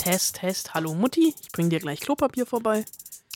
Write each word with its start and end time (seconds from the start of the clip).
Test, 0.00 0.36
Test. 0.36 0.72
Hallo 0.72 0.94
Mutti, 0.94 1.34
ich 1.42 1.52
bring 1.52 1.68
dir 1.68 1.78
gleich 1.78 2.00
Klopapier 2.00 2.46
vorbei. 2.46 2.86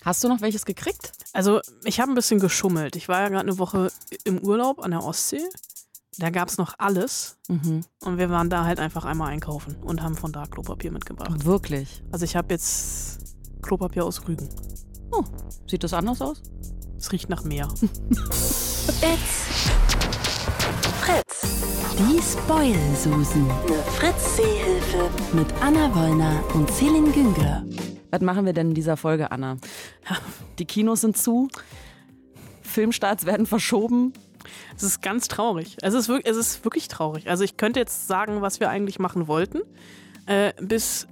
Hast 0.03 0.24
du 0.24 0.29
noch 0.29 0.40
welches 0.40 0.64
gekriegt? 0.64 1.12
Also, 1.34 1.60
ich 1.84 2.00
habe 2.00 2.10
ein 2.10 2.14
bisschen 2.14 2.40
geschummelt. 2.40 2.96
Ich 2.96 3.06
war 3.06 3.21
ja 3.21 3.29
gerade 3.29 3.46
eine 3.46 3.58
Woche 3.58 3.92
im 4.24 4.38
Urlaub 4.38 4.82
an 4.82 4.92
der 4.92 5.04
Ostsee. 5.04 5.42
Da 6.16 6.30
gab 6.30 6.48
es 6.48 6.56
noch 6.56 6.74
alles. 6.79 7.37
Mhm. 7.48 7.82
Und 8.00 8.16
wir 8.16 8.30
waren 8.30 8.48
da 8.48 8.64
halt 8.64 8.80
einfach 8.80 9.04
einmal 9.04 9.30
einkaufen 9.30 9.77
und 9.82 10.00
haben 10.00 10.16
von 10.16 10.32
da 10.32 10.46
Klopapier 10.46 10.90
mitgebracht. 10.90 11.45
Wirklich? 11.45 12.03
Also, 12.10 12.24
ich 12.24 12.35
habe 12.35 12.54
jetzt 12.54 13.37
Klopapier 13.60 14.06
aus 14.06 14.26
Rügen. 14.26 14.49
Oh, 15.10 15.22
sieht 15.69 15.85
das 15.85 15.92
anders 15.92 16.23
aus? 16.23 16.41
Es 16.96 17.12
riecht 17.12 17.28
nach 17.28 17.45
Meer. 17.45 17.69
It's 19.02 19.45
Fritz. 21.02 21.73
Die 21.97 22.20
Spoil-Susen. 22.20 23.48
Eine 23.48 23.77
Fritz-Seehilfe. 23.77 25.10
Mit 25.33 25.47
Anna 25.60 25.95
Wollner 25.95 26.42
und 26.52 26.68
Celine 26.68 27.12
Güngler. 27.12 27.64
Was 28.10 28.20
machen 28.20 28.46
wir 28.46 28.52
denn 28.52 28.70
in 28.70 28.74
dieser 28.74 28.96
Folge, 28.96 29.30
Anna? 29.30 29.59
Die 30.59 30.65
Kinos 30.65 31.02
sind 31.02 31.16
zu, 31.16 31.48
Filmstarts 32.62 33.27
werden 33.27 33.46
verschoben. 33.46 34.12
Es 34.77 34.82
ist 34.82 35.02
ganz 35.02 35.28
traurig. 35.28 35.77
Es 35.82 35.95
ist, 35.95 36.09
wirklich, 36.09 36.28
es 36.28 36.37
ist 36.37 36.65
wirklich 36.65 36.88
traurig. 36.88 37.30
Also 37.30 37.45
ich 37.45 37.56
könnte 37.56 37.78
jetzt 37.78 38.09
sagen, 38.09 38.42
was 38.42 38.59
wir 38.59 38.70
eigentlich 38.70 38.98
machen 38.98 39.29
wollten. 39.29 39.60
Äh, 40.26 40.52
bis 40.60 41.06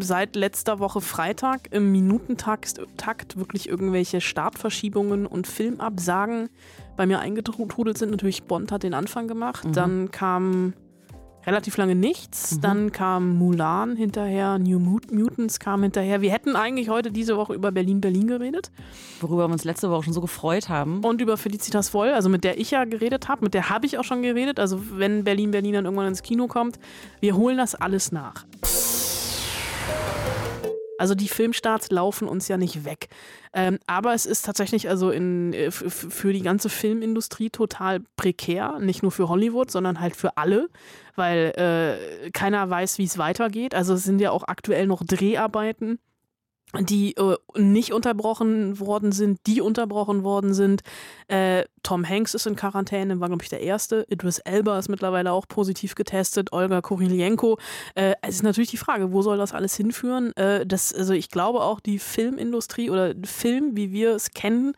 seit 0.00 0.36
letzter 0.36 0.78
Woche 0.78 1.00
Freitag 1.00 1.68
im 1.72 1.92
Minutentakt 1.92 2.80
Takt 2.96 3.36
wirklich 3.36 3.68
irgendwelche 3.68 4.20
Startverschiebungen 4.20 5.26
und 5.26 5.46
Filmabsagen 5.46 6.48
bei 6.96 7.06
mir 7.06 7.20
eingetrudelt 7.20 7.98
sind. 7.98 8.10
Natürlich 8.10 8.44
Bond 8.44 8.72
hat 8.72 8.82
den 8.82 8.94
Anfang 8.94 9.28
gemacht. 9.28 9.66
Dann 9.72 10.10
kam 10.10 10.74
relativ 11.46 11.76
lange 11.76 11.94
nichts. 11.94 12.60
Dann 12.60 12.92
kam 12.92 13.36
Mulan 13.36 13.96
hinterher, 13.96 14.58
New 14.58 14.78
Mut 14.78 15.12
Mutants 15.12 15.58
kam 15.58 15.82
hinterher. 15.82 16.20
Wir 16.20 16.32
hätten 16.32 16.56
eigentlich 16.56 16.88
heute 16.88 17.10
diese 17.10 17.36
Woche 17.36 17.54
über 17.54 17.72
Berlin-Berlin 17.72 18.26
geredet 18.26 18.70
Worüber 19.20 19.48
wir 19.48 19.52
uns 19.52 19.64
letzte 19.64 19.90
Woche 19.90 20.04
schon 20.04 20.12
so 20.12 20.20
gefreut 20.20 20.68
haben. 20.68 21.04
und 21.04 21.20
über 21.20 21.36
Felicitas 21.36 21.92
Woll, 21.94 22.10
also 22.10 22.28
mit 22.28 22.44
der 22.44 22.58
ich 22.58 22.70
ja 22.70 22.84
geredet 22.84 23.28
habe, 23.28 23.44
mit 23.44 23.54
der 23.54 23.70
habe 23.70 23.86
ich 23.86 23.98
auch 23.98 24.04
schon 24.04 24.22
geredet. 24.22 24.60
Also 24.60 24.80
wenn 24.96 25.24
Berlin-Berlin 25.24 25.74
dann 25.74 25.84
irgendwann 25.84 26.08
ins 26.08 26.22
Kino 26.22 26.46
kommt, 26.46 26.78
wir 27.20 27.36
holen 27.36 27.56
das 27.56 27.74
alles 27.74 28.12
nach. 28.12 28.44
Also 31.02 31.16
die 31.16 31.26
Filmstarts 31.26 31.90
laufen 31.90 32.28
uns 32.28 32.46
ja 32.46 32.56
nicht 32.56 32.84
weg. 32.84 33.08
Ähm, 33.52 33.80
aber 33.88 34.14
es 34.14 34.24
ist 34.24 34.44
tatsächlich 34.44 34.88
also 34.88 35.10
in, 35.10 35.52
äh, 35.52 35.72
für 35.72 36.32
die 36.32 36.42
ganze 36.42 36.68
Filmindustrie 36.68 37.50
total 37.50 38.02
prekär. 38.14 38.78
Nicht 38.78 39.02
nur 39.02 39.10
für 39.10 39.28
Hollywood, 39.28 39.68
sondern 39.68 39.98
halt 39.98 40.14
für 40.14 40.36
alle, 40.36 40.68
weil 41.16 41.54
äh, 41.56 42.30
keiner 42.30 42.70
weiß, 42.70 42.98
wie 42.98 43.04
es 43.04 43.18
weitergeht. 43.18 43.74
Also 43.74 43.94
es 43.94 44.04
sind 44.04 44.20
ja 44.20 44.30
auch 44.30 44.44
aktuell 44.46 44.86
noch 44.86 45.02
Dreharbeiten 45.04 45.98
die 46.80 47.14
äh, 47.16 47.36
nicht 47.56 47.92
unterbrochen 47.92 48.80
worden 48.80 49.12
sind, 49.12 49.40
die 49.46 49.60
unterbrochen 49.60 50.24
worden 50.24 50.54
sind. 50.54 50.82
Äh, 51.28 51.64
Tom 51.82 52.08
Hanks 52.08 52.34
ist 52.34 52.46
in 52.46 52.56
Quarantäne, 52.56 53.20
war, 53.20 53.28
glaube 53.28 53.42
ich, 53.42 53.50
der 53.50 53.60
Erste. 53.60 54.06
Idris 54.08 54.38
Elba 54.38 54.78
ist 54.78 54.88
mittlerweile 54.88 55.32
auch 55.32 55.46
positiv 55.46 55.94
getestet. 55.94 56.52
Olga 56.52 56.80
Korilienko. 56.80 57.58
Äh, 57.94 58.14
es 58.22 58.36
ist 58.36 58.42
natürlich 58.42 58.70
die 58.70 58.78
Frage, 58.78 59.12
wo 59.12 59.20
soll 59.20 59.36
das 59.36 59.52
alles 59.52 59.76
hinführen? 59.76 60.34
Äh, 60.36 60.66
das, 60.66 60.94
also 60.94 61.12
ich 61.12 61.28
glaube 61.28 61.60
auch, 61.60 61.80
die 61.80 61.98
Filmindustrie 61.98 62.88
oder 62.88 63.14
Film, 63.22 63.76
wie 63.76 63.92
wir 63.92 64.14
es 64.14 64.30
kennen, 64.30 64.74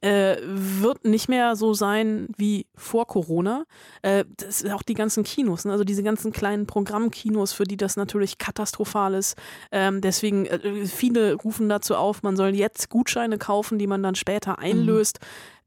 äh, 0.00 0.36
wird 0.42 1.04
nicht 1.04 1.28
mehr 1.28 1.56
so 1.56 1.74
sein 1.74 2.28
wie 2.36 2.66
vor 2.76 3.06
Corona. 3.06 3.64
Äh, 4.02 4.24
das 4.36 4.60
sind 4.60 4.72
auch 4.72 4.82
die 4.82 4.94
ganzen 4.94 5.24
Kinos, 5.24 5.64
ne? 5.64 5.72
also 5.72 5.84
diese 5.84 6.02
ganzen 6.02 6.32
kleinen 6.32 6.66
Programmkinos, 6.66 7.52
für 7.52 7.64
die 7.64 7.76
das 7.76 7.96
natürlich 7.96 8.38
katastrophal 8.38 9.14
ist. 9.14 9.36
Ähm, 9.72 10.00
deswegen, 10.00 10.46
äh, 10.46 10.86
viele 10.86 11.34
rufen 11.34 11.68
dazu 11.68 11.96
auf, 11.96 12.22
man 12.22 12.36
soll 12.36 12.54
jetzt 12.54 12.90
Gutscheine 12.90 13.38
kaufen, 13.38 13.78
die 13.78 13.86
man 13.86 14.02
dann 14.02 14.14
später 14.14 14.58
einlöst. 14.58 15.18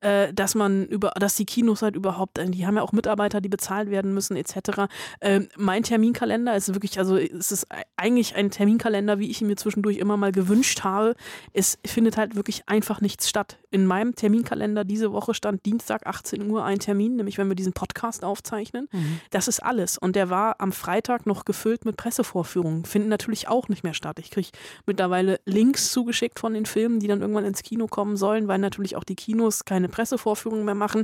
Äh, 0.01 0.33
dass 0.33 0.55
man 0.55 0.87
über, 0.87 1.11
dass 1.11 1.35
die 1.35 1.45
Kinos 1.45 1.83
halt 1.83 1.95
überhaupt, 1.95 2.39
äh, 2.39 2.49
die 2.49 2.65
haben 2.65 2.75
ja 2.75 2.81
auch 2.81 2.91
Mitarbeiter, 2.91 3.39
die 3.39 3.49
bezahlt 3.49 3.91
werden 3.91 4.15
müssen, 4.15 4.35
etc. 4.35 4.87
Ähm, 5.21 5.47
mein 5.57 5.83
Terminkalender 5.83 6.55
ist 6.55 6.73
wirklich, 6.73 6.97
also 6.97 7.17
es 7.17 7.51
ist 7.51 7.67
eigentlich 7.97 8.35
ein 8.35 8.49
Terminkalender, 8.49 9.19
wie 9.19 9.29
ich 9.29 9.41
ihn 9.41 9.47
mir 9.47 9.57
zwischendurch 9.57 9.97
immer 9.97 10.17
mal 10.17 10.31
gewünscht 10.31 10.83
habe. 10.83 11.13
Es 11.53 11.77
findet 11.85 12.17
halt 12.17 12.35
wirklich 12.35 12.63
einfach 12.67 12.99
nichts 12.99 13.29
statt. 13.29 13.59
In 13.71 13.85
meinem 13.85 14.15
Terminkalender 14.15 14.83
diese 14.83 15.13
Woche 15.13 15.33
stand 15.33 15.65
Dienstag 15.65 16.05
18 16.05 16.49
Uhr 16.49 16.63
ein 16.63 16.79
Termin, 16.79 17.15
nämlich 17.15 17.37
wenn 17.37 17.47
wir 17.47 17.55
diesen 17.55 17.73
Podcast 17.73 18.23
aufzeichnen. 18.23 18.89
Das 19.29 19.47
ist 19.47 19.63
alles. 19.63 19.97
Und 19.97 20.15
der 20.15 20.29
war 20.29 20.55
am 20.59 20.73
Freitag 20.73 21.25
noch 21.25 21.45
gefüllt 21.45 21.85
mit 21.85 21.95
Pressevorführungen. 21.95 22.83
Finden 22.85 23.07
natürlich 23.09 23.47
auch 23.47 23.69
nicht 23.69 23.83
mehr 23.83 23.93
statt. 23.93 24.19
Ich 24.19 24.29
kriege 24.29 24.49
mittlerweile 24.85 25.39
Links 25.45 25.91
zugeschickt 25.91 26.39
von 26.39 26.53
den 26.53 26.65
Filmen, 26.65 26.99
die 26.99 27.07
dann 27.07 27.21
irgendwann 27.21 27.45
ins 27.45 27.63
Kino 27.63 27.87
kommen 27.87 28.17
sollen, 28.17 28.47
weil 28.47 28.59
natürlich 28.59 28.95
auch 28.97 29.05
die 29.05 29.15
Kinos 29.15 29.65
keine 29.65 29.87
Pressevorführungen 29.87 30.65
mehr 30.65 30.75
machen. 30.75 31.03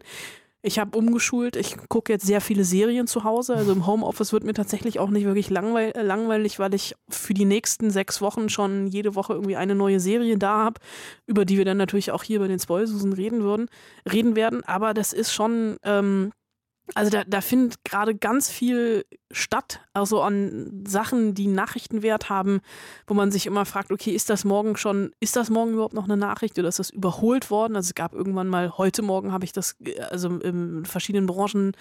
Ich 0.68 0.80
habe 0.80 0.98
umgeschult, 0.98 1.56
ich 1.56 1.78
gucke 1.88 2.12
jetzt 2.12 2.26
sehr 2.26 2.42
viele 2.42 2.66
Serien 2.66 3.08
zu 3.08 3.24
Hause. 3.24 3.56
Also 3.56 3.72
im 3.72 3.88
Homeoffice 3.88 4.34
wird 4.34 4.44
mir 4.44 4.54
tatsächlich 4.54 5.00
auch 5.00 5.10
nicht 5.10 5.24
wirklich 5.24 5.50
langweil 5.50 5.92
äh, 5.96 6.02
langweilig, 6.02 6.60
weil 6.60 6.74
ich 6.74 6.94
für 7.08 7.34
die 7.34 7.46
nächsten 7.46 7.90
sechs 7.90 8.20
Wochen 8.20 8.50
schon 8.50 8.86
jede 8.88 9.16
Woche 9.16 9.32
irgendwie 9.32 9.56
eine 9.56 9.76
neue 9.76 10.02
Serie 10.02 10.38
da 10.38 10.58
habe, 10.58 10.82
über 11.26 11.46
die 11.46 11.58
wir 11.58 11.64
dann 11.64 11.78
natürlich 11.78 12.12
auch 12.12 12.22
hier 12.22 12.40
bei 12.40 12.50
den 12.50 12.60
Spoilsusen 12.60 13.14
reden 13.14 13.44
würden, 13.44 13.70
reden 14.12 14.36
werden. 14.36 14.62
Aber 14.66 14.94
das 14.94 15.14
ist 15.14 15.32
schon, 15.32 15.78
ähm, 15.84 16.34
also 16.96 17.12
da, 17.12 17.24
da 17.24 17.40
findet 17.40 17.86
gerade 17.86 18.14
ganz 18.14 18.50
viel 18.50 19.06
statt, 19.32 19.82
also 19.94 20.22
an 20.22 20.84
Sachen, 20.88 21.34
die 21.34 21.48
Nachrichtenwert 21.48 22.30
haben, 22.30 22.62
wo 23.08 23.14
man 23.14 23.32
sich 23.32 23.46
immer 23.46 23.66
fragt, 23.66 23.92
okay, 23.92 24.12
ist 24.12 24.30
das 24.30 24.46
morgen 24.46 24.78
schon, 24.78 25.12
ist 25.20 25.36
das 25.36 25.50
morgen 25.50 25.74
überhaupt 25.74 25.94
noch 25.94 26.06
eine 26.06 26.18
Nachricht 26.18 26.58
oder 26.58 26.70
ist 26.70 26.80
das 26.80 26.90
überholt 26.90 27.50
worden? 27.52 27.76
Also 27.76 27.88
es 27.88 27.96
gab 27.96 28.14
irgendwann 28.14 28.48
mal, 28.48 28.78
heute 28.78 29.02
Morgen 29.02 29.32
habe 29.32 29.46
ich 29.46 29.52
das 29.52 29.76
äh, 29.84 30.00
also 30.00 30.30
in 30.38 30.86
verschiedenen 30.86 31.28
Branchen 31.28 31.74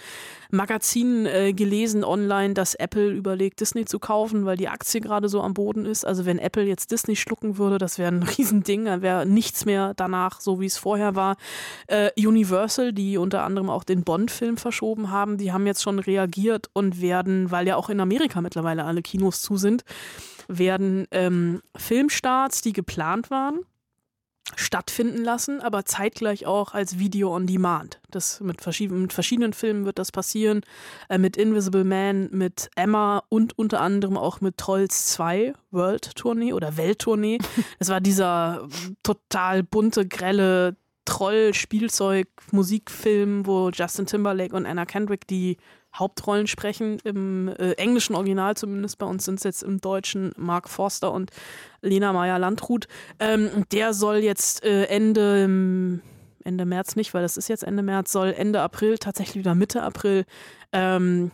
Magazinen 0.51 1.27
äh, 1.27 1.53
gelesen 1.53 2.05
online, 2.05 2.55
dass 2.55 2.75
Apple 2.75 3.11
überlegt, 3.11 3.61
Disney 3.61 3.85
zu 3.85 3.99
kaufen, 3.99 4.45
weil 4.45 4.57
die 4.57 4.69
Aktie 4.69 5.01
gerade 5.01 5.29
so 5.29 5.41
am 5.41 5.55
Boden 5.55 5.85
ist. 5.85 6.05
Also 6.05 6.27
wenn 6.27 6.39
Apple 6.39 6.65
jetzt 6.65 6.91
Disney 6.91 7.17
schlucken 7.17 7.59
würde, 7.59 7.79
das 7.79 7.99
wäre 7.99 8.13
ein 8.13 8.23
Riesending, 8.39 8.87
dann 8.87 9.03
wäre 9.03 9.27
nichts 9.27 9.65
mehr 9.65 9.95
danach, 9.95 10.41
so 10.41 10.61
wie 10.61 10.67
es 10.67 10.79
vorher 10.79 11.15
war. 11.15 11.37
Äh, 11.87 12.11
Universal, 12.17 12.93
die 12.93 13.19
unter 13.19 13.43
anderem 13.43 13.71
auch 13.71 13.85
den 13.85 14.05
Bond-Film 14.05 14.57
verschoben 14.57 15.11
haben, 15.11 15.39
die 15.39 15.53
haben 15.53 15.67
jetzt 15.67 15.83
schon 15.83 15.99
reagiert 15.99 16.71
und 16.73 17.01
werden, 17.01 17.36
weil 17.51 17.67
ja 17.67 17.77
auch 17.77 17.89
in 17.89 18.01
Amerika 18.01 18.41
mittlerweile 18.41 18.85
alle 18.85 19.03
Kinos 19.03 19.43
zu 19.43 19.57
sind, 19.57 19.85
werden 20.49 21.07
ähm, 21.11 21.63
Filmstarts, 21.77 22.63
die 22.63 22.73
geplant 22.73 23.31
waren, 23.31 23.61
stattfinden 24.55 25.25
lassen, 25.25 25.61
aber 25.61 25.85
zeitgleich 25.85 26.47
auch 26.47 26.73
als 26.73 27.01
Video 27.01 27.35
on 27.35 27.49
Demand. 27.49 28.01
Das 28.11 28.41
mit, 28.41 28.61
verschiedenen, 28.61 29.03
mit 29.03 29.13
verschiedenen 29.13 29.53
Filmen 29.53 29.85
wird 29.85 29.99
das 29.99 30.13
passieren. 30.13 30.61
Äh, 31.09 31.19
mit 31.19 31.37
Invisible 31.37 31.85
Man, 31.85 32.29
mit 32.31 32.71
Emma 32.77 33.25
und 33.29 33.59
unter 33.59 33.81
anderem 33.81 34.17
auch 34.17 34.41
mit 34.41 34.57
Trolls 34.57 35.07
2 35.07 35.53
World 35.73 36.15
Tournee 36.15 36.53
oder 36.53 36.77
Welttournee. 36.77 37.39
Es 37.81 37.89
war 37.89 38.01
dieser 38.01 38.69
total 39.03 39.65
bunte, 39.65 40.07
grelle 40.07 40.77
Troll-Spielzeug-Musikfilm, 41.07 43.47
wo 43.47 43.71
Justin 43.71 44.05
Timberlake 44.07 44.55
und 44.55 44.67
Anna 44.67 44.85
Kendrick 44.85 45.27
die 45.27 45.57
Hauptrollen 45.99 46.47
sprechen, 46.47 46.99
im 47.05 47.49
äh, 47.49 47.73
englischen 47.73 48.15
Original 48.15 48.57
zumindest, 48.57 48.99
bei 48.99 49.07
uns 49.07 49.25
sind 49.25 49.37
es 49.37 49.45
jetzt 49.45 49.63
im 49.63 49.81
Deutschen 49.81 50.33
Mark 50.37 50.69
Forster 50.69 51.13
und 51.13 51.31
Lena 51.81 52.13
Meyer-Landrut. 52.13 52.87
Ähm, 53.19 53.65
der 53.73 53.95
soll 53.95 54.17
jetzt 54.17 54.65
äh, 54.65 54.85
Ende, 54.85 55.45
ähm, 55.45 56.03
Ende 56.45 56.65
März 56.65 56.97
nicht, 56.97 57.15
weil 57.15 57.23
das 57.23 57.37
ist 57.37 57.49
jetzt 57.49 57.65
Ende 57.65 57.83
März, 57.83 58.13
soll 58.13 58.33
Ende 58.37 58.61
April, 58.61 58.99
tatsächlich 58.99 59.37
wieder 59.37 59.55
Mitte 59.55 59.83
April, 59.83 60.25
ähm, 60.73 61.31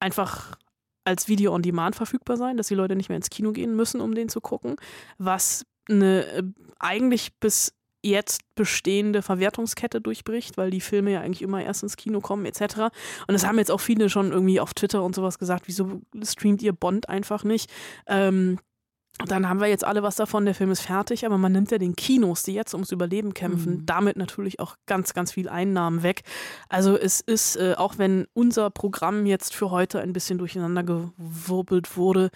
einfach 0.00 0.56
als 1.04 1.28
Video 1.28 1.52
on 1.54 1.62
Demand 1.62 1.96
verfügbar 1.96 2.36
sein, 2.36 2.56
dass 2.56 2.68
die 2.68 2.74
Leute 2.74 2.96
nicht 2.96 3.08
mehr 3.08 3.16
ins 3.16 3.30
Kino 3.30 3.52
gehen 3.52 3.74
müssen, 3.74 4.00
um 4.00 4.14
den 4.14 4.28
zu 4.28 4.40
gucken, 4.40 4.76
was 5.18 5.64
eine 5.88 6.24
äh, 6.26 6.42
eigentlich 6.78 7.34
bis 7.38 7.74
jetzt 8.02 8.42
bestehende 8.54 9.22
Verwertungskette 9.22 10.00
durchbricht, 10.00 10.56
weil 10.56 10.70
die 10.70 10.80
Filme 10.80 11.12
ja 11.12 11.20
eigentlich 11.20 11.42
immer 11.42 11.62
erst 11.62 11.82
ins 11.82 11.96
Kino 11.96 12.20
kommen 12.20 12.44
etc. 12.46 12.60
Und 13.26 13.32
das 13.32 13.46
haben 13.46 13.58
jetzt 13.58 13.70
auch 13.70 13.80
viele 13.80 14.10
schon 14.10 14.32
irgendwie 14.32 14.60
auf 14.60 14.74
Twitter 14.74 15.02
und 15.02 15.14
sowas 15.14 15.38
gesagt, 15.38 15.64
wieso 15.66 16.00
streamt 16.22 16.62
ihr 16.62 16.72
Bond 16.72 17.08
einfach 17.08 17.44
nicht? 17.44 17.70
Ähm, 18.06 18.58
dann 19.26 19.46
haben 19.48 19.60
wir 19.60 19.66
jetzt 19.68 19.84
alle 19.84 20.02
was 20.02 20.16
davon, 20.16 20.46
der 20.46 20.54
Film 20.54 20.70
ist 20.70 20.80
fertig, 20.80 21.26
aber 21.26 21.36
man 21.36 21.52
nimmt 21.52 21.70
ja 21.70 21.76
den 21.78 21.94
Kinos, 21.94 22.42
die 22.44 22.54
jetzt 22.54 22.72
ums 22.72 22.90
Überleben 22.92 23.34
kämpfen, 23.34 23.74
Mhm. 23.74 23.86
damit 23.86 24.16
natürlich 24.16 24.58
auch 24.58 24.76
ganz, 24.86 25.12
ganz 25.12 25.30
viel 25.32 25.48
Einnahmen 25.50 26.02
weg. 26.02 26.22
Also 26.70 26.96
es 26.96 27.20
ist, 27.20 27.56
äh, 27.56 27.74
auch 27.76 27.98
wenn 27.98 28.26
unser 28.32 28.70
Programm 28.70 29.26
jetzt 29.26 29.54
für 29.54 29.70
heute 29.70 30.00
ein 30.00 30.14
bisschen 30.14 30.38
durcheinander 30.38 30.82
gewirbelt 30.82 31.96
wurde, 31.96 32.30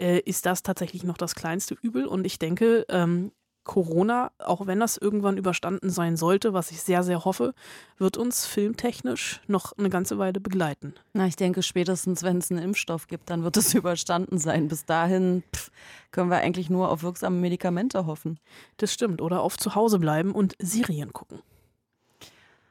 äh, 0.00 0.20
ist 0.20 0.46
das 0.46 0.62
tatsächlich 0.62 1.04
noch 1.04 1.18
das 1.18 1.34
kleinste 1.34 1.76
Übel. 1.80 2.06
Und 2.06 2.24
ich 2.24 2.38
denke, 2.38 2.86
ähm, 2.88 3.30
Corona, 3.64 4.32
auch 4.38 4.66
wenn 4.66 4.80
das 4.80 4.96
irgendwann 4.96 5.36
überstanden 5.36 5.90
sein 5.90 6.16
sollte, 6.16 6.52
was 6.52 6.70
ich 6.70 6.82
sehr, 6.82 7.02
sehr 7.02 7.24
hoffe, 7.24 7.54
wird 7.98 8.16
uns 8.16 8.46
filmtechnisch 8.46 9.40
noch 9.46 9.72
eine 9.78 9.88
ganze 9.88 10.18
Weile 10.18 10.40
begleiten. 10.40 10.94
Na, 11.12 11.26
ich 11.26 11.36
denke, 11.36 11.62
spätestens, 11.62 12.22
wenn 12.22 12.38
es 12.38 12.50
einen 12.50 12.62
Impfstoff 12.62 13.06
gibt, 13.06 13.30
dann 13.30 13.44
wird 13.44 13.56
es 13.56 13.74
überstanden 13.74 14.38
sein. 14.38 14.68
Bis 14.68 14.84
dahin 14.84 15.44
pff, 15.54 15.70
können 16.10 16.30
wir 16.30 16.38
eigentlich 16.38 16.70
nur 16.70 16.90
auf 16.90 17.02
wirksame 17.02 17.36
Medikamente 17.36 18.06
hoffen. 18.06 18.40
Das 18.78 18.92
stimmt. 18.92 19.22
Oder 19.22 19.42
auf 19.42 19.56
zu 19.56 19.74
Hause 19.74 19.98
bleiben 19.98 20.32
und 20.32 20.54
Serien 20.58 21.12
gucken. 21.12 21.40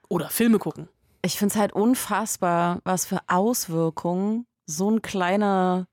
Oder 0.10 0.30
Filme 0.30 0.60
gucken. 0.60 0.90
Ich 1.22 1.38
finde 1.38 1.54
es 1.54 1.60
halt 1.60 1.74
unfassbar, 1.74 2.80
was 2.84 3.06
für 3.06 3.20
Auswirkungen 3.28 4.46
so 4.66 4.90
ein 4.90 5.02
kleiner 5.02 5.88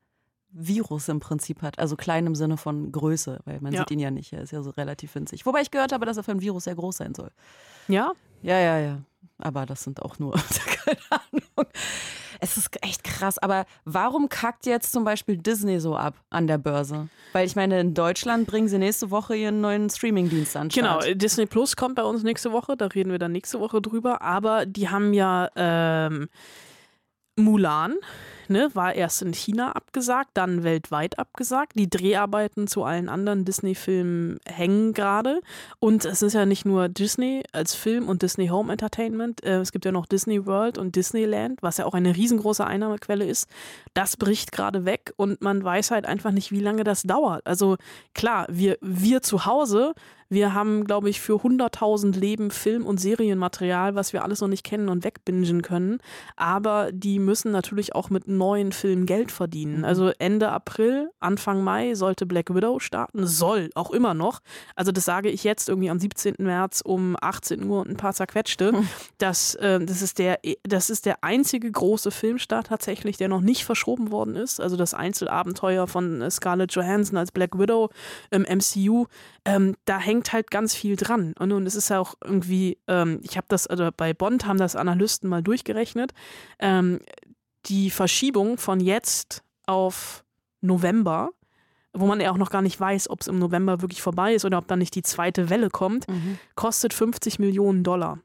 Virus 0.60 1.08
im 1.08 1.20
Prinzip 1.20 1.62
hat. 1.62 1.78
Also 1.78 1.96
klein 1.96 2.26
im 2.26 2.34
Sinne 2.34 2.56
von 2.56 2.90
Größe, 2.92 3.38
weil 3.44 3.60
man 3.60 3.72
Ja. 3.72 3.80
sieht 3.80 3.90
ihn 3.92 3.98
ja 4.00 4.10
nicht. 4.10 4.32
Er 4.32 4.42
ist 4.42 4.50
ja 4.52 4.62
so 4.62 4.70
relativ 4.70 5.14
winzig. 5.14 5.46
Wobei 5.46 5.60
ich 5.60 5.70
gehört 5.70 5.92
habe, 5.92 6.04
dass 6.06 6.16
er 6.16 6.24
für 6.24 6.32
ein 6.32 6.40
Virus 6.40 6.64
sehr 6.64 6.74
groß 6.74 6.96
sein 6.96 7.14
soll. 7.14 7.30
Ja? 7.86 8.12
Ja, 8.42 8.58
ja, 8.58 8.78
ja. 8.78 8.98
Aber 9.38 9.66
das 9.66 9.84
sind 9.84 10.02
auch 10.02 10.18
nur, 10.18 10.32
keine 10.84 10.98
Ahnung. 11.10 11.68
Es 12.40 12.56
ist 12.56 12.68
echt 12.84 13.02
krass. 13.04 13.38
Aber 13.38 13.66
warum 13.84 14.28
kackt 14.28 14.66
jetzt 14.66 14.92
zum 14.92 15.04
Beispiel 15.04 15.36
Disney 15.36 15.80
so 15.80 15.96
ab 15.96 16.14
an 16.30 16.46
der 16.46 16.58
Börse? 16.58 17.08
Weil 17.32 17.46
ich 17.46 17.56
meine, 17.56 17.80
in 17.80 17.94
Deutschland 17.94 18.46
bringen 18.46 18.68
sie 18.68 18.78
nächste 18.78 19.10
Woche 19.10 19.34
ihren 19.36 19.60
neuen 19.60 19.90
Streamingdienst 19.90 20.56
an. 20.56 20.68
Genau. 20.68 21.00
Disney 21.14 21.46
Plus 21.46 21.76
kommt 21.76 21.96
bei 21.96 22.02
uns 22.04 22.22
nächste 22.22 22.52
Woche, 22.52 22.76
da 22.76 22.86
reden 22.86 23.10
wir 23.10 23.18
dann 23.18 23.32
nächste 23.32 23.58
Woche 23.60 23.80
drüber, 23.82 24.22
aber 24.22 24.66
die 24.66 24.88
haben 24.88 25.12
ja 25.14 25.50
ähm, 25.56 26.28
Mulan, 27.36 27.94
ne, 28.50 28.70
war 28.74 28.94
erst 28.94 29.22
in 29.22 29.32
China 29.32 29.72
abgesagt, 29.72 30.30
dann 30.34 30.64
weltweit 30.64 31.18
abgesagt. 31.18 31.72
Die 31.76 31.88
Dreharbeiten 31.88 32.66
zu 32.66 32.84
allen 32.84 33.08
anderen 33.08 33.44
Disney-Filmen 33.44 34.38
hängen 34.46 34.92
gerade. 34.92 35.40
Und 35.78 36.04
es 36.04 36.22
ist 36.22 36.34
ja 36.34 36.46
nicht 36.46 36.64
nur 36.64 36.88
Disney 36.88 37.42
als 37.52 37.74
Film 37.74 38.08
und 38.08 38.22
Disney 38.22 38.48
Home 38.48 38.72
Entertainment, 38.72 39.42
äh, 39.44 39.60
es 39.60 39.72
gibt 39.72 39.84
ja 39.84 39.92
noch 39.92 40.06
Disney 40.06 40.46
World 40.46 40.78
und 40.78 40.96
Disneyland, 40.96 41.62
was 41.62 41.78
ja 41.78 41.86
auch 41.86 41.94
eine 41.94 42.16
riesengroße 42.16 42.66
Einnahmequelle 42.66 43.24
ist. 43.24 43.48
Das 43.94 44.16
bricht 44.16 44.52
gerade 44.52 44.84
weg 44.84 45.12
und 45.16 45.42
man 45.42 45.62
weiß 45.62 45.90
halt 45.90 46.06
einfach 46.06 46.30
nicht, 46.30 46.52
wie 46.52 46.60
lange 46.60 46.84
das 46.84 47.02
dauert. 47.02 47.46
Also 47.46 47.76
klar, 48.14 48.46
wir, 48.48 48.78
wir 48.80 49.22
zu 49.22 49.44
Hause, 49.44 49.94
wir 50.30 50.52
haben, 50.52 50.84
glaube 50.84 51.08
ich, 51.08 51.20
für 51.20 51.36
100.000 51.36 52.18
Leben 52.18 52.50
Film- 52.50 52.86
und 52.86 53.00
Serienmaterial, 53.00 53.94
was 53.94 54.12
wir 54.12 54.22
alles 54.22 54.40
noch 54.40 54.48
nicht 54.48 54.64
kennen 54.64 54.88
und 54.88 55.04
wegbingen 55.04 55.62
können. 55.62 55.98
Aber 56.36 56.90
die 56.92 57.18
müssen 57.18 57.50
natürlich 57.50 57.94
auch 57.94 58.10
mit 58.10 58.28
neuen 58.28 58.72
Filmen 58.72 59.06
Geld 59.06 59.32
verdienen. 59.32 59.84
Also 59.84 60.10
Ende 60.18 60.50
April, 60.50 61.10
Anfang 61.18 61.62
Mai 61.64 61.94
sollte 61.94 62.26
Black 62.26 62.54
Widow 62.54 62.78
starten. 62.78 63.26
Soll, 63.26 63.70
auch 63.74 63.90
immer 63.90 64.12
noch. 64.14 64.40
Also 64.74 64.92
das 64.92 65.04
sage 65.04 65.30
ich 65.30 65.44
jetzt 65.44 65.68
irgendwie 65.68 65.90
am 65.90 65.98
17. 65.98 66.34
März 66.38 66.82
um 66.84 67.16
18 67.20 67.64
Uhr 67.64 67.80
und 67.80 67.90
ein 67.90 67.96
paar 67.96 68.14
zerquetschte. 68.14 68.72
Das, 69.18 69.54
äh, 69.56 69.80
das, 69.84 70.02
ist 70.02 70.18
der, 70.18 70.38
das 70.62 70.90
ist 70.90 71.06
der 71.06 71.24
einzige 71.24 71.70
große 71.70 72.10
Filmstart 72.10 72.68
tatsächlich, 72.68 73.16
der 73.16 73.28
noch 73.28 73.40
nicht 73.40 73.64
verschoben 73.64 74.10
worden 74.10 74.36
ist. 74.36 74.60
Also 74.60 74.76
das 74.76 74.94
Einzelabenteuer 74.94 75.86
von 75.86 76.20
äh, 76.22 76.30
Scarlett 76.30 76.72
Johansson 76.72 77.16
als 77.16 77.32
Black 77.32 77.58
Widow 77.58 77.90
im 78.30 78.42
MCU. 78.42 79.06
Ähm, 79.48 79.76
da 79.86 79.98
hängt 79.98 80.32
halt 80.32 80.50
ganz 80.50 80.74
viel 80.74 80.96
dran. 80.96 81.32
Und, 81.38 81.52
und 81.52 81.66
es 81.66 81.74
ist 81.74 81.88
ja 81.88 81.98
auch 82.00 82.14
irgendwie, 82.22 82.76
ähm, 82.86 83.20
ich 83.22 83.36
habe 83.36 83.46
das, 83.48 83.66
also 83.66 83.88
bei 83.96 84.12
Bond 84.12 84.44
haben 84.46 84.58
das 84.58 84.76
Analysten 84.76 85.28
mal 85.30 85.42
durchgerechnet. 85.42 86.12
Ähm, 86.58 87.00
die 87.66 87.90
Verschiebung 87.90 88.58
von 88.58 88.78
jetzt 88.80 89.42
auf 89.66 90.24
November, 90.60 91.30
wo 91.94 92.06
man 92.06 92.20
ja 92.20 92.30
auch 92.30 92.36
noch 92.36 92.50
gar 92.50 92.62
nicht 92.62 92.78
weiß, 92.78 93.08
ob 93.08 93.22
es 93.22 93.26
im 93.28 93.38
November 93.38 93.80
wirklich 93.80 94.02
vorbei 94.02 94.34
ist 94.34 94.44
oder 94.44 94.58
ob 94.58 94.68
dann 94.68 94.80
nicht 94.80 94.94
die 94.94 95.02
zweite 95.02 95.48
Welle 95.48 95.70
kommt, 95.70 96.06
Mhm. 96.08 96.38
kostet 96.54 96.92
50 96.92 97.38
Millionen 97.38 97.84
Dollar. 97.84 98.18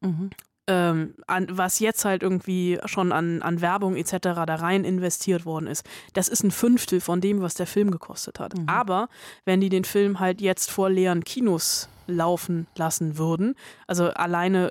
Mhm. 0.00 0.30
Ähm, 0.68 1.14
an, 1.26 1.46
was 1.50 1.78
jetzt 1.78 2.04
halt 2.04 2.22
irgendwie 2.22 2.78
schon 2.84 3.10
an, 3.10 3.40
an 3.42 3.60
Werbung 3.60 3.96
etc. 3.96 4.12
da 4.20 4.54
rein 4.56 4.84
investiert 4.84 5.46
worden 5.46 5.66
ist. 5.66 5.84
Das 6.12 6.28
ist 6.28 6.44
ein 6.44 6.50
Fünftel 6.50 7.00
von 7.00 7.20
dem, 7.20 7.40
was 7.40 7.54
der 7.54 7.66
Film 7.66 7.90
gekostet 7.90 8.38
hat. 8.38 8.56
Mhm. 8.56 8.68
Aber 8.68 9.08
wenn 9.44 9.60
die 9.60 9.70
den 9.70 9.84
Film 9.84 10.20
halt 10.20 10.40
jetzt 10.40 10.70
vor 10.70 10.90
leeren 10.90 11.24
Kinos 11.24 11.88
laufen 12.06 12.66
lassen 12.76 13.16
würden, 13.18 13.54
also 13.86 14.10
alleine 14.10 14.70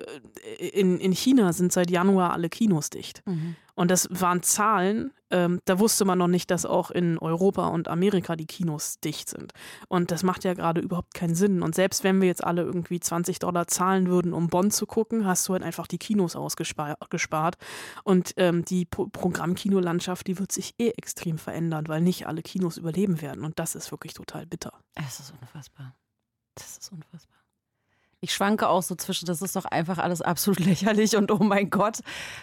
äh, 0.59 0.67
in, 0.67 0.99
in 0.99 1.11
China 1.13 1.51
sind 1.51 1.71
seit 1.73 1.89
Januar 1.89 2.33
alle 2.33 2.50
Kinos 2.50 2.89
dicht. 2.89 3.23
Mhm. 3.25 3.55
Und 3.77 3.91
das 3.91 4.07
waren 4.09 4.41
Zahlen, 4.41 5.12
ähm, 5.29 5.59
da 5.65 5.77
wusste 5.77 6.03
man 6.03 6.18
noch 6.18 6.27
nicht, 6.27 6.50
dass 6.50 6.65
auch 6.65 6.89
in 6.89 7.19
Europa 7.19 7.68
und 7.68 7.88
Amerika 7.88 8.35
die 8.35 8.47
Kinos 8.47 9.00
dicht 9.01 9.29
sind. 9.29 9.53
Und 9.88 10.09
das 10.09 10.24
macht 10.24 10.44
ja 10.44 10.56
gerade 10.56 10.81
überhaupt 10.81 11.13
keinen 11.13 11.35
Sinn. 11.35 11.62
Und 11.62 11.75
selbst 11.75 12.03
wenn 12.03 12.19
wir 12.19 12.27
jetzt 12.27 12.44
alle 12.44 12.63
irgendwie 12.63 13.00
20 13.00 13.38
Dollar 13.38 13.68
zahlen 13.68 14.07
würden, 14.07 14.33
um 14.33 14.47
Bond 14.47 14.74
zu 14.74 14.88
gucken, 14.88 15.27
hast 15.27 15.47
du 15.47 15.53
halt 15.53 15.62
einfach 15.62 15.85
die 15.85 16.00
Kinos 16.00 16.35
ausgespart. 16.35 17.57
Und 18.03 18.33
ähm, 18.38 18.65
die 18.65 18.85
Pro 18.85 19.07
Programmkinolandschaft, 19.09 20.25
die 20.25 20.39
wird 20.39 20.51
sich 20.51 20.74
eh 20.79 20.89
extrem 20.89 21.38
verändern, 21.38 21.88
weil 21.88 22.01
nicht 22.01 22.25
alle 22.25 22.41
Kinos 22.41 22.77
überleben 22.77 23.21
werden. 23.21 23.45
Und 23.45 23.59
das 23.59 23.75
ist 23.75 23.91
wirklich 23.91 24.15
total 24.15 24.47
bitter. 24.47 24.74
Es 24.95 25.19
ist 25.19 25.35
unfassbar. 25.39 25.94
Das 26.56 26.79
ist 26.79 26.91
unfassbar. 26.91 27.38
Ich 28.19 28.33
schwanke 28.33 28.67
auch 28.67 28.81
so 28.81 28.95
zwischen, 28.95 29.27
das 29.27 29.43
ist 29.43 29.55
doch 29.55 29.65
einfach 29.65 29.99
alles 29.99 30.21
absolut 30.23 30.59
lächerlich 30.65 31.15
und 31.15 31.31
oh 31.31 31.37
mein 31.39 31.69
Gott, 31.69 31.99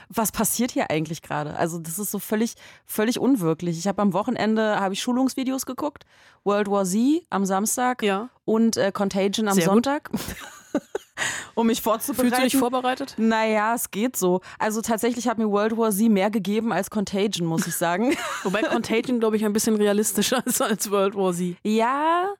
was 0.08 0.30
passiert 0.30 0.70
hier 0.70 0.90
eigentlich 0.90 1.20
gerade? 1.20 1.56
Also 1.56 1.78
das 1.78 1.98
ist 1.98 2.10
so 2.12 2.18
völlig, 2.20 2.54
völlig 2.86 3.18
unwirklich. 3.18 3.76
Ich 3.78 3.88
habe 3.88 4.00
am 4.00 4.12
Wochenende 4.12 4.78
habe 4.80 4.94
ich 4.94 5.02
Schulungsvideos 5.02 5.66
geguckt, 5.66 6.04
World 6.44 6.68
War 6.70 6.84
Z 6.84 7.22
am 7.30 7.44
Samstag 7.44 8.02
Ja. 8.02 8.28
und 8.44 8.76
äh, 8.76 8.92
Contagion 8.92 9.48
am 9.48 9.54
Sehr. 9.54 9.64
Sonntag, 9.64 10.10
um 11.54 11.66
mich 11.66 11.82
vorzubereiten. 11.82 12.28
Fühlst 12.28 12.38
du 12.38 12.44
dich 12.50 12.56
vorbereitet? 12.56 13.14
Naja, 13.16 13.74
es 13.74 13.90
geht 13.90 14.16
so. 14.16 14.40
Also 14.60 14.80
tatsächlich 14.80 15.26
hat 15.28 15.38
mir 15.38 15.50
World 15.50 15.76
War 15.76 15.90
Z 15.90 16.08
mehr 16.08 16.30
gegeben 16.30 16.72
als 16.72 16.88
Contagion, 16.90 17.46
muss 17.48 17.66
ich 17.66 17.74
sagen. 17.74 18.14
Wobei 18.44 18.62
Contagion, 18.62 19.18
glaube 19.20 19.36
ich, 19.36 19.44
ein 19.44 19.52
bisschen 19.52 19.74
realistischer 19.76 20.40
ist 20.46 20.62
als 20.62 20.90
World 20.90 21.16
War 21.16 21.32
Z. 21.32 21.56
Ja, 21.64 22.32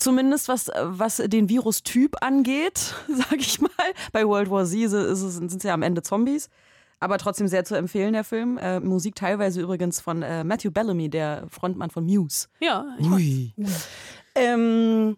zumindest 0.00 0.48
was, 0.48 0.70
was 0.82 1.16
den 1.18 1.48
Virustyp 1.48 2.16
angeht, 2.22 2.94
sage 3.08 3.40
ich 3.40 3.60
mal. 3.60 3.70
Bei 4.12 4.26
World 4.26 4.50
War 4.50 4.64
Z 4.64 4.90
sind 4.90 5.52
es 5.52 5.62
ja 5.62 5.74
am 5.74 5.82
Ende 5.82 6.02
Zombies. 6.02 6.48
Aber 7.02 7.16
trotzdem 7.16 7.48
sehr 7.48 7.64
zu 7.64 7.74
empfehlen, 7.76 8.12
der 8.12 8.24
Film. 8.24 8.58
Äh, 8.58 8.78
Musik 8.80 9.14
teilweise 9.14 9.62
übrigens 9.62 10.00
von 10.00 10.22
äh, 10.22 10.44
Matthew 10.44 10.70
Bellamy, 10.70 11.08
der 11.08 11.46
Frontmann 11.48 11.90
von 11.90 12.04
Muse. 12.04 12.48
Ja, 12.60 12.84
mein, 12.98 13.54
Ähm, 14.34 15.16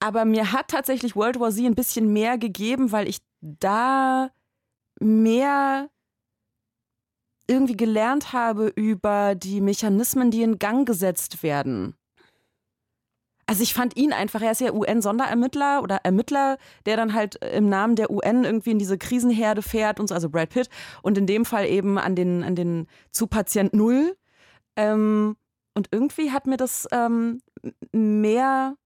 aber 0.00 0.24
mir 0.24 0.52
hat 0.52 0.68
tatsächlich 0.68 1.14
World 1.14 1.38
War 1.38 1.52
Z 1.52 1.64
ein 1.64 1.76
bisschen 1.76 2.12
mehr 2.12 2.36
gegeben, 2.36 2.90
weil 2.90 3.08
ich 3.08 3.18
da 3.40 4.30
mehr 5.00 5.88
irgendwie 7.46 7.76
gelernt 7.76 8.32
habe 8.32 8.68
über 8.74 9.34
die 9.34 9.60
Mechanismen, 9.60 10.30
die 10.30 10.42
in 10.42 10.58
Gang 10.58 10.86
gesetzt 10.86 11.42
werden. 11.42 11.94
Also 13.46 13.62
ich 13.62 13.74
fand 13.74 13.96
ihn 13.96 14.12
einfach, 14.12 14.40
er 14.40 14.52
ist 14.52 14.60
ja 14.60 14.72
UN-Sonderermittler 14.72 15.82
oder 15.82 15.96
Ermittler, 16.02 16.56
der 16.86 16.96
dann 16.96 17.12
halt 17.12 17.36
im 17.36 17.68
Namen 17.68 17.94
der 17.94 18.10
UN 18.10 18.44
irgendwie 18.44 18.70
in 18.70 18.78
diese 18.78 18.96
Krisenherde 18.96 19.60
fährt 19.62 20.00
und 20.00 20.08
so, 20.08 20.14
also 20.14 20.30
Brad 20.30 20.50
Pitt 20.50 20.70
und 21.02 21.18
in 21.18 21.26
dem 21.26 21.44
Fall 21.44 21.66
eben 21.66 21.98
an 21.98 22.16
den, 22.16 22.42
an 22.42 22.54
den 22.54 22.86
zu 23.10 23.26
Patient 23.26 23.74
Null. 23.74 24.16
Ähm, 24.76 25.36
und 25.74 25.88
irgendwie 25.90 26.30
hat 26.30 26.46
mir 26.46 26.56
das 26.56 26.88
ähm, 26.92 27.42
mehr 27.92 28.76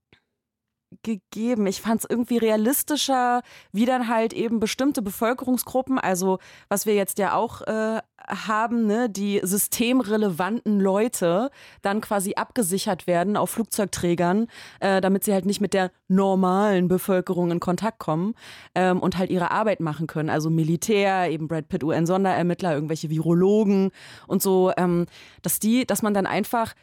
gegeben. 1.02 1.66
Ich 1.66 1.82
fand 1.82 2.02
es 2.02 2.10
irgendwie 2.10 2.38
realistischer, 2.38 3.42
wie 3.72 3.84
dann 3.84 4.08
halt 4.08 4.32
eben 4.32 4.58
bestimmte 4.58 5.02
Bevölkerungsgruppen, 5.02 5.98
also 5.98 6.38
was 6.68 6.86
wir 6.86 6.94
jetzt 6.94 7.18
ja 7.18 7.34
auch 7.34 7.60
äh, 7.62 8.00
haben, 8.28 8.86
ne, 8.86 9.08
die 9.08 9.40
systemrelevanten 9.42 10.80
Leute 10.80 11.50
dann 11.82 12.00
quasi 12.00 12.34
abgesichert 12.34 13.06
werden 13.06 13.36
auf 13.36 13.50
Flugzeugträgern, 13.50 14.46
äh, 14.80 15.00
damit 15.00 15.24
sie 15.24 15.32
halt 15.32 15.46
nicht 15.46 15.60
mit 15.60 15.74
der 15.74 15.90
normalen 16.08 16.88
Bevölkerung 16.88 17.50
in 17.50 17.60
Kontakt 17.60 17.98
kommen 17.98 18.34
ähm, 18.74 19.00
und 19.00 19.18
halt 19.18 19.30
ihre 19.30 19.50
Arbeit 19.50 19.80
machen 19.80 20.06
können. 20.06 20.30
Also 20.30 20.50
Militär, 20.50 21.30
eben 21.30 21.48
Brad 21.48 21.68
Pitt, 21.68 21.84
UN-Sonderermittler, 21.84 22.74
irgendwelche 22.74 23.10
Virologen 23.10 23.90
und 24.26 24.42
so, 24.42 24.72
ähm, 24.76 25.06
dass 25.42 25.58
die, 25.58 25.86
dass 25.86 26.02
man 26.02 26.14
dann 26.14 26.26
einfach 26.26 26.74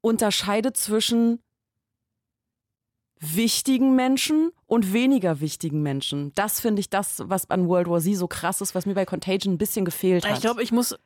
unterscheidet 0.00 0.76
zwischen 0.76 1.38
wichtigen 3.22 3.94
Menschen 3.94 4.50
und 4.66 4.92
weniger 4.92 5.40
wichtigen 5.40 5.80
Menschen. 5.80 6.32
Das 6.34 6.60
finde 6.60 6.80
ich 6.80 6.90
das, 6.90 7.22
was 7.26 7.48
an 7.50 7.68
World 7.68 7.88
War 7.88 8.00
Z 8.00 8.16
so 8.16 8.26
krass 8.26 8.60
ist, 8.60 8.74
was 8.74 8.84
mir 8.84 8.94
bei 8.94 9.06
Contagion 9.06 9.54
ein 9.54 9.58
bisschen 9.58 9.84
gefehlt 9.84 10.26
hat. 10.26 10.34
Ich 10.34 10.40
glaube, 10.40 10.62
ich 10.62 10.72
muss 10.72 10.96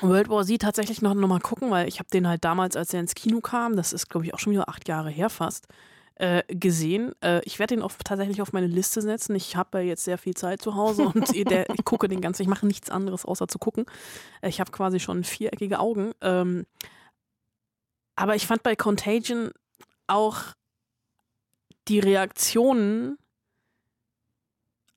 World 0.00 0.28
War 0.28 0.44
Z 0.44 0.60
tatsächlich 0.60 1.00
noch, 1.00 1.14
noch 1.14 1.28
mal 1.28 1.38
gucken, 1.40 1.70
weil 1.70 1.86
ich 1.86 2.00
habe 2.00 2.08
den 2.12 2.26
halt 2.26 2.44
damals, 2.44 2.76
als 2.76 2.92
er 2.92 3.00
ins 3.00 3.14
Kino 3.14 3.40
kam, 3.40 3.76
das 3.76 3.92
ist, 3.92 4.08
glaube 4.08 4.26
ich, 4.26 4.34
auch 4.34 4.40
schon 4.40 4.52
wieder 4.52 4.68
acht 4.68 4.88
Jahre 4.88 5.10
her 5.10 5.30
fast, 5.30 5.68
äh, 6.16 6.42
gesehen. 6.48 7.12
Äh, 7.22 7.40
ich 7.44 7.60
werde 7.60 7.76
den 7.76 7.82
auf, 7.82 7.98
tatsächlich 8.04 8.42
auf 8.42 8.52
meine 8.52 8.66
Liste 8.66 9.00
setzen. 9.00 9.36
Ich 9.36 9.54
habe 9.54 9.78
ja 9.78 9.84
jetzt 9.84 10.04
sehr 10.04 10.18
viel 10.18 10.34
Zeit 10.34 10.60
zu 10.60 10.74
Hause 10.74 11.02
und 11.14 11.32
der, 11.50 11.70
ich 11.70 11.84
gucke 11.84 12.08
den 12.08 12.20
ganzen, 12.20 12.42
ich 12.42 12.48
mache 12.48 12.66
nichts 12.66 12.90
anderes 12.90 13.24
außer 13.24 13.46
zu 13.46 13.58
gucken. 13.60 13.86
Äh, 14.40 14.48
Ich 14.48 14.58
habe 14.58 14.72
quasi 14.72 14.98
schon 14.98 15.22
viereckige 15.22 15.78
Augen. 15.78 16.12
Ähm, 16.20 16.66
aber 18.16 18.34
ich 18.34 18.46
fand 18.46 18.64
bei 18.64 18.74
Contagion 18.74 19.50
auch 20.06 20.54
die 21.88 22.00
Reaktionen 22.00 23.18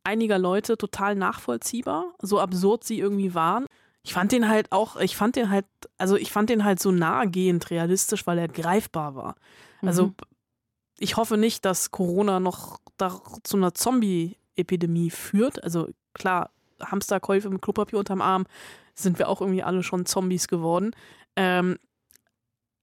einiger 0.03 0.39
Leute 0.39 0.77
total 0.77 1.15
nachvollziehbar, 1.15 2.13
so 2.21 2.39
absurd 2.39 2.83
sie 2.83 2.99
irgendwie 2.99 3.33
waren. 3.33 3.65
Ich 4.03 4.13
fand 4.13 4.31
den 4.31 4.47
halt 4.47 4.71
auch, 4.71 4.95
ich 4.97 5.17
fand 5.17 5.35
den 5.35 5.49
halt, 5.49 5.65
also 5.97 6.15
ich 6.15 6.31
fand 6.31 6.49
den 6.49 6.63
halt 6.63 6.79
so 6.79 6.91
nahegehend 6.91 7.69
realistisch, 7.71 8.25
weil 8.25 8.37
er 8.37 8.47
greifbar 8.47 9.15
war. 9.15 9.35
Also 9.81 10.07
Mhm. 10.07 10.15
ich 10.97 11.17
hoffe 11.17 11.35
nicht, 11.37 11.65
dass 11.65 11.91
Corona 11.91 12.39
noch 12.39 12.79
da, 12.95 13.21
zu 13.43 13.57
einer 13.57 13.73
Zombie-Epidemie 13.73 15.09
führt. 15.09 15.61
Also 15.61 15.89
klar, 16.13 16.51
Hamsterkäufe 16.81 17.49
mit 17.49 17.61
Klopapier 17.61 17.99
unterm 17.99 18.21
Arm 18.21 18.45
sind 18.95 19.19
wir 19.19 19.27
auch 19.27 19.41
irgendwie 19.41 19.63
alle 19.63 19.83
schon 19.83 20.05
Zombies 20.05 20.47
geworden. 20.47 20.91
Ähm, 21.35 21.77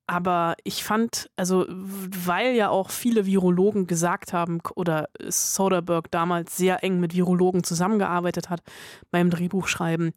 aber 0.07 0.57
ich 0.65 0.85
fand, 0.85 1.31
also 1.37 1.65
weil 1.69 2.55
ja 2.55 2.69
auch 2.69 2.91
viele 2.91 3.25
Virologen 3.27 3.87
gesagt 3.87 4.33
haben 4.33 4.61
oder 4.75 5.09
Soderbergh 5.27 6.09
damals 6.11 6.57
sehr 6.57 6.85
eng 6.85 7.01
mit 7.01 7.15
Virologen 7.15 7.65
zusammengearbeitet 7.65 8.51
hat 8.51 8.63
beim 9.11 9.31
Drehbuchschreiben, 9.31 10.13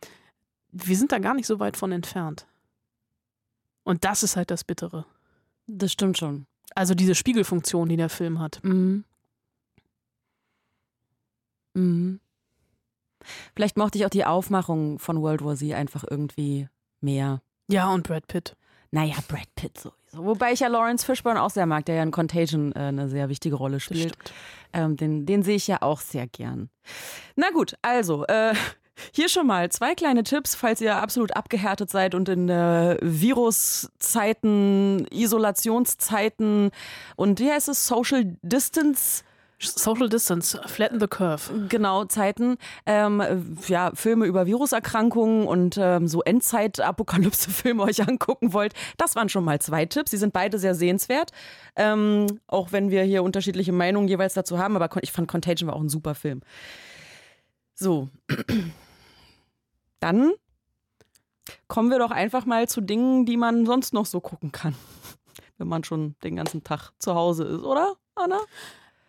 wir 0.72 0.98
sind 0.98 1.12
da 1.12 1.20
gar 1.20 1.34
nicht 1.34 1.48
so 1.48 1.60
weit 1.60 1.78
von 1.78 1.92
entfernt. 1.92 2.48
Und 3.84 4.04
das 4.04 4.24
ist 4.24 4.36
halt 4.36 4.52
das 4.52 4.66
Bittere. 4.66 5.06
Das 5.68 5.92
stimmt 5.94 6.18
schon. 6.18 6.46
Also 6.76 6.94
diese 6.94 7.16
Spiegelfunktion, 7.16 7.88
die 7.88 7.96
der 7.96 8.10
Film 8.10 8.40
hat. 8.40 8.60
Mhm. 8.64 9.06
Mhm. 11.74 12.20
Vielleicht 13.56 13.78
mochte 13.78 13.98
ich 13.98 14.06
auch 14.06 14.10
die 14.10 14.26
Aufmachung 14.26 15.00
von 15.00 15.22
World 15.22 15.44
War 15.44 15.56
Z 15.56 15.74
einfach 15.74 16.04
irgendwie 16.10 16.68
mehr. 17.00 17.42
Ja, 17.70 17.90
und 17.90 18.06
Brad 18.06 18.28
Pitt. 18.28 18.56
Naja, 18.92 19.16
Brad 19.28 19.48
Pitt 19.56 19.78
sowieso. 19.78 20.26
Wobei 20.26 20.54
ich 20.54 20.62
ja 20.62 20.68
Lawrence 20.68 21.06
Fishburne 21.06 21.42
auch 21.42 21.50
sehr 21.50 21.66
mag, 21.66 21.86
der 21.86 21.96
ja 21.96 22.04
in 22.04 22.12
Contagion 22.12 22.72
äh, 22.74 22.80
eine 22.80 23.10
sehr 23.10 23.30
wichtige 23.30 23.56
Rolle 23.56 23.80
spielt. 23.80 24.16
Ähm, 24.74 24.98
den, 24.98 25.26
den 25.26 25.44
sehe 25.44 25.56
ich 25.56 25.68
ja 25.68 25.82
auch 25.82 26.02
sehr 26.02 26.28
gern. 26.28 26.70
Na 27.36 27.50
gut, 27.52 27.76
also, 27.82 28.26
äh, 28.26 28.54
hier 29.12 29.30
schon 29.30 29.48
mal 29.48 29.70
zwei 29.70 29.96
kleine 29.96 30.24
Tipps, 30.24 30.56
falls 30.56 30.82
ihr 30.82 30.96
absolut 30.96 31.36
abgehärtet 31.36 31.90
seid 31.90 32.16
und 32.16 32.30
in 32.30 32.50
äh, 32.50 32.98
Viruszeiten, 33.02 35.08
Isolationszeiten 35.12 36.72
und 37.16 37.40
wie 37.40 37.52
heißt 37.52 37.70
es, 37.70 37.88
Social 37.88 38.38
Distance 38.42 39.24
Social 39.60 40.08
Distance, 40.08 40.60
flatten 40.68 41.00
the 41.00 41.08
curve. 41.08 41.68
genau 41.68 42.06
Zeiten, 42.06 42.58
ähm, 42.86 43.58
ja, 43.68 43.92
Filme 43.96 44.26
über 44.26 44.46
Viruserkrankungen 44.46 45.48
und 45.48 45.78
ähm, 45.80 46.08
so 46.08 46.22
Endzeit-Apokalypse-Filme 46.22 47.82
euch 47.84 48.08
angucken 48.08 48.54
wollt. 48.54 48.74
Das 48.98 49.16
waren 49.16 49.30
schon 49.30 49.44
mal 49.44 49.60
zwei 49.60 49.86
Tipps. 49.86 50.12
Die 50.12 50.18
sind 50.18 50.32
beide 50.32 50.60
sehr 50.60 50.76
sehenswert. 50.76 51.32
Ähm, 51.76 52.28
auch 52.46 52.72
wenn 52.72 52.92
wir 52.92 53.04
hier 53.04 53.24
unterschiedliche 53.24 53.72
Meinungen 53.72 54.08
jeweils 54.08 54.36
dazu 54.36 54.60
haben, 54.60 54.76
aber 54.76 54.90
ich 55.02 55.12
fand 55.12 55.28
Contagion 55.28 55.68
war 55.68 55.76
auch 55.76 55.82
ein 55.82 55.90
super 55.90 56.14
Film. 56.14 56.42
So. 57.74 58.10
Dann 60.00 60.34
kommen 61.68 61.90
wir 61.90 61.98
doch 61.98 62.12
einfach 62.12 62.46
mal 62.46 62.68
zu 62.68 62.82
Dingen, 62.82 63.26
die 63.26 63.38
man 63.38 63.66
sonst 63.66 63.94
noch 63.94 64.06
so 64.06 64.22
gucken 64.22 64.52
kann. 64.52 64.76
Wenn 65.58 65.68
man 65.68 65.84
schon 65.84 66.16
den 66.24 66.36
ganzen 66.36 66.64
Tag 66.64 66.92
zu 67.00 67.16
Hause 67.16 67.46
ist, 67.46 67.64
oder, 67.64 67.96
Anna? 68.14 68.40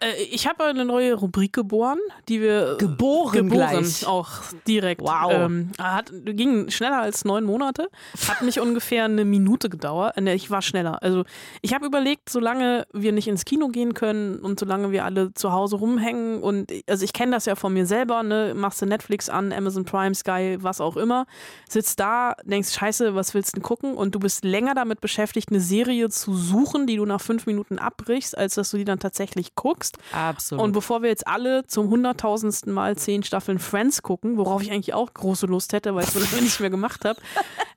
Äh, 0.00 0.22
ich 0.30 0.46
habe 0.46 0.64
eine 0.64 0.84
neue 0.84 1.14
Rubrik 1.14 1.52
geboren, 1.52 1.98
die 2.28 2.40
wir 2.40 2.76
Geboren 2.78 3.48
geboren 3.48 3.70
gleich. 3.82 4.06
auch 4.06 4.28
direkt. 4.66 5.00
Wow. 5.00 5.32
Ähm, 5.32 5.72
hat, 5.78 6.12
ging 6.24 6.70
schneller 6.70 7.00
als 7.00 7.24
neun 7.24 7.44
Monate. 7.44 7.88
Hat 8.28 8.42
mich 8.42 8.60
ungefähr 8.60 9.04
eine 9.06 9.24
Minute 9.24 9.68
gedauert. 9.68 10.16
Äh, 10.16 10.28
Ne, 10.28 10.34
ich 10.34 10.50
war 10.50 10.60
schneller. 10.60 11.02
Also 11.02 11.24
ich 11.62 11.72
habe 11.72 11.86
überlegt, 11.86 12.28
solange 12.28 12.86
wir 12.92 13.12
nicht 13.12 13.28
ins 13.28 13.46
Kino 13.46 13.68
gehen 13.68 13.94
können 13.94 14.40
und 14.40 14.60
solange 14.60 14.90
wir 14.90 15.04
alle 15.06 15.32
zu 15.32 15.52
Hause 15.52 15.76
rumhängen 15.76 16.42
und 16.42 16.70
also 16.86 17.02
ich 17.04 17.14
kenne 17.14 17.32
das 17.32 17.46
ja 17.46 17.54
von 17.54 17.72
mir 17.72 17.86
selber, 17.86 18.22
ne, 18.22 18.52
machst 18.54 18.82
du 18.82 18.86
Netflix 18.86 19.30
an, 19.30 19.52
Amazon 19.52 19.86
Prime, 19.86 20.14
Sky, 20.14 20.58
was 20.60 20.82
auch 20.82 20.98
immer, 20.98 21.24
sitzt 21.66 21.98
da, 22.00 22.34
denkst, 22.44 22.72
scheiße, 22.72 23.14
was 23.14 23.32
willst 23.32 23.52
du 23.52 23.60
denn 23.60 23.62
gucken? 23.62 23.94
Und 23.94 24.14
du 24.14 24.18
bist 24.18 24.44
länger 24.44 24.74
damit 24.74 25.00
beschäftigt, 25.00 25.48
eine 25.50 25.60
Serie 25.60 26.10
zu 26.10 26.34
suchen, 26.34 26.86
die 26.86 26.96
du 26.96 27.06
nach 27.06 27.20
fünf 27.22 27.46
Minuten 27.46 27.78
abbrichst, 27.78 28.36
als 28.36 28.56
dass 28.56 28.70
du 28.70 28.76
die 28.76 28.84
dann 28.84 28.98
tatsächlich 28.98 29.54
guckst. 29.54 29.87
Absolut. 30.12 30.64
Und 30.64 30.72
bevor 30.72 31.02
wir 31.02 31.08
jetzt 31.08 31.26
alle 31.26 31.66
zum 31.66 31.88
hunderttausendsten 31.90 32.72
Mal 32.72 32.96
zehn 32.96 33.22
Staffeln 33.22 33.58
Friends 33.58 34.02
gucken, 34.02 34.36
worauf 34.36 34.62
ich 34.62 34.70
eigentlich 34.72 34.94
auch 34.94 35.12
große 35.12 35.46
Lust 35.46 35.72
hätte, 35.72 35.94
weil 35.94 36.02
ich 36.04 36.08
es 36.08 36.14
so 36.14 36.20
lange 36.20 36.42
nicht 36.42 36.60
mehr 36.60 36.70
gemacht 36.70 37.04
habe. 37.04 37.20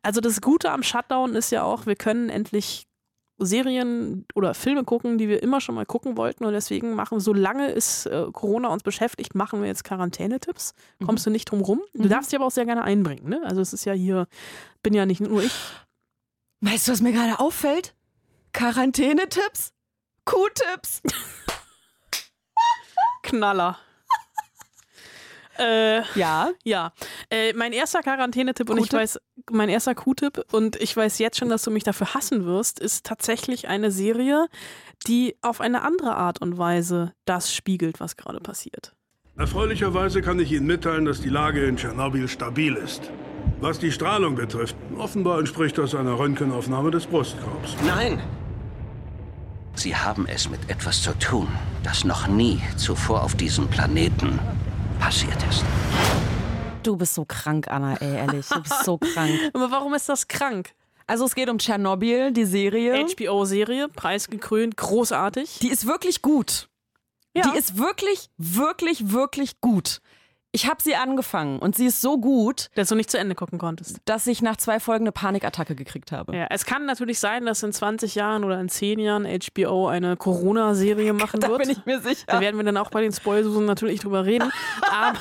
Also 0.04 0.22
das 0.22 0.42
Gute 0.42 0.72
am 0.72 0.84
Shutdown 0.84 1.36
ist 1.36 1.52
ja 1.52 1.64
auch, 1.64 1.86
wir 1.86 1.96
können 1.96 2.30
endlich 2.30 2.88
Serien 3.44 4.26
oder 4.36 4.54
Filme 4.54 4.84
gucken, 4.84 5.18
die 5.18 5.28
wir 5.28 5.42
immer 5.42 5.62
schon 5.62 5.74
mal 5.74 5.86
gucken 5.86 6.16
wollten. 6.16 6.46
Und 6.46 6.54
deswegen 6.54 6.94
machen, 6.94 7.20
solange 7.20 7.72
es 7.74 8.06
äh, 8.06 8.28
Corona 8.32 8.68
uns 8.68 8.84
beschäftigt, 8.84 9.34
machen 9.34 9.62
wir 9.62 9.68
jetzt 9.68 9.84
Quarantänetipps. 9.84 10.74
Kommst 11.04 11.26
du 11.26 11.32
nicht 11.32 11.46
drum 11.46 11.62
rum. 11.62 11.82
Du 11.94 12.04
Mhm. 12.04 12.10
darfst 12.10 12.32
dich 12.32 12.38
aber 12.38 12.46
auch 12.46 12.52
sehr 12.52 12.66
gerne 12.66 12.84
einbringen. 12.84 13.28
Ne? 13.28 13.42
Also 13.44 13.62
es 13.62 13.74
ist 13.74 13.86
ja 13.86 13.94
hier, 13.94 14.28
bin 14.84 14.94
ja 14.94 15.08
nicht 15.08 15.22
nur 15.22 15.42
ich. 15.42 15.54
Weißt 16.60 16.88
du, 16.88 16.92
was 16.92 17.02
mir 17.02 17.14
gerade 17.14 17.40
auffällt? 17.40 17.96
Quarantänetipps? 18.54 19.74
Q-Tipps. 20.26 21.02
Knaller. 23.32 23.78
äh, 25.58 26.02
Ja. 26.16 26.50
Ja, 26.64 26.92
äh, 27.30 27.54
mein 27.54 27.72
erster 27.74 28.02
Quarantänetipp 28.02 28.70
und 28.70 28.78
ich 28.80 28.92
weiß, 28.92 29.20
mein 29.50 29.70
erster 29.70 29.96
Q-Tipp 29.96 30.44
und 30.52 30.76
ich 30.82 30.96
weiß 30.96 31.18
jetzt 31.20 31.38
schon, 31.38 31.50
dass 31.50 31.64
du 31.64 31.72
mich 31.72 31.84
dafür 31.84 32.14
hassen 32.14 32.46
wirst, 32.46 32.80
ist 32.80 33.06
tatsächlich 33.06 33.68
eine 33.70 33.90
Serie, 33.92 34.48
die 35.08 35.36
auf 35.42 35.62
eine 35.62 35.82
andere 35.84 36.16
Art 36.16 36.42
und 36.42 36.58
Weise 36.58 37.14
das 37.26 37.54
spiegelt, 37.54 38.00
was 38.00 38.18
gerade 38.18 38.40
passiert. 38.40 38.94
Erfreulicherweise 39.38 40.22
kann 40.22 40.40
ich 40.40 40.52
Ihnen 40.52 40.68
mitteilen, 40.68 41.06
dass 41.06 41.22
die 41.22 41.30
Lage 41.30 41.66
in 41.66 41.78
Tschernobyl 41.78 42.28
stabil 42.28 42.76
ist. 42.76 43.10
Was 43.62 43.80
die 43.80 43.92
Strahlung 43.92 44.36
betrifft, 44.36 44.76
offenbar 44.98 45.40
entspricht 45.40 45.78
das 45.78 45.96
einer 45.96 46.20
Röntgenaufnahme 46.20 46.92
des 46.92 47.08
Brustkorbs. 47.08 47.76
Nein! 47.86 48.22
Sie 49.76 49.96
haben 49.96 50.28
es 50.28 50.50
mit 50.50 50.70
etwas 50.70 51.02
zu 51.02 51.18
tun, 51.18 51.48
das 51.84 52.04
noch 52.04 52.28
nie 52.28 52.62
zuvor 52.78 53.24
auf 53.24 53.36
diesem 53.36 53.68
Planeten 53.68 54.40
passiert 55.00 55.42
ist. 55.50 55.64
Du 56.84 56.96
bist 56.96 57.16
so 57.16 57.26
krank, 57.26 57.68
Anna, 57.68 57.96
ey, 57.96 58.16
ehrlich. 58.16 58.48
Du 58.48 58.62
bist 58.62 58.84
so 58.84 58.98
krank. 58.98 59.40
Aber 59.54 59.72
warum 59.72 59.94
ist 59.94 60.10
das 60.10 60.28
krank? 60.28 60.74
Also 61.08 61.26
es 61.26 61.36
geht 61.36 61.50
um 61.50 61.58
Tschernobyl, 61.58 62.32
die 62.32 62.46
Serie. 62.46 63.06
HBO-Serie, 63.06 63.88
preisgekrönt, 63.90 64.78
großartig. 64.78 65.60
Die 65.60 65.70
ist 65.70 65.86
wirklich 65.88 66.22
gut. 66.22 66.70
Ja. 67.36 67.50
Die 67.50 67.58
ist 67.58 67.78
wirklich, 67.78 68.30
wirklich, 68.38 69.12
wirklich 69.12 69.62
gut. 69.62 70.02
Ich 70.54 70.68
habe 70.70 70.82
sie 70.84 70.96
angefangen 70.96 71.60
und 71.60 71.76
sie 71.78 71.86
ist 71.86 72.02
so 72.02 72.18
gut, 72.20 72.70
dass 72.76 72.90
du 72.90 72.96
nicht 72.96 73.10
zu 73.10 73.18
Ende 73.18 73.36
gucken 73.36 73.58
konntest. 73.58 74.00
dass 74.04 74.28
ich 74.28 74.42
nach 74.42 74.58
zwei 74.58 74.82
Folgen 74.82 75.04
eine 75.06 75.14
Panikattacke 75.14 75.76
gekriegt 75.76 76.12
habe. 76.12 76.36
Ja, 76.36 76.48
es 76.50 76.66
kann 76.66 76.86
natürlich 76.86 77.20
sein, 77.20 77.46
dass 77.46 77.64
in 77.64 77.72
20 77.72 78.16
Jahren 78.16 78.44
oder 78.44 78.60
in 78.60 78.68
10 78.68 79.00
Jahren 79.00 79.26
HBO 79.26 79.88
eine 79.88 80.18
Corona-Serie 80.18 81.14
machen 81.14 81.40
Da 81.40 81.48
wird. 81.48 81.60
bin 81.62 81.70
ich 81.70 81.86
mir 81.86 82.02
sicher. 82.02 82.26
Da 82.28 82.42
werden 82.42 82.58
wir 82.58 82.66
dann 82.66 82.76
auch 82.76 82.90
bei 82.90 83.02
den 83.02 83.14
Spoilsusen 83.14 83.66
natürlich 83.66 84.02
drüber 84.02 84.26
reden. 84.26 84.52
Aber 84.92 85.20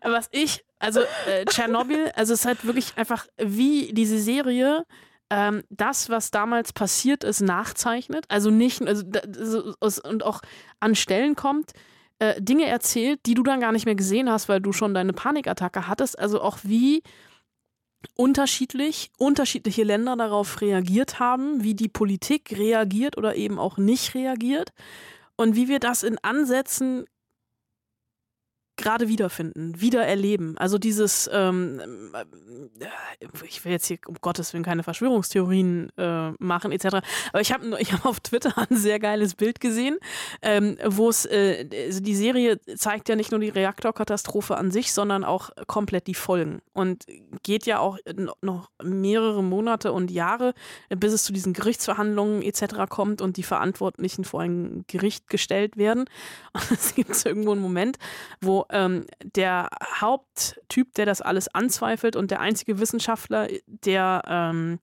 was 0.02 0.28
ich, 0.32 0.64
also 0.78 1.00
äh, 1.00 1.44
Tschernobyl, 1.44 2.10
also 2.16 2.32
es 2.32 2.40
ist 2.40 2.46
halt 2.46 2.64
wirklich 2.64 2.96
einfach 2.96 3.26
wie 3.36 3.92
diese 3.92 4.18
Serie 4.18 4.84
ähm, 5.30 5.64
das, 5.68 6.08
was 6.08 6.30
damals 6.30 6.72
passiert 6.72 7.24
ist, 7.24 7.40
nachzeichnet. 7.40 8.24
Also 8.28 8.50
nicht, 8.50 8.80
also 8.86 9.02
da- 9.04 9.20
und 10.08 10.22
auch 10.22 10.40
an 10.80 10.94
Stellen 10.94 11.34
kommt, 11.36 11.72
äh, 12.18 12.40
Dinge 12.40 12.66
erzählt, 12.66 13.20
die 13.26 13.34
du 13.34 13.42
dann 13.42 13.60
gar 13.60 13.72
nicht 13.72 13.86
mehr 13.86 13.94
gesehen 13.94 14.30
hast, 14.30 14.48
weil 14.48 14.60
du 14.60 14.72
schon 14.72 14.94
deine 14.94 15.12
Panikattacke 15.12 15.88
hattest. 15.88 16.18
Also 16.18 16.40
auch 16.40 16.58
wie 16.62 17.02
unterschiedlich 18.16 19.10
unterschiedliche 19.18 19.82
Länder 19.82 20.16
darauf 20.16 20.60
reagiert 20.60 21.18
haben, 21.18 21.62
wie 21.62 21.74
die 21.74 21.88
Politik 21.88 22.54
reagiert 22.56 23.16
oder 23.16 23.34
eben 23.36 23.58
auch 23.58 23.78
nicht 23.78 24.14
reagiert 24.14 24.72
und 25.36 25.56
wie 25.56 25.68
wir 25.68 25.80
das 25.80 26.02
in 26.02 26.18
Ansätzen 26.22 27.06
gerade 28.76 29.08
wiederfinden, 29.08 29.80
wieder 29.80 30.04
erleben. 30.04 30.56
Also 30.58 30.78
dieses, 30.78 31.28
ähm, 31.32 31.80
äh, 32.80 33.26
ich 33.46 33.64
will 33.64 33.72
jetzt 33.72 33.86
hier 33.86 33.98
um 34.06 34.16
Gottes 34.20 34.52
Willen 34.52 34.64
keine 34.64 34.82
Verschwörungstheorien 34.82 35.90
äh, 35.96 36.30
machen 36.38 36.72
etc. 36.72 36.86
Aber 37.32 37.40
ich 37.40 37.52
habe 37.52 37.76
ich 37.80 37.92
hab 37.92 38.04
auf 38.04 38.20
Twitter 38.20 38.52
ein 38.56 38.76
sehr 38.76 38.98
geiles 38.98 39.34
Bild 39.34 39.60
gesehen, 39.60 39.98
ähm, 40.42 40.76
wo 40.84 41.08
es, 41.08 41.24
äh, 41.26 41.68
also 41.86 42.00
die 42.00 42.16
Serie 42.16 42.60
zeigt 42.76 43.08
ja 43.08 43.16
nicht 43.16 43.30
nur 43.30 43.40
die 43.40 43.48
Reaktorkatastrophe 43.48 44.56
an 44.56 44.70
sich, 44.70 44.92
sondern 44.92 45.24
auch 45.24 45.50
komplett 45.66 46.06
die 46.06 46.14
Folgen 46.14 46.60
und 46.72 47.04
geht 47.42 47.66
ja 47.66 47.78
auch 47.78 47.98
noch 48.42 48.70
mehrere 48.82 49.42
Monate 49.42 49.92
und 49.92 50.10
Jahre, 50.10 50.54
bis 50.88 51.12
es 51.12 51.24
zu 51.24 51.32
diesen 51.32 51.52
Gerichtsverhandlungen 51.52 52.42
etc. 52.42 52.88
kommt 52.88 53.20
und 53.20 53.36
die 53.36 53.42
Verantwortlichen 53.42 54.24
vor 54.24 54.40
ein 54.40 54.84
Gericht 54.86 55.28
gestellt 55.28 55.76
werden. 55.76 56.04
Und 56.54 56.70
es 56.70 56.94
gibt 56.94 57.24
irgendwo 57.24 57.52
einen 57.52 57.60
Moment, 57.60 57.98
wo 58.40 58.63
ähm, 58.70 59.06
der 59.22 59.68
Haupttyp, 60.00 60.94
der 60.94 61.06
das 61.06 61.20
alles 61.20 61.48
anzweifelt 61.48 62.16
und 62.16 62.30
der 62.30 62.40
einzige 62.40 62.78
Wissenschaftler, 62.78 63.48
der 63.66 64.22
ähm, 64.26 64.78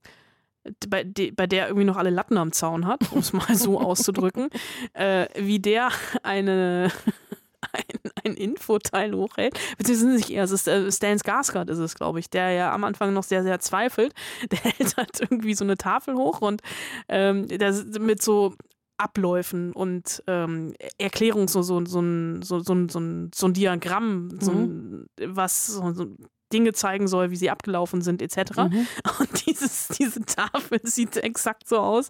bei, 0.88 1.04
de, 1.04 1.32
bei 1.32 1.48
der 1.48 1.68
irgendwie 1.68 1.86
noch 1.86 1.98
alle 1.98 2.10
Latten 2.10 2.38
am 2.38 2.52
Zaun 2.52 2.86
hat, 2.86 3.12
um 3.12 3.20
es 3.20 3.34
mal 3.34 3.56
so 3.56 3.80
auszudrücken, 3.82 4.50
äh, 4.94 5.28
wie 5.36 5.60
der 5.60 5.90
eine 6.24 6.92
ein, 7.74 8.12
ein 8.26 8.34
Infoteil 8.36 9.14
hochhält, 9.14 9.58
beziehungsweise 9.78 10.16
nicht 10.16 10.30
er, 10.30 10.44
es 10.44 10.52
ist 10.52 10.68
äh, 10.68 10.92
Stan 10.92 11.18
Skarsgård 11.18 11.70
ist 11.70 11.78
es, 11.78 11.96
glaube 11.96 12.20
ich, 12.20 12.30
der 12.30 12.52
ja 12.52 12.74
am 12.74 12.84
Anfang 12.84 13.14
noch 13.14 13.24
sehr, 13.24 13.44
sehr 13.44 13.60
zweifelt. 13.60 14.14
Der 14.52 14.60
hält 14.64 14.98
halt 14.98 15.20
irgendwie 15.20 15.54
so 15.54 15.64
eine 15.64 15.78
Tafel 15.78 16.16
hoch 16.16 16.42
und 16.42 16.62
ähm, 17.08 17.48
der 17.48 17.74
mit 18.00 18.22
so 18.22 18.56
Abläufen 19.02 19.74
und 19.74 20.24
ähm, 20.28 20.74
Erklärung, 20.98 21.48
so, 21.48 21.62
so, 21.62 21.84
so, 21.86 22.02
ein, 22.02 22.42
so, 22.42 22.60
so, 22.60 22.88
so, 22.88 23.00
ein, 23.00 23.32
so 23.34 23.48
ein 23.48 23.54
Diagramm, 23.54 24.38
so 24.40 24.52
ein, 24.52 25.06
was 25.20 25.68
so, 25.68 25.92
so 25.94 26.06
Dinge 26.52 26.74
zeigen 26.74 27.08
soll, 27.08 27.32
wie 27.32 27.36
sie 27.36 27.50
abgelaufen 27.50 28.02
sind, 28.02 28.22
etc. 28.22 28.58
Mhm. 28.58 28.88
Und 29.20 29.46
dieses, 29.48 29.88
diese 29.90 30.22
Tafel 30.22 30.80
sieht 30.84 31.18
exakt 31.18 31.68
so 31.68 31.78
aus 31.78 32.10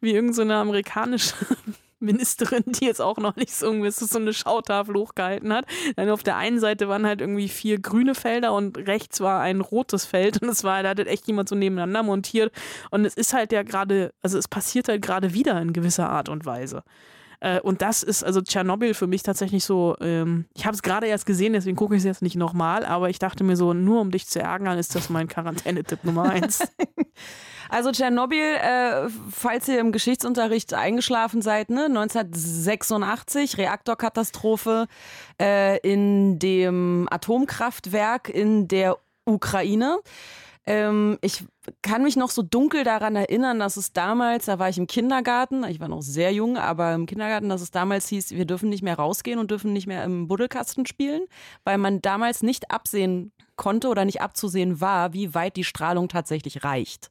wie 0.00 0.12
irgendeine 0.12 0.54
so 0.54 0.60
amerikanische 0.60 1.34
Ministerin, 2.00 2.64
die 2.66 2.86
jetzt 2.86 3.00
auch 3.00 3.18
noch 3.18 3.36
nicht 3.36 3.54
so, 3.54 3.72
so 3.90 4.18
eine 4.18 4.32
Schautafel 4.32 4.94
hochgehalten 4.94 5.52
hat. 5.52 5.66
Dann 5.96 6.10
auf 6.10 6.22
der 6.22 6.36
einen 6.36 6.60
Seite 6.60 6.88
waren 6.88 7.06
halt 7.06 7.20
irgendwie 7.20 7.48
vier 7.48 7.80
grüne 7.80 8.14
Felder 8.14 8.52
und 8.52 8.76
rechts 8.78 9.20
war 9.20 9.40
ein 9.40 9.60
rotes 9.60 10.04
Feld 10.04 10.42
und 10.42 10.48
es 10.48 10.64
war, 10.64 10.82
da 10.82 10.90
hat 10.90 10.98
echt 11.00 11.26
jemand 11.26 11.48
so 11.48 11.54
nebeneinander 11.54 12.02
montiert. 12.02 12.52
Und 12.90 13.04
es 13.04 13.14
ist 13.14 13.32
halt 13.32 13.52
ja 13.52 13.62
gerade, 13.62 14.12
also 14.22 14.38
es 14.38 14.48
passiert 14.48 14.88
halt 14.88 15.02
gerade 15.02 15.34
wieder 15.34 15.60
in 15.60 15.72
gewisser 15.72 16.08
Art 16.08 16.28
und 16.28 16.46
Weise. 16.46 16.82
Äh, 17.40 17.60
und 17.60 17.82
das 17.82 18.02
ist 18.02 18.24
also 18.24 18.40
Tschernobyl 18.40 18.94
für 18.94 19.06
mich 19.06 19.22
tatsächlich 19.22 19.64
so, 19.64 19.96
ähm, 20.00 20.46
ich 20.54 20.66
habe 20.66 20.74
es 20.74 20.82
gerade 20.82 21.06
erst 21.06 21.26
gesehen, 21.26 21.52
deswegen 21.52 21.76
gucke 21.76 21.94
ich 21.94 22.00
es 22.00 22.04
jetzt 22.04 22.22
nicht 22.22 22.36
nochmal, 22.36 22.84
aber 22.84 23.10
ich 23.10 23.18
dachte 23.18 23.44
mir 23.44 23.56
so, 23.56 23.74
nur 23.74 24.00
um 24.00 24.10
dich 24.10 24.26
zu 24.26 24.40
ärgern, 24.40 24.78
ist 24.78 24.94
das 24.94 25.08
mein 25.08 25.28
Quarantänetipp 25.28 26.04
Nummer 26.04 26.24
eins. 26.24 26.66
Also 27.68 27.92
Tschernobyl, 27.92 28.38
äh, 28.38 29.08
falls 29.30 29.68
ihr 29.68 29.80
im 29.80 29.92
Geschichtsunterricht 29.92 30.72
eingeschlafen 30.74 31.42
seid, 31.42 31.70
ne? 31.70 31.84
1986, 31.86 33.58
Reaktorkatastrophe 33.58 34.86
äh, 35.40 35.78
in 35.80 36.38
dem 36.38 37.06
Atomkraftwerk 37.10 38.30
in 38.30 38.68
der 38.68 38.96
Ukraine. 39.26 39.98
Ähm, 40.64 41.18
ich 41.20 41.44
kann 41.82 42.02
mich 42.02 42.16
noch 42.16 42.30
so 42.30 42.42
dunkel 42.42 42.84
daran 42.84 43.16
erinnern, 43.16 43.58
dass 43.58 43.76
es 43.76 43.92
damals, 43.92 44.46
da 44.46 44.58
war 44.58 44.68
ich 44.68 44.78
im 44.78 44.86
Kindergarten, 44.86 45.64
ich 45.64 45.80
war 45.80 45.88
noch 45.88 46.02
sehr 46.02 46.32
jung, 46.32 46.56
aber 46.56 46.94
im 46.94 47.06
Kindergarten, 47.06 47.48
dass 47.48 47.62
es 47.62 47.70
damals 47.70 48.08
hieß, 48.08 48.32
wir 48.32 48.44
dürfen 48.44 48.68
nicht 48.68 48.82
mehr 48.82 48.96
rausgehen 48.96 49.38
und 49.38 49.50
dürfen 49.50 49.72
nicht 49.72 49.86
mehr 49.86 50.04
im 50.04 50.28
Buddelkasten 50.28 50.86
spielen, 50.86 51.22
weil 51.64 51.78
man 51.78 52.02
damals 52.02 52.42
nicht 52.42 52.70
absehen 52.70 53.32
konnte 53.56 53.88
oder 53.88 54.04
nicht 54.04 54.20
abzusehen 54.20 54.80
war, 54.80 55.12
wie 55.12 55.34
weit 55.34 55.56
die 55.56 55.64
Strahlung 55.64 56.08
tatsächlich 56.08 56.64
reicht 56.64 57.10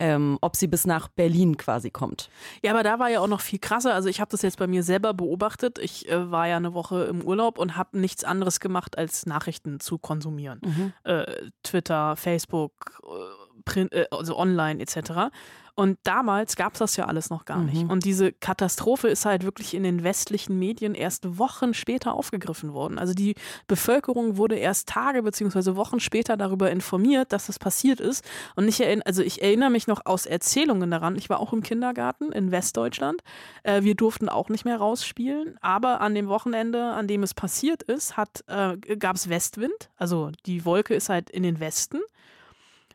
ähm, 0.00 0.38
ob 0.40 0.56
sie 0.56 0.66
bis 0.66 0.86
nach 0.86 1.08
Berlin 1.08 1.56
quasi 1.56 1.90
kommt. 1.90 2.30
Ja, 2.62 2.72
aber 2.72 2.82
da 2.82 2.98
war 2.98 3.10
ja 3.10 3.20
auch 3.20 3.28
noch 3.28 3.42
viel 3.42 3.58
krasser. 3.58 3.94
Also 3.94 4.08
ich 4.08 4.20
habe 4.20 4.30
das 4.30 4.42
jetzt 4.42 4.58
bei 4.58 4.66
mir 4.66 4.82
selber 4.82 5.14
beobachtet. 5.14 5.78
Ich 5.78 6.08
äh, 6.08 6.30
war 6.30 6.48
ja 6.48 6.56
eine 6.56 6.74
Woche 6.74 7.04
im 7.04 7.22
Urlaub 7.22 7.58
und 7.58 7.76
habe 7.76 7.98
nichts 7.98 8.24
anderes 8.24 8.60
gemacht, 8.60 8.96
als 8.98 9.26
Nachrichten 9.26 9.78
zu 9.78 9.98
konsumieren. 9.98 10.60
Mhm. 10.64 10.92
Äh, 11.04 11.50
Twitter, 11.62 12.16
Facebook, 12.16 13.00
äh, 13.04 13.49
Print, 13.70 13.92
äh, 13.92 14.06
also 14.10 14.36
online 14.36 14.80
etc. 14.80 15.30
Und 15.74 15.98
damals 16.02 16.56
gab 16.56 16.74
es 16.74 16.80
das 16.80 16.96
ja 16.96 17.06
alles 17.06 17.30
noch 17.30 17.46
gar 17.46 17.62
nicht. 17.62 17.84
Mhm. 17.84 17.90
Und 17.90 18.04
diese 18.04 18.32
Katastrophe 18.32 19.08
ist 19.08 19.24
halt 19.24 19.44
wirklich 19.44 19.72
in 19.72 19.82
den 19.82 20.04
westlichen 20.04 20.58
Medien 20.58 20.94
erst 20.94 21.38
Wochen 21.38 21.72
später 21.72 22.12
aufgegriffen 22.12 22.74
worden. 22.74 22.98
Also 22.98 23.14
die 23.14 23.34
Bevölkerung 23.66 24.36
wurde 24.36 24.56
erst 24.56 24.90
Tage 24.90 25.22
bzw. 25.22 25.76
Wochen 25.76 25.98
später 25.98 26.36
darüber 26.36 26.70
informiert, 26.70 27.32
dass 27.32 27.46
das 27.46 27.58
passiert 27.58 27.98
ist. 27.98 28.24
Und 28.56 28.68
ich 28.68 28.80
erinnere, 28.80 29.06
also 29.06 29.22
ich 29.22 29.40
erinnere 29.40 29.70
mich 29.70 29.86
noch 29.86 30.04
aus 30.04 30.26
Erzählungen 30.26 30.90
daran. 30.90 31.16
Ich 31.16 31.30
war 31.30 31.40
auch 31.40 31.54
im 31.54 31.62
Kindergarten 31.62 32.30
in 32.32 32.50
Westdeutschland. 32.50 33.22
Äh, 33.62 33.82
wir 33.82 33.94
durften 33.94 34.28
auch 34.28 34.50
nicht 34.50 34.66
mehr 34.66 34.76
rausspielen. 34.76 35.56
Aber 35.62 36.02
an 36.02 36.14
dem 36.14 36.28
Wochenende, 36.28 36.92
an 36.92 37.06
dem 37.06 37.22
es 37.22 37.32
passiert 37.32 37.82
ist, 37.82 38.14
äh, 38.48 38.76
gab 38.98 39.16
es 39.16 39.30
Westwind. 39.30 39.88
Also 39.96 40.30
die 40.44 40.64
Wolke 40.66 40.94
ist 40.94 41.08
halt 41.08 41.30
in 41.30 41.42
den 41.42 41.58
Westen. 41.58 42.00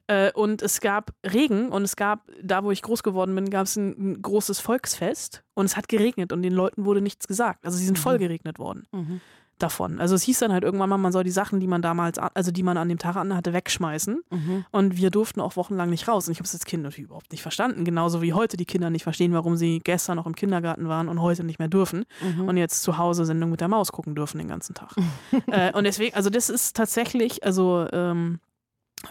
Äh, 0.07 0.31
und 0.33 0.61
es 0.61 0.81
gab 0.81 1.13
Regen 1.25 1.69
und 1.69 1.83
es 1.83 1.95
gab, 1.95 2.29
da 2.41 2.63
wo 2.63 2.71
ich 2.71 2.81
groß 2.81 3.01
geworden 3.01 3.33
bin, 3.33 3.49
gab 3.49 3.65
es 3.65 3.75
ein, 3.75 3.89
ein, 3.97 4.21
großes 4.21 4.59
Volksfest 4.59 5.43
und 5.55 5.65
es 5.65 5.75
hat 5.75 5.87
geregnet 5.87 6.31
und 6.31 6.43
den 6.43 6.53
Leuten 6.53 6.85
wurde 6.85 7.01
nichts 7.01 7.27
gesagt. 7.27 7.65
Also 7.65 7.77
sie 7.77 7.85
sind 7.85 7.97
voll 7.97 8.19
geregnet 8.19 8.59
worden 8.59 8.83
Mhm. 8.91 9.21
davon. 9.57 9.99
Also 9.99 10.13
es 10.13 10.21
hieß 10.23 10.39
dann 10.39 10.51
halt 10.53 10.63
irgendwann 10.63 10.89
mal, 10.89 10.97
man 10.97 11.11
soll 11.11 11.23
die 11.23 11.31
Sachen, 11.31 11.59
die 11.59 11.65
man 11.65 11.81
damals, 11.81 12.19
also 12.19 12.51
die 12.51 12.61
man 12.61 12.77
an 12.77 12.87
dem 12.87 12.99
Tag 12.99 13.15
an 13.15 13.33
hatte, 13.35 13.53
wegschmeißen. 13.53 14.21
Mhm. 14.29 14.65
Und 14.69 14.97
wir 14.97 15.09
durften 15.09 15.41
auch 15.41 15.55
wochenlang 15.55 15.89
nicht 15.89 16.07
raus. 16.07 16.27
Und 16.27 16.33
ich 16.33 16.37
habe 16.39 16.45
es 16.45 16.53
als 16.53 16.65
Kind 16.65 16.83
natürlich 16.83 17.05
überhaupt 17.07 17.31
nicht 17.31 17.41
verstanden. 17.41 17.83
Genauso 17.83 18.21
wie 18.21 18.33
heute 18.33 18.57
die 18.57 18.65
Kinder 18.65 18.91
nicht 18.91 19.03
verstehen, 19.03 19.33
warum 19.33 19.55
sie 19.55 19.79
gestern 19.79 20.17
noch 20.17 20.27
im 20.27 20.35
Kindergarten 20.35 20.87
waren 20.87 21.07
und 21.07 21.19
heute 21.21 21.43
nicht 21.43 21.57
mehr 21.57 21.69
dürfen. 21.69 22.05
Mhm. 22.21 22.47
Und 22.47 22.57
jetzt 22.57 22.83
zu 22.83 22.99
Hause 22.99 23.25
Sendung 23.25 23.49
mit 23.49 23.61
der 23.61 23.69
Maus 23.69 23.91
gucken 23.91 24.13
dürfen 24.13 24.37
den 24.37 24.49
ganzen 24.49 24.75
Tag. 24.75 24.93
äh, 25.47 25.71
und 25.71 25.85
deswegen, 25.85 26.15
also 26.15 26.29
das 26.29 26.49
ist 26.49 26.75
tatsächlich, 26.75 27.43
also 27.43 27.87
ähm, 27.91 28.39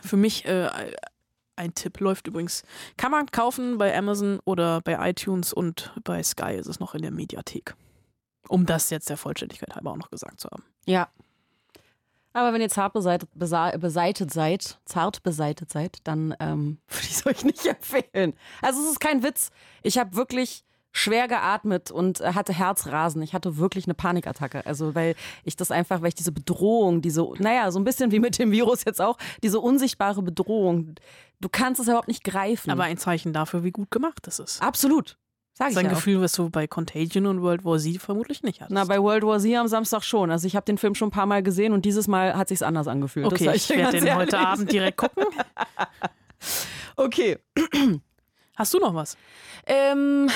für 0.02 0.16
mich 0.16 0.44
äh, 0.44 0.68
ein 1.56 1.74
Tipp 1.74 2.00
läuft 2.00 2.26
übrigens. 2.26 2.62
Kann 2.96 3.10
man 3.10 3.26
kaufen 3.26 3.78
bei 3.78 3.96
Amazon 3.96 4.40
oder 4.44 4.80
bei 4.80 5.10
iTunes 5.10 5.52
und 5.52 5.92
bei 6.04 6.22
Sky 6.22 6.54
ist 6.54 6.66
es 6.66 6.80
noch 6.80 6.94
in 6.94 7.02
der 7.02 7.10
Mediathek. 7.10 7.74
Um 8.48 8.66
das 8.66 8.90
jetzt 8.90 9.08
der 9.08 9.16
Vollständigkeit 9.16 9.74
halber 9.74 9.92
auch 9.92 9.96
noch 9.96 10.10
gesagt 10.10 10.40
zu 10.40 10.48
haben. 10.50 10.64
Ja. 10.86 11.08
Aber 12.32 12.52
wenn 12.52 12.60
ihr 12.60 12.68
zart 12.68 12.92
beseitet, 12.92 13.30
beseitet 13.32 14.32
seid, 14.32 14.80
zart 14.84 15.22
beseitet 15.22 15.70
seid, 15.70 15.98
dann 16.02 16.34
ähm, 16.40 16.78
würde 16.88 17.06
ich 17.06 17.12
es 17.12 17.26
euch 17.26 17.44
nicht 17.44 17.64
empfehlen. 17.64 18.34
Also 18.60 18.82
es 18.82 18.90
ist 18.90 19.00
kein 19.00 19.22
Witz. 19.22 19.50
Ich 19.82 19.98
habe 19.98 20.16
wirklich 20.16 20.64
schwer 20.94 21.26
geatmet 21.28 21.90
und 21.90 22.20
äh, 22.20 22.32
hatte 22.32 22.54
Herzrasen. 22.54 23.20
Ich 23.20 23.34
hatte 23.34 23.58
wirklich 23.58 23.84
eine 23.84 23.94
Panikattacke. 23.94 24.64
Also 24.64 24.94
weil 24.94 25.16
ich 25.42 25.56
das 25.56 25.70
einfach, 25.70 26.00
weil 26.00 26.08
ich 26.08 26.14
diese 26.14 26.32
Bedrohung, 26.32 27.02
diese, 27.02 27.26
naja, 27.38 27.70
so 27.72 27.80
ein 27.80 27.84
bisschen 27.84 28.12
wie 28.12 28.20
mit 28.20 28.38
dem 28.38 28.52
Virus 28.52 28.84
jetzt 28.86 29.02
auch, 29.02 29.18
diese 29.42 29.60
unsichtbare 29.60 30.22
Bedrohung, 30.22 30.94
du 31.40 31.48
kannst 31.50 31.80
es 31.80 31.88
überhaupt 31.88 32.08
nicht 32.08 32.22
greifen. 32.22 32.70
Aber 32.70 32.84
ein 32.84 32.96
Zeichen 32.96 33.32
dafür, 33.32 33.64
wie 33.64 33.72
gut 33.72 33.90
gemacht 33.90 34.20
das 34.22 34.38
ist. 34.38 34.62
Absolut. 34.62 35.18
Sag 35.56 35.68
das 35.68 35.72
ist 35.72 35.78
ein 35.78 35.86
ja 35.86 35.92
Gefühl, 35.92 36.20
was 36.20 36.32
du 36.32 36.48
bei 36.48 36.66
Contagion 36.66 37.26
und 37.26 37.42
World 37.42 37.64
War 37.64 37.78
Z 37.78 38.00
vermutlich 38.00 38.42
nicht 38.42 38.60
hast. 38.60 38.70
Na, 38.70 38.84
bei 38.84 39.00
World 39.00 39.24
War 39.24 39.40
Z 39.40 39.54
am 39.56 39.68
Samstag 39.68 40.04
schon. 40.04 40.30
Also 40.30 40.46
ich 40.46 40.54
habe 40.54 40.64
den 40.64 40.78
Film 40.78 40.94
schon 40.94 41.08
ein 41.08 41.12
paar 41.12 41.26
Mal 41.26 41.42
gesehen 41.42 41.72
und 41.72 41.84
dieses 41.84 42.06
Mal 42.06 42.36
hat 42.36 42.48
sich's 42.48 42.62
anders 42.62 42.86
angefühlt. 42.86 43.26
okay, 43.26 43.50
ich 43.52 43.68
werde 43.68 44.00
den 44.00 44.14
heute 44.14 44.38
Abend 44.38 44.70
direkt 44.70 44.96
gucken. 44.96 45.24
okay. 46.96 47.38
Hast 48.56 48.74
du 48.74 48.78
noch 48.78 48.94
was? 48.94 49.16
Ähm, 49.66 50.28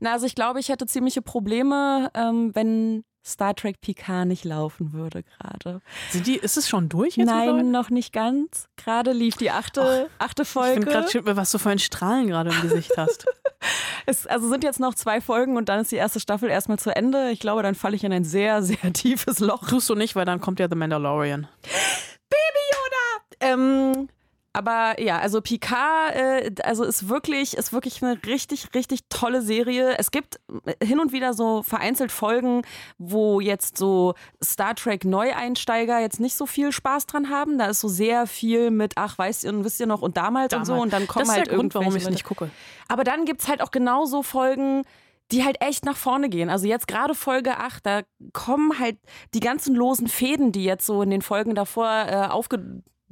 na, 0.00 0.12
also 0.12 0.26
ich 0.26 0.34
glaube, 0.34 0.60
ich 0.60 0.68
hätte 0.68 0.86
ziemliche 0.86 1.22
Probleme, 1.22 2.10
ähm, 2.14 2.54
wenn 2.54 3.04
Star 3.24 3.54
Trek 3.54 3.80
Picard 3.80 4.26
nicht 4.26 4.44
laufen 4.44 4.92
würde 4.92 5.22
gerade. 5.22 5.80
Sind 6.10 6.26
die, 6.26 6.36
ist 6.36 6.56
es 6.56 6.68
schon 6.68 6.88
durch 6.88 7.16
jetzt? 7.16 7.26
Nein, 7.26 7.70
noch 7.70 7.90
nicht 7.90 8.12
ganz. 8.12 8.66
Gerade 8.76 9.12
lief 9.12 9.36
die 9.36 9.50
achte, 9.50 9.80
Och, 9.80 10.10
achte 10.18 10.44
Folge. 10.44 10.70
Ich 10.70 10.74
finde 10.80 10.90
gerade 10.90 11.10
schön, 11.10 11.24
was 11.24 11.52
du 11.52 11.58
für 11.58 11.70
ein 11.70 11.78
Strahlen 11.78 12.26
gerade 12.26 12.50
im 12.50 12.60
Gesicht 12.62 12.92
hast. 12.96 13.26
es 14.06 14.26
also 14.26 14.48
sind 14.48 14.64
jetzt 14.64 14.80
noch 14.80 14.94
zwei 14.94 15.20
Folgen 15.20 15.56
und 15.56 15.68
dann 15.68 15.80
ist 15.80 15.92
die 15.92 15.96
erste 15.96 16.18
Staffel 16.18 16.50
erstmal 16.50 16.80
zu 16.80 16.94
Ende. 16.94 17.30
Ich 17.30 17.38
glaube, 17.38 17.62
dann 17.62 17.76
falle 17.76 17.94
ich 17.94 18.02
in 18.02 18.12
ein 18.12 18.24
sehr, 18.24 18.62
sehr 18.62 18.76
tiefes 18.92 19.38
Loch. 19.38 19.68
Tust 19.68 19.88
du 19.88 19.94
nicht, 19.94 20.16
weil 20.16 20.24
dann 20.24 20.40
kommt 20.40 20.58
ja 20.58 20.66
The 20.68 20.76
Mandalorian. 20.76 21.46
Baby 21.62 22.62
Yoda! 22.72 23.52
Ähm, 23.52 24.08
aber 24.54 25.00
ja, 25.00 25.18
also 25.18 25.40
Picard, 25.40 26.14
äh, 26.14 26.50
also 26.62 26.84
ist 26.84 27.08
wirklich, 27.08 27.56
ist 27.56 27.72
wirklich 27.72 28.02
eine 28.02 28.18
richtig, 28.26 28.74
richtig 28.74 29.00
tolle 29.08 29.40
Serie. 29.42 29.96
Es 29.98 30.10
gibt 30.10 30.40
hin 30.82 31.00
und 31.00 31.12
wieder 31.12 31.32
so 31.32 31.62
vereinzelt 31.62 32.12
Folgen, 32.12 32.62
wo 32.98 33.40
jetzt 33.40 33.78
so 33.78 34.14
Star 34.44 34.74
Trek 34.74 35.04
Neueinsteiger 35.04 36.00
jetzt 36.00 36.20
nicht 36.20 36.36
so 36.36 36.46
viel 36.46 36.72
Spaß 36.72 37.06
dran 37.06 37.30
haben. 37.30 37.56
Da 37.58 37.66
ist 37.66 37.80
so 37.80 37.88
sehr 37.88 38.26
viel 38.26 38.70
mit, 38.70 38.92
ach, 38.96 39.16
weißt 39.16 39.44
ihr, 39.44 39.64
wisst 39.64 39.80
ihr 39.80 39.86
noch 39.86 40.02
und 40.02 40.16
damals, 40.16 40.50
damals. 40.50 40.68
und 40.68 40.76
so 40.76 40.82
und 40.82 40.92
dann 40.92 41.06
kommen 41.06 41.30
halt 41.30 41.46
der 41.46 41.56
Grund, 41.56 41.74
warum 41.74 41.86
ich 41.88 41.92
irgendwelche- 41.94 42.10
nicht 42.12 42.24
gucke. 42.24 42.50
aber 42.88 43.04
dann 43.04 43.24
gibt's 43.24 43.48
halt 43.48 43.62
auch 43.62 43.70
genauso 43.70 44.22
Folgen, 44.22 44.82
die 45.30 45.44
halt 45.44 45.56
echt 45.62 45.86
nach 45.86 45.96
vorne 45.96 46.28
gehen. 46.28 46.50
Also 46.50 46.66
jetzt 46.66 46.86
gerade 46.86 47.14
Folge 47.14 47.56
8, 47.56 47.86
da 47.86 48.02
kommen 48.34 48.78
halt 48.78 48.98
die 49.32 49.40
ganzen 49.40 49.74
losen 49.74 50.08
Fäden, 50.08 50.52
die 50.52 50.64
jetzt 50.64 50.84
so 50.84 51.00
in 51.00 51.08
den 51.08 51.22
Folgen 51.22 51.54
davor 51.54 51.88
äh, 51.88 52.26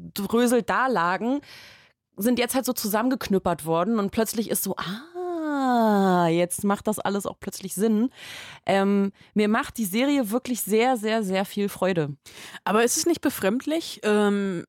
aufgedröselt 0.01 0.69
da 0.69 0.87
lagen, 0.87 1.41
sind 2.17 2.39
jetzt 2.39 2.55
halt 2.55 2.65
so 2.65 2.73
zusammengeknüppert 2.73 3.65
worden 3.65 3.99
und 3.99 4.11
plötzlich 4.11 4.51
ist 4.51 4.63
so, 4.63 4.77
ah, 4.77 6.27
jetzt 6.29 6.65
macht 6.65 6.87
das 6.87 6.99
alles 6.99 7.27
auch 7.27 7.39
plötzlich 7.41 7.75
Sinn. 7.75 8.11
Ähm, 8.67 9.13
mir 9.35 9.49
macht 9.49 9.79
die 9.79 9.85
Serie 9.85 10.31
wirklich 10.31 10.63
sehr, 10.63 10.97
sehr, 10.97 11.23
sehr 11.23 11.45
viel 11.45 11.69
Freude. 11.69 12.17
Aber 12.65 12.85
ist 12.85 12.97
es 12.97 13.07
nicht 13.07 13.21
befremdlich, 13.21 14.01
ähm, 14.03 14.65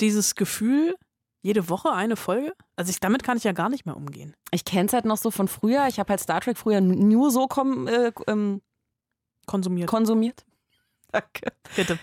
dieses 0.00 0.34
Gefühl, 0.34 0.94
jede 1.42 1.68
Woche 1.68 1.92
eine 1.92 2.16
Folge? 2.16 2.54
Also 2.76 2.90
ich, 2.90 3.00
damit 3.00 3.22
kann 3.22 3.36
ich 3.36 3.44
ja 3.44 3.52
gar 3.52 3.68
nicht 3.68 3.86
mehr 3.86 3.96
umgehen. 3.96 4.34
Ich 4.50 4.64
kenne 4.64 4.86
es 4.86 4.92
halt 4.92 5.04
noch 5.04 5.18
so 5.18 5.30
von 5.30 5.48
früher. 5.48 5.86
Ich 5.88 5.98
habe 5.98 6.10
halt 6.10 6.20
Star 6.20 6.40
Trek 6.40 6.56
früher 6.56 6.80
nur 6.80 7.30
so 7.30 7.46
kom 7.46 7.86
äh, 7.86 8.12
ähm, 8.26 8.60
Konsumiert. 9.46 9.88
konsumiert. 9.88 10.44
Danke. 11.12 11.52
Bitte. 11.76 11.98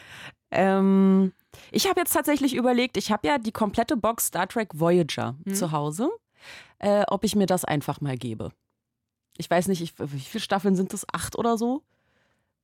Ähm, 0.52 1.34
Ich 1.72 1.88
habe 1.88 2.00
jetzt 2.00 2.14
tatsächlich 2.14 2.56
überlegt, 2.56 2.98
ich 2.98 3.12
habe 3.12 3.28
ja 3.28 3.38
die 3.38 3.52
komplette 3.52 3.98
Box 3.98 4.28
Star 4.28 4.48
Trek 4.48 4.70
Voyager 4.74 5.36
Mhm. 5.46 5.54
zu 5.54 5.72
Hause, 5.72 6.10
äh, 6.80 7.04
ob 7.08 7.24
ich 7.24 7.36
mir 7.36 7.46
das 7.46 7.66
einfach 7.66 8.02
mal 8.02 8.18
gebe. 8.18 8.52
Ich 9.38 9.50
weiß 9.50 9.68
nicht, 9.68 9.82
ich, 9.82 9.94
wie 9.98 10.20
viele 10.20 10.42
Staffeln 10.42 10.76
sind 10.76 10.94
das? 10.94 11.06
Acht 11.12 11.38
oder 11.38 11.58
so? 11.58 11.84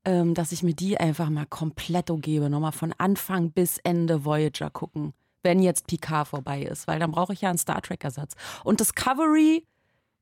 Ähm, 0.06 0.34
dass 0.34 0.52
ich 0.52 0.64
mir 0.64 0.74
die 0.74 0.98
einfach 0.98 1.30
mal 1.30 1.46
kompletto 1.46 2.18
gebe. 2.18 2.50
Nochmal 2.50 2.72
von 2.72 2.94
Anfang 2.98 3.52
bis 3.52 3.78
Ende 3.80 4.24
Voyager 4.26 4.70
gucken. 4.70 5.14
Wenn 5.44 5.62
jetzt 5.62 5.88
Picard 5.88 6.28
vorbei 6.28 6.64
ist, 6.64 6.88
weil 6.88 7.00
dann 7.00 7.12
brauche 7.12 7.34
ich 7.34 7.42
ja 7.42 7.50
einen 7.50 7.58
Star 7.58 7.82
Trek-Ersatz. 7.82 8.36
Und 8.64 8.80
Discovery, 8.80 9.66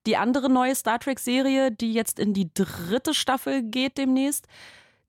die 0.06 0.18
andere 0.18 0.50
neue 0.50 0.76
Star 0.76 1.00
Trek-Serie, 1.00 1.72
die 1.72 1.94
jetzt 1.94 2.20
in 2.20 2.34
die 2.34 2.52
dritte 2.54 3.14
Staffel 3.14 3.64
geht 3.64 3.98
demnächst, 3.98 4.48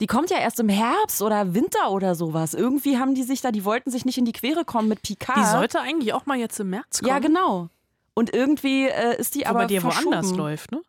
die 0.01 0.07
kommt 0.07 0.31
ja 0.31 0.39
erst 0.39 0.61
im 0.61 0.69
Herbst 0.69 1.23
oder 1.23 1.55
Winter 1.55 1.91
oder 1.91 2.15
sowas. 2.15 2.55
Irgendwie 2.55 2.99
haben 2.99 3.15
die 3.15 3.23
sich 3.23 3.41
da, 3.41 3.51
die 3.51 3.65
wollten 3.65 3.91
sich 3.91 4.05
nicht 4.05 4.19
in 4.19 4.25
die 4.25 4.33
Quere 4.33 4.65
kommen 4.65 4.89
mit 4.89 5.03
Picard. 5.03 5.39
Die 5.39 5.45
sollte 5.45 5.81
eigentlich 5.81 6.13
auch 6.13 6.27
mal 6.27 6.37
jetzt 6.39 6.59
im 6.61 6.71
März 6.71 6.99
kommen. 7.01 7.09
ja, 7.09 7.19
genau. 7.19 7.69
Und 8.15 8.35
irgendwie 8.35 8.87
äh, 8.89 9.19
ist 9.19 9.35
die 9.35 9.41
Wo 9.41 9.47
aber 9.51 9.61
bei 9.61 9.67
dir 9.67 9.81
verschoben. 9.81 10.07
woanders 10.07 10.33
läuft, 10.33 10.73
ne? 10.73 10.83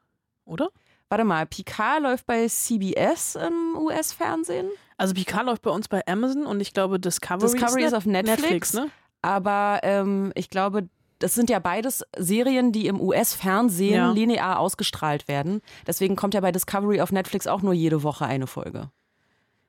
Oder? 0.46 0.70
Warte 1.10 1.24
mal, 1.24 1.46
Picard 1.46 2.02
läuft 2.02 2.26
bei 2.26 2.48
CBS 2.48 3.36
im 3.36 3.78
US-Fernsehen, 3.78 4.70
Also 4.98 5.14
Picard 5.14 5.46
läuft 5.46 5.62
bei 5.62 5.72
uns 5.72 5.88
bei 5.88 6.06
Amazon 6.06 6.46
und 6.46 6.60
ich 6.60 6.74
glaube 6.74 7.00
Discovery, 7.00 7.50
Discovery 7.52 7.82
ist, 7.84 7.88
ist 7.88 7.94
auf 7.94 8.06
Netflix. 8.06 8.42
Netflix 8.42 8.74
ne? 8.74 8.90
aber 9.22 9.80
ähm, 9.84 10.32
ich 10.36 10.50
glaube, 10.50 10.90
das 11.20 11.34
sind 11.36 11.50
ja 11.50 11.60
beides 11.60 12.04
Serien, 12.18 12.72
die 12.72 12.88
im 12.88 13.00
US-Fernsehen 13.02 13.94
Ja. 13.96 14.12
linear 14.12 14.60
ausgestrahlt 14.60 15.28
werden. 15.28 15.62
Deswegen 15.86 16.16
kommt 16.16 16.34
ja 16.34 16.42
bei 16.42 16.52
Discovery 16.52 17.02
auf 17.02 17.12
Netflix 17.12 17.48
auch 17.48 17.62
nur 17.62 17.74
jede 17.74 18.04
Woche 18.04 18.26
eine 18.26 18.48
Folge. 18.48 18.92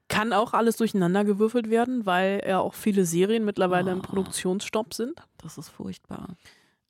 Kann 0.08 0.32
auch 0.32 0.54
alles 0.54 0.76
durcheinander 0.78 1.24
gewürfelt 1.24 1.68
werden, 1.70 2.06
weil 2.06 2.42
ja 2.46 2.60
auch 2.60 2.74
viele 2.74 3.04
Serien 3.04 3.44
mittlerweile 3.44 3.90
Ah. 3.90 3.94
im 3.94 4.02
Produktionsstopp 4.02 4.94
sind. 4.94 5.20
Das 5.38 5.58
ist 5.58 5.68
furchtbar. 5.68 6.36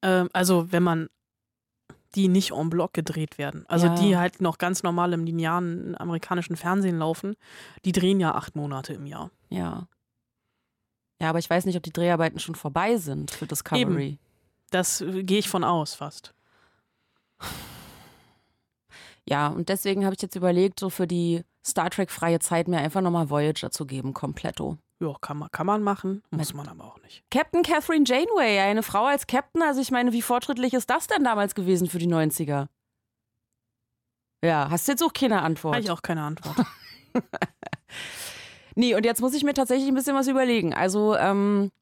Ähm, 0.02 0.28
also 0.32 0.70
wenn 0.72 0.82
man 0.84 1.08
die 2.14 2.28
nicht 2.28 2.52
en 2.52 2.70
bloc 2.70 2.94
gedreht 2.94 3.36
werden. 3.36 3.64
Also 3.68 3.88
Ja. 3.88 3.94
die 3.96 4.16
halt 4.16 4.40
noch 4.40 4.56
ganz 4.58 4.82
normal 4.82 5.12
im 5.12 5.24
linearen 5.24 5.94
amerikanischen 6.00 6.56
Fernsehen 6.56 6.98
laufen, 6.98 7.34
die 7.84 7.92
drehen 7.92 8.18
ja 8.18 8.34
acht 8.34 8.56
Monate 8.56 8.94
im 8.94 9.04
Jahr. 9.06 9.30
Ja. 9.50 9.88
Ja, 11.20 11.28
aber 11.30 11.38
ich 11.40 11.50
weiß 11.50 11.66
nicht, 11.66 11.76
ob 11.76 11.82
die 11.82 11.92
Dreharbeiten 11.92 12.38
schon 12.38 12.54
vorbei 12.54 12.96
sind 12.96 13.30
für 13.30 13.46
Discovery. 13.46 14.18
Das 14.70 15.00
äh, 15.00 15.22
gehe 15.22 15.38
ich 15.38 15.48
von 15.48 15.64
aus 15.64 15.94
fast. 15.94 16.34
Ja, 19.24 19.48
und 19.48 19.68
deswegen 19.68 20.04
habe 20.04 20.14
ich 20.14 20.22
jetzt 20.22 20.36
überlegt, 20.36 20.80
so 20.80 20.90
für 20.90 21.06
die 21.06 21.44
Star 21.64 21.90
Trek 21.90 22.10
freie 22.10 22.38
Zeit 22.38 22.66
mir 22.66 22.78
einfach 22.78 23.02
nochmal 23.02 23.28
Voyager 23.28 23.70
zu 23.70 23.84
geben, 23.84 24.14
kompletto. 24.14 24.78
Ja, 25.00 25.14
kann 25.20 25.38
man, 25.38 25.50
kann 25.52 25.66
man 25.66 25.82
machen, 25.82 26.22
muss 26.30 26.54
man 26.54 26.66
aber 26.66 26.84
auch 26.84 27.00
nicht. 27.02 27.22
Captain 27.30 27.62
Catherine 27.62 28.04
Janeway, 28.06 28.58
eine 28.58 28.82
Frau 28.82 29.04
als 29.04 29.26
Captain, 29.26 29.62
also 29.62 29.80
ich 29.80 29.90
meine, 29.90 30.12
wie 30.12 30.22
fortschrittlich 30.22 30.74
ist 30.74 30.90
das 30.90 31.06
denn 31.06 31.22
damals 31.22 31.54
gewesen 31.54 31.88
für 31.88 31.98
die 31.98 32.08
90er? 32.08 32.66
Ja, 34.42 34.70
hast 34.70 34.88
jetzt 34.88 35.02
auch 35.02 35.12
keine 35.12 35.42
Antwort. 35.42 35.74
Habe 35.74 35.84
ich 35.84 35.90
auch 35.90 36.02
keine 36.02 36.22
Antwort. 36.22 36.56
Nee, 38.78 38.94
und 38.94 39.04
jetzt 39.04 39.20
muss 39.20 39.34
ich 39.34 39.42
mir 39.42 39.54
tatsächlich 39.54 39.88
ein 39.88 39.94
bisschen 39.96 40.14
was 40.14 40.28
überlegen. 40.28 40.72
Also, 40.72 41.16
ähm, 41.16 41.72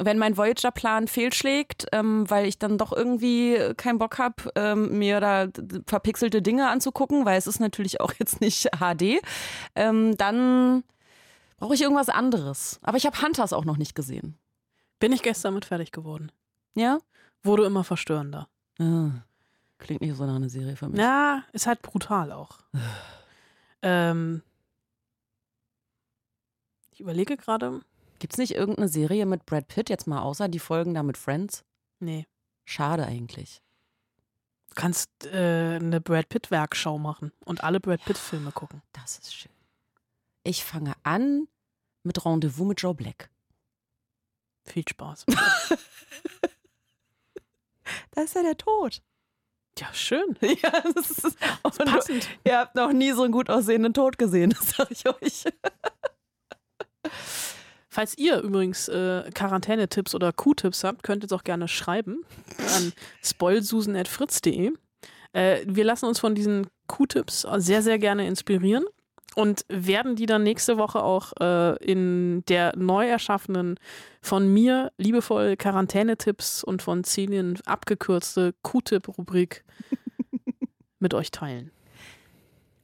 wenn 0.00 0.18
mein 0.18 0.36
Voyager-Plan 0.36 1.06
fehlschlägt, 1.08 1.86
ähm, 1.92 2.28
weil 2.30 2.46
ich 2.46 2.58
dann 2.58 2.78
doch 2.78 2.92
irgendwie 2.92 3.74
keinen 3.76 3.98
Bock 3.98 4.18
habe, 4.18 4.50
ähm, 4.56 4.98
mir 4.98 5.20
da 5.20 5.48
verpixelte 5.86 6.42
Dinge 6.42 6.68
anzugucken, 6.68 7.24
weil 7.24 7.38
es 7.38 7.46
ist 7.46 7.60
natürlich 7.60 8.00
auch 8.00 8.12
jetzt 8.18 8.40
nicht 8.40 8.70
HD, 8.78 9.20
ähm, 9.74 10.16
dann 10.16 10.84
brauche 11.58 11.74
ich 11.74 11.82
irgendwas 11.82 12.08
anderes. 12.08 12.80
Aber 12.82 12.96
ich 12.96 13.06
habe 13.06 13.20
Hunters 13.20 13.52
auch 13.52 13.64
noch 13.64 13.76
nicht 13.76 13.94
gesehen. 13.94 14.38
Bin 14.98 15.12
ich 15.12 15.22
gestern 15.22 15.54
mit 15.54 15.64
fertig 15.64 15.92
geworden. 15.92 16.32
Ja? 16.74 16.98
Wurde 17.42 17.64
immer 17.64 17.84
verstörender. 17.84 18.48
Ah, 18.78 19.10
klingt 19.78 20.00
nicht 20.00 20.16
so 20.16 20.24
nach 20.24 20.36
einer 20.36 20.48
Serie 20.48 20.76
für 20.76 20.88
mich. 20.88 21.00
Ja, 21.00 21.44
ist 21.52 21.66
halt 21.66 21.82
brutal 21.82 22.32
auch. 22.32 22.60
ähm, 23.82 24.42
ich 26.92 27.00
überlege 27.00 27.36
gerade. 27.36 27.80
Gibt's 28.22 28.38
nicht 28.38 28.54
irgendeine 28.54 28.86
Serie 28.86 29.26
mit 29.26 29.46
Brad 29.46 29.66
Pitt, 29.66 29.90
jetzt 29.90 30.06
mal 30.06 30.22
außer 30.22 30.46
die 30.46 30.60
Folgen 30.60 30.94
da 30.94 31.02
mit 31.02 31.18
Friends? 31.18 31.64
Nee. 31.98 32.28
Schade 32.64 33.04
eigentlich. 33.04 33.60
Du 34.68 34.76
kannst 34.76 35.10
äh, 35.24 35.74
eine 35.74 36.00
Brad 36.00 36.28
Pitt-Werkschau 36.28 36.98
machen 36.98 37.32
und 37.44 37.64
alle 37.64 37.80
Brad 37.80 38.04
Pitt-Filme 38.04 38.52
gucken. 38.52 38.80
Das 38.92 39.18
ist 39.18 39.34
schön. 39.34 39.50
Ich 40.44 40.62
fange 40.62 40.94
an 41.02 41.48
mit 42.04 42.24
Rendezvous 42.24 42.68
mit 42.68 42.80
Joe 42.80 42.94
Black. 42.94 43.28
Viel 44.66 44.86
Spaß. 44.88 45.26
Da 48.12 48.22
ist 48.22 48.36
ja 48.36 48.42
der 48.42 48.56
Tod. 48.56 49.02
ja, 49.78 49.92
schön. 49.92 50.38
Ja, 50.40 50.80
das 50.94 51.10
ist 51.10 51.36
und 51.62 51.76
Passend. 51.86 52.28
Ihr 52.44 52.56
habt 52.56 52.76
noch 52.76 52.92
nie 52.92 53.10
so 53.10 53.24
einen 53.24 53.32
gut 53.32 53.50
aussehenden 53.50 53.94
Tod 53.94 54.16
gesehen, 54.16 54.50
das 54.58 54.70
sag 54.76 54.92
ich 54.92 55.08
euch. 55.08 55.44
Falls 57.92 58.16
ihr 58.16 58.40
übrigens 58.40 58.88
äh, 58.88 59.30
Quarantänetipps 59.34 60.14
oder 60.14 60.32
Q-Tipps 60.32 60.82
habt, 60.82 61.02
könnt 61.02 61.24
ihr 61.24 61.26
es 61.26 61.32
auch 61.32 61.44
gerne 61.44 61.68
schreiben 61.68 62.24
an 62.74 62.94
spoilsusen.fritz.de. 63.22 64.72
Äh, 65.34 65.58
wir 65.66 65.84
lassen 65.84 66.06
uns 66.06 66.18
von 66.18 66.34
diesen 66.34 66.68
Q-Tipps 66.86 67.46
sehr, 67.58 67.82
sehr 67.82 67.98
gerne 67.98 68.26
inspirieren 68.26 68.86
und 69.34 69.66
werden 69.68 70.16
die 70.16 70.24
dann 70.24 70.42
nächste 70.42 70.78
Woche 70.78 71.02
auch 71.02 71.34
äh, 71.38 71.76
in 71.84 72.42
der 72.48 72.74
neu 72.78 73.06
erschaffenen, 73.06 73.78
von 74.22 74.50
mir 74.50 74.90
liebevoll 74.96 75.58
Quarantänetipps 75.58 76.64
und 76.64 76.80
von 76.80 77.04
Celien 77.04 77.58
abgekürzte 77.66 78.54
Q-Tipp-Rubrik 78.62 79.66
mit 80.98 81.12
euch 81.12 81.30
teilen. 81.30 81.70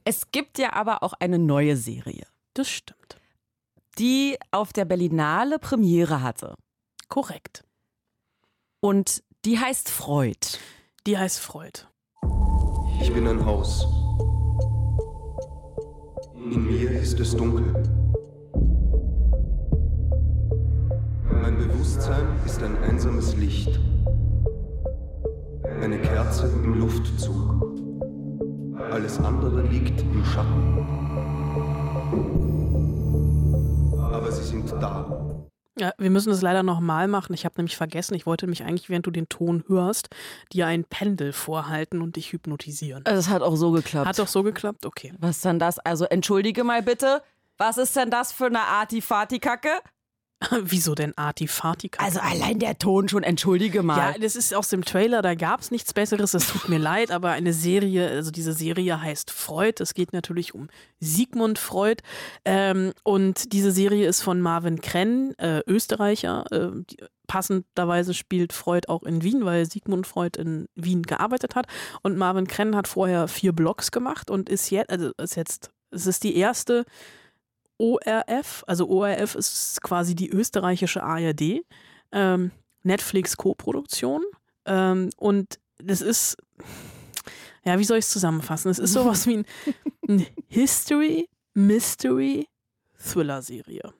Es 0.03 0.29
gibt 0.31 0.59
ja 0.59 0.73
aber 0.73 1.01
auch 1.01 1.13
eine 1.13 1.39
neue 1.39 1.75
Serie, 1.77 2.27
Das 2.53 2.69
stimmt. 2.69 3.19
Die 3.99 4.37
auf 4.51 4.71
der 4.71 4.85
Berlinale 4.85 5.59
Premiere 5.59 6.23
hatte. 6.23 6.55
Korrekt. 7.09 7.65
Und 8.79 9.23
die 9.43 9.59
heißt 9.59 9.89
Freud. 9.89 10.57
Die 11.05 11.17
heißt 11.17 11.39
Freud. 11.39 11.85
Ich 13.01 13.13
bin 13.13 13.27
ein 13.27 13.45
Haus. 13.45 13.85
In 16.35 16.65
mir 16.65 16.91
ist 16.91 17.19
es 17.19 17.35
dunkel. 17.35 17.73
Mein 21.41 21.57
Bewusstsein 21.57 22.25
ist 22.45 22.63
ein 22.63 22.77
einsames 22.83 23.35
Licht. 23.35 23.79
Eine 25.81 25.99
Kerze 25.99 26.47
im 26.47 26.79
Luftzug. 26.79 27.75
Alles 28.91 29.19
andere 29.19 29.63
liegt 29.63 30.01
im 30.01 30.23
Schatten. 30.23 30.79
Aber 34.19 34.33
sie 34.33 34.43
sind 34.43 34.69
da. 34.81 35.45
Ja, 35.79 35.93
wir 35.97 36.09
müssen 36.09 36.33
es 36.33 36.41
leider 36.41 36.61
nochmal 36.61 37.07
machen. 37.07 37.33
Ich 37.33 37.45
habe 37.45 37.55
nämlich 37.55 37.77
vergessen, 37.77 38.15
ich 38.15 38.25
wollte 38.25 38.47
mich 38.47 38.65
eigentlich, 38.65 38.89
während 38.89 39.07
du 39.07 39.11
den 39.11 39.29
Ton 39.29 39.63
hörst, 39.67 40.09
dir 40.51 40.67
ein 40.67 40.83
Pendel 40.83 41.31
vorhalten 41.31 42.01
und 42.01 42.17
dich 42.17 42.33
hypnotisieren. 42.33 43.05
Es 43.05 43.29
hat 43.29 43.41
auch 43.41 43.55
so 43.55 43.71
geklappt. 43.71 44.07
Hat 44.09 44.19
doch 44.19 44.27
so 44.27 44.43
geklappt? 44.43 44.85
Okay. 44.85 45.13
Was 45.19 45.37
ist 45.37 45.45
denn 45.45 45.57
das? 45.57 45.79
Also 45.79 46.03
entschuldige 46.03 46.65
mal 46.65 46.83
bitte. 46.83 47.21
Was 47.57 47.77
ist 47.77 47.95
denn 47.95 48.11
das 48.11 48.33
für 48.33 48.47
eine 48.47 48.59
Artifati-Kacke? 48.59 49.69
Wieso 50.61 50.95
denn 50.95 51.17
Artifati? 51.17 51.91
Also 51.97 52.19
allein 52.19 52.59
der 52.59 52.77
Ton 52.77 53.09
schon, 53.09 53.23
entschuldige 53.23 53.83
mal. 53.83 54.13
ja, 54.13 54.17
das 54.17 54.35
ist 54.35 54.53
aus 54.53 54.69
dem 54.69 54.85
Trailer, 54.85 55.21
da 55.21 55.35
gab 55.35 55.59
es 55.59 55.69
nichts 55.69 55.93
Besseres, 55.93 56.33
es 56.33 56.47
tut 56.47 56.69
mir 56.69 56.77
leid, 56.77 57.11
aber 57.11 57.31
eine 57.31 57.51
Serie, 57.51 58.09
also 58.09 58.31
diese 58.31 58.53
Serie 58.53 59.01
heißt 59.01 59.31
Freud, 59.31 59.83
es 59.83 59.93
geht 59.93 60.13
natürlich 60.13 60.55
um 60.55 60.69
Sigmund 60.99 61.59
Freud 61.59 62.01
ähm, 62.45 62.93
und 63.03 63.51
diese 63.51 63.71
Serie 63.71 64.07
ist 64.07 64.21
von 64.21 64.39
Marvin 64.39 64.79
Krenn, 64.79 65.33
äh, 65.37 65.61
Österreicher, 65.67 66.45
äh, 66.51 66.69
die, 66.89 66.97
passenderweise 67.27 68.13
spielt 68.13 68.53
Freud 68.53 68.87
auch 68.87 69.03
in 69.03 69.21
Wien, 69.23 69.45
weil 69.45 69.65
Sigmund 69.69 70.07
Freud 70.07 70.39
in 70.39 70.67
Wien 70.75 71.03
gearbeitet 71.03 71.55
hat 71.55 71.67
und 72.01 72.17
Marvin 72.17 72.47
Krenn 72.47 72.75
hat 72.75 72.87
vorher 72.87 73.27
vier 73.27 73.51
Blogs 73.51 73.91
gemacht 73.91 74.31
und 74.31 74.49
ist 74.49 74.69
jetzt, 74.69 74.89
also 74.89 75.11
ist 75.17 75.35
jetzt, 75.35 75.69
es 75.91 76.07
ist 76.07 76.23
die 76.23 76.35
erste 76.35 76.85
ORF, 77.79 78.63
also 78.67 78.87
ORF 78.89 79.35
ist 79.35 79.81
quasi 79.81 80.13
die 80.15 80.29
österreichische 80.29 81.01
ARD, 81.01 81.61
ähm, 82.11 82.51
Netflix-Koproduktion. 82.83 84.23
Ähm, 84.65 85.09
und 85.17 85.59
das 85.77 86.01
ist, 86.01 86.37
ja, 87.63 87.79
wie 87.79 87.83
soll 87.85 87.97
ich 87.97 88.05
es 88.05 88.11
zusammenfassen? 88.11 88.69
Es 88.69 88.79
ist 88.79 88.93
sowas 88.93 89.25
wie 89.27 89.37
ein, 89.37 89.45
ein 90.09 90.25
History, 90.47 91.27
Mystery, 91.53 92.47
Thriller-Serie. 92.97 93.93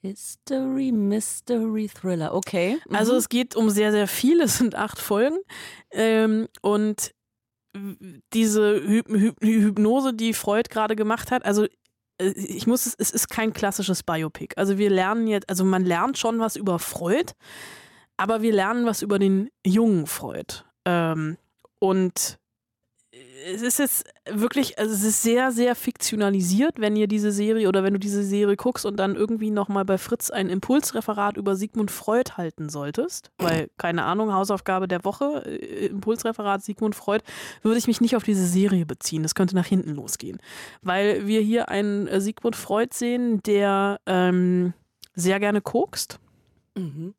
History, 0.00 0.92
Mystery, 0.92 1.88
Thriller. 1.88 2.34
Okay. 2.34 2.78
Also 2.90 3.12
Mhm. 3.12 3.18
es 3.18 3.28
geht 3.28 3.56
um 3.56 3.70
sehr, 3.70 3.90
sehr 3.92 4.06
viel. 4.06 4.40
Es 4.40 4.58
sind 4.58 4.74
acht 4.74 4.98
Folgen. 5.00 5.38
Ähm, 5.90 6.48
und 6.62 7.12
diese 8.32 8.80
Hyp 8.82 9.08
Hyp 9.08 9.36
Hypnose, 9.40 10.14
die 10.14 10.34
Freud 10.34 10.68
gerade 10.70 10.96
gemacht 10.96 11.30
hat, 11.30 11.44
also 11.44 11.66
ich 12.18 12.66
muss 12.66 12.86
es, 12.86 12.94
es 12.98 13.10
ist 13.10 13.28
kein 13.28 13.52
klassisches 13.52 14.02
Biopic. 14.02 14.54
Also 14.56 14.78
wir 14.78 14.90
lernen 14.90 15.26
jetzt, 15.26 15.48
also 15.48 15.64
man 15.64 15.84
lernt 15.84 16.18
schon 16.18 16.38
was 16.38 16.56
über 16.56 16.78
Freud, 16.78 17.32
aber 18.16 18.42
wir 18.42 18.52
lernen 18.52 18.86
was 18.86 19.02
über 19.02 19.18
den 19.18 19.48
jungen 19.64 20.06
Freud. 20.06 20.64
Ähm, 20.84 21.36
und 21.78 22.38
es 23.10 23.62
ist 23.62 23.78
jetzt 23.78 24.04
wirklich, 24.30 24.78
also 24.78 24.92
es 24.92 25.02
ist 25.02 25.22
sehr, 25.22 25.50
sehr 25.50 25.74
fiktionalisiert, 25.74 26.78
wenn 26.78 26.94
ihr 26.94 27.06
diese 27.06 27.32
Serie 27.32 27.68
oder 27.68 27.82
wenn 27.82 27.94
du 27.94 27.98
diese 27.98 28.22
Serie 28.22 28.56
guckst 28.56 28.84
und 28.84 28.96
dann 28.96 29.16
irgendwie 29.16 29.50
nochmal 29.50 29.84
bei 29.84 29.96
Fritz 29.96 30.30
ein 30.30 30.50
Impulsreferat 30.50 31.36
über 31.36 31.56
Sigmund 31.56 31.90
Freud 31.90 32.32
halten 32.36 32.68
solltest, 32.68 33.30
weil, 33.38 33.70
keine 33.78 34.04
Ahnung, 34.04 34.32
Hausaufgabe 34.32 34.88
der 34.88 35.04
Woche, 35.04 35.42
äh, 35.46 35.86
Impulsreferat 35.86 36.62
Sigmund 36.62 36.94
Freud, 36.94 37.24
würde 37.62 37.78
ich 37.78 37.86
mich 37.86 38.00
nicht 38.00 38.14
auf 38.14 38.24
diese 38.24 38.46
Serie 38.46 38.84
beziehen. 38.84 39.22
Das 39.22 39.34
könnte 39.34 39.54
nach 39.54 39.66
hinten 39.66 39.94
losgehen. 39.94 40.38
Weil 40.82 41.26
wir 41.26 41.40
hier 41.40 41.68
einen 41.70 42.06
äh, 42.08 42.20
Sigmund 42.20 42.56
Freud 42.56 42.90
sehen, 42.92 43.42
der 43.44 44.00
ähm, 44.06 44.74
sehr 45.14 45.40
gerne 45.40 45.62
kokst. 45.62 46.18
Mhm. 46.76 47.14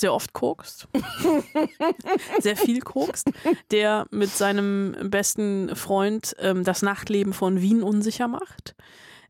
Sehr 0.00 0.14
oft 0.14 0.32
kokst. 0.32 0.88
sehr 2.40 2.56
viel 2.56 2.80
kokst. 2.80 3.30
Der 3.70 4.06
mit 4.10 4.30
seinem 4.30 4.96
besten 5.10 5.76
Freund 5.76 6.34
ähm, 6.38 6.64
das 6.64 6.80
Nachtleben 6.80 7.34
von 7.34 7.60
Wien 7.60 7.82
unsicher 7.82 8.26
macht. 8.26 8.74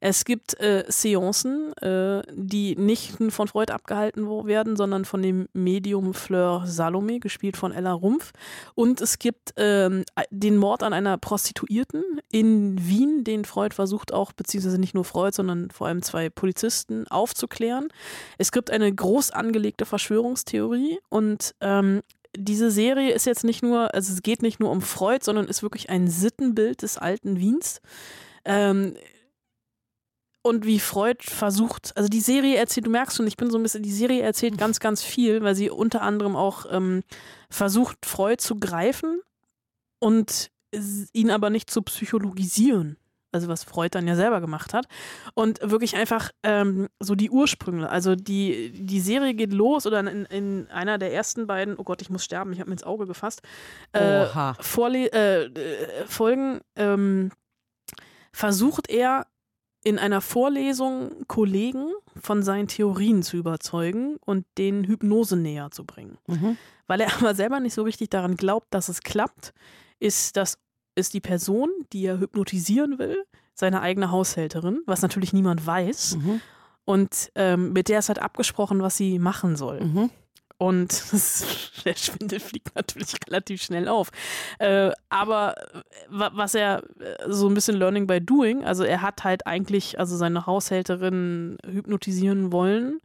Es 0.01 0.25
gibt 0.25 0.59
äh, 0.61 0.85
Seancen, 0.89 1.75
äh, 1.79 2.23
die 2.33 2.75
nicht 2.77 3.13
von 3.29 3.49
Freud 3.49 3.73
abgehalten 3.73 4.27
werden, 4.47 4.77
sondern 4.77 5.05
von 5.05 5.23
dem 5.23 5.49
Medium 5.53 6.15
Fleur 6.15 6.65
Salome, 6.67 7.21
gespielt 7.21 7.59
von 7.59 7.73
Ella 7.73 7.93
Rumpf. 7.93 8.33
Und 8.75 9.03
es 9.03 9.19
gibt 9.19 9.53
ähm, 9.57 10.05
den 10.31 10.57
Mord 10.57 10.83
an 10.83 10.95
einer 10.95 11.19
Prostituierten 11.19 12.03
in 12.33 12.79
Wien, 12.87 13.25
den 13.25 13.45
Freud 13.45 13.75
versucht 13.75 14.13
auch, 14.13 14.33
beziehungsweise 14.33 14.79
nicht 14.79 14.95
nur 14.95 15.05
Freud, 15.05 15.35
sondern 15.35 15.71
vor 15.71 15.87
allem 15.87 16.03
zwei 16.03 16.31
Polizisten 16.31 17.07
aufzuklären. 17.09 17.89
Es 18.39 18.53
gibt 18.53 18.71
eine 18.71 18.93
groß 18.93 19.33
angelegte 19.33 19.85
Verschwörungstheorie 19.85 20.99
und 21.11 21.55
ähm, 21.61 22.01
diese 22.37 22.71
Serie 22.71 23.13
ist 23.13 23.27
jetzt 23.27 23.45
nicht 23.45 23.63
nur, 23.63 23.93
also 23.95 24.13
es 24.13 24.23
geht 24.23 24.43
nicht 24.43 24.61
nur 24.61 24.71
um 24.71 24.83
Freud, 24.83 25.25
sondern 25.25 25.47
ist 25.47 25.63
wirklich 25.63 25.91
ein 25.91 26.09
Sittenbild 26.09 26.83
des 26.83 26.97
alten 26.97 27.39
Wiens. 27.39 27.81
Ähm, 28.45 28.95
und 30.43 30.65
wie 30.65 30.81
Freud 30.81 31.19
versucht, 31.23 31.97
also 31.97 32.09
die 32.09 32.21
Serie 32.21 32.57
erzählt, 32.57 32.87
du 32.87 32.91
merkst 32.91 33.17
schon, 33.17 33.27
ich 33.27 33.37
bin 33.37 33.51
so 33.51 33.59
ein 33.59 33.63
bisschen, 33.63 33.83
die 33.83 33.93
Serie 33.93 34.23
erzählt 34.23 34.57
ganz, 34.57 34.81
ganz 34.81 35.03
viel, 35.03 35.43
weil 35.43 35.55
sie 35.55 35.71
unter 35.71 36.03
anderem 36.03 36.37
auch 36.37 36.67
ähm, 36.71 37.03
versucht, 37.51 38.07
Freud 38.07 38.39
zu 38.39 38.57
greifen 38.57 39.21
und 39.99 40.51
ihn 41.13 41.31
aber 41.31 41.51
nicht 41.51 41.71
zu 41.71 41.83
psychologisieren. 41.83 42.97
Also 43.33 43.47
was 43.47 43.63
Freud 43.63 43.91
dann 43.93 44.09
ja 44.09 44.17
selber 44.17 44.41
gemacht 44.41 44.75
hat. 44.75 44.87
Und 45.35 45.61
wirklich 45.63 45.95
einfach 45.95 46.31
ähm, 46.43 46.89
so 46.99 47.15
die 47.15 47.31
Ursprünge. 47.31 47.89
Also 47.89 48.17
die, 48.17 48.73
die 48.73 49.01
Serie 49.01 49.35
geht 49.35 49.53
los 49.53 49.87
oder 49.87 50.01
in, 50.01 50.25
in 50.25 50.69
einer 50.71 50.99
der 50.99 51.13
ersten 51.13 51.47
beiden, 51.47 51.77
oh 51.77 51.85
Gott, 51.85 52.03
ich 52.03 52.11
muss 52.11 52.25
sterben, 52.25 52.53
ich 52.53 52.59
habe 52.59 52.71
mir 52.71 52.75
ins 52.75 52.83
Auge 52.83 53.07
gefasst. 53.07 53.43
Äh. 53.93 54.27
Vorle 54.59 55.13
äh, 55.13 55.45
äh, 55.45 56.07
Folgen 56.07 56.61
ähm, 56.75 57.31
versucht 58.33 58.91
er 58.91 59.27
in 59.83 59.99
einer 59.99 60.21
Vorlesung 60.21 61.27
Kollegen 61.27 61.91
von 62.21 62.43
seinen 62.43 62.69
Theorien 62.69 63.23
zu 63.23 63.37
überzeugen 63.37 64.17
und 64.25 64.45
denen 64.59 64.85
Hypnose 64.85 65.37
näher 65.37 65.71
zu 65.71 65.85
bringen. 65.85 66.19
Mhm. 66.27 66.57
Weil 66.87 67.01
er 67.01 67.15
aber 67.19 67.35
selber 67.35 67.61
nicht 67.61 67.75
so 67.75 67.83
richtig 67.83 68.11
daran 68.11 68.37
glaubt, 68.37 68.69
dass 68.71 68.89
es 68.89 69.01
klappt, 69.01 69.55
ist, 69.99 70.37
das, 70.37 70.59
ist 70.95 71.15
die 71.15 71.21
Person, 71.21 71.71
die 71.93 72.05
er 72.05 72.19
hypnotisieren 72.19 72.99
will, 72.99 73.25
seine 73.55 73.81
eigene 73.81 74.11
Haushälterin, 74.11 74.83
was 74.87 75.03
natürlich 75.03 75.33
niemand 75.33 75.67
weiß. 75.67 76.17
Mhm. 76.17 76.41
Und 76.85 77.31
ähm, 77.35 77.73
mit 77.73 77.89
der 77.89 78.01
ist 78.01 78.09
halt 78.09 78.21
abgesprochen, 78.21 78.83
was 78.83 78.97
sie 78.97 79.19
machen 79.19 79.57
soll. 79.57 79.81
Mhm. 79.81 80.11
Und 80.63 80.91
das, 81.13 81.43
der 81.87 81.97
Schwindel 81.97 82.39
fliegt 82.39 82.75
natürlich 82.77 83.15
relativ 83.27 83.63
schnell 83.63 83.89
auf. 83.89 84.11
Äh, 84.59 84.91
aber 85.09 85.55
äh, 85.57 85.81
wa- 86.11 86.33
was 86.35 86.55
er 86.55 86.83
äh, 87.01 87.15
so 87.29 87.49
ein 87.49 87.55
bisschen 87.55 87.77
Learning 87.77 88.07
by 88.07 88.21
Doing, 88.21 88.63
also 88.65 88.85
er 88.85 89.01
hat 89.01 89.25
halt 89.25 89.47
eigentlich 89.47 89.99
also 89.99 90.19
seine 90.19 90.45
Haushälterin 90.45 91.57
hypnotisieren 91.67 92.53
wollen 92.53 93.01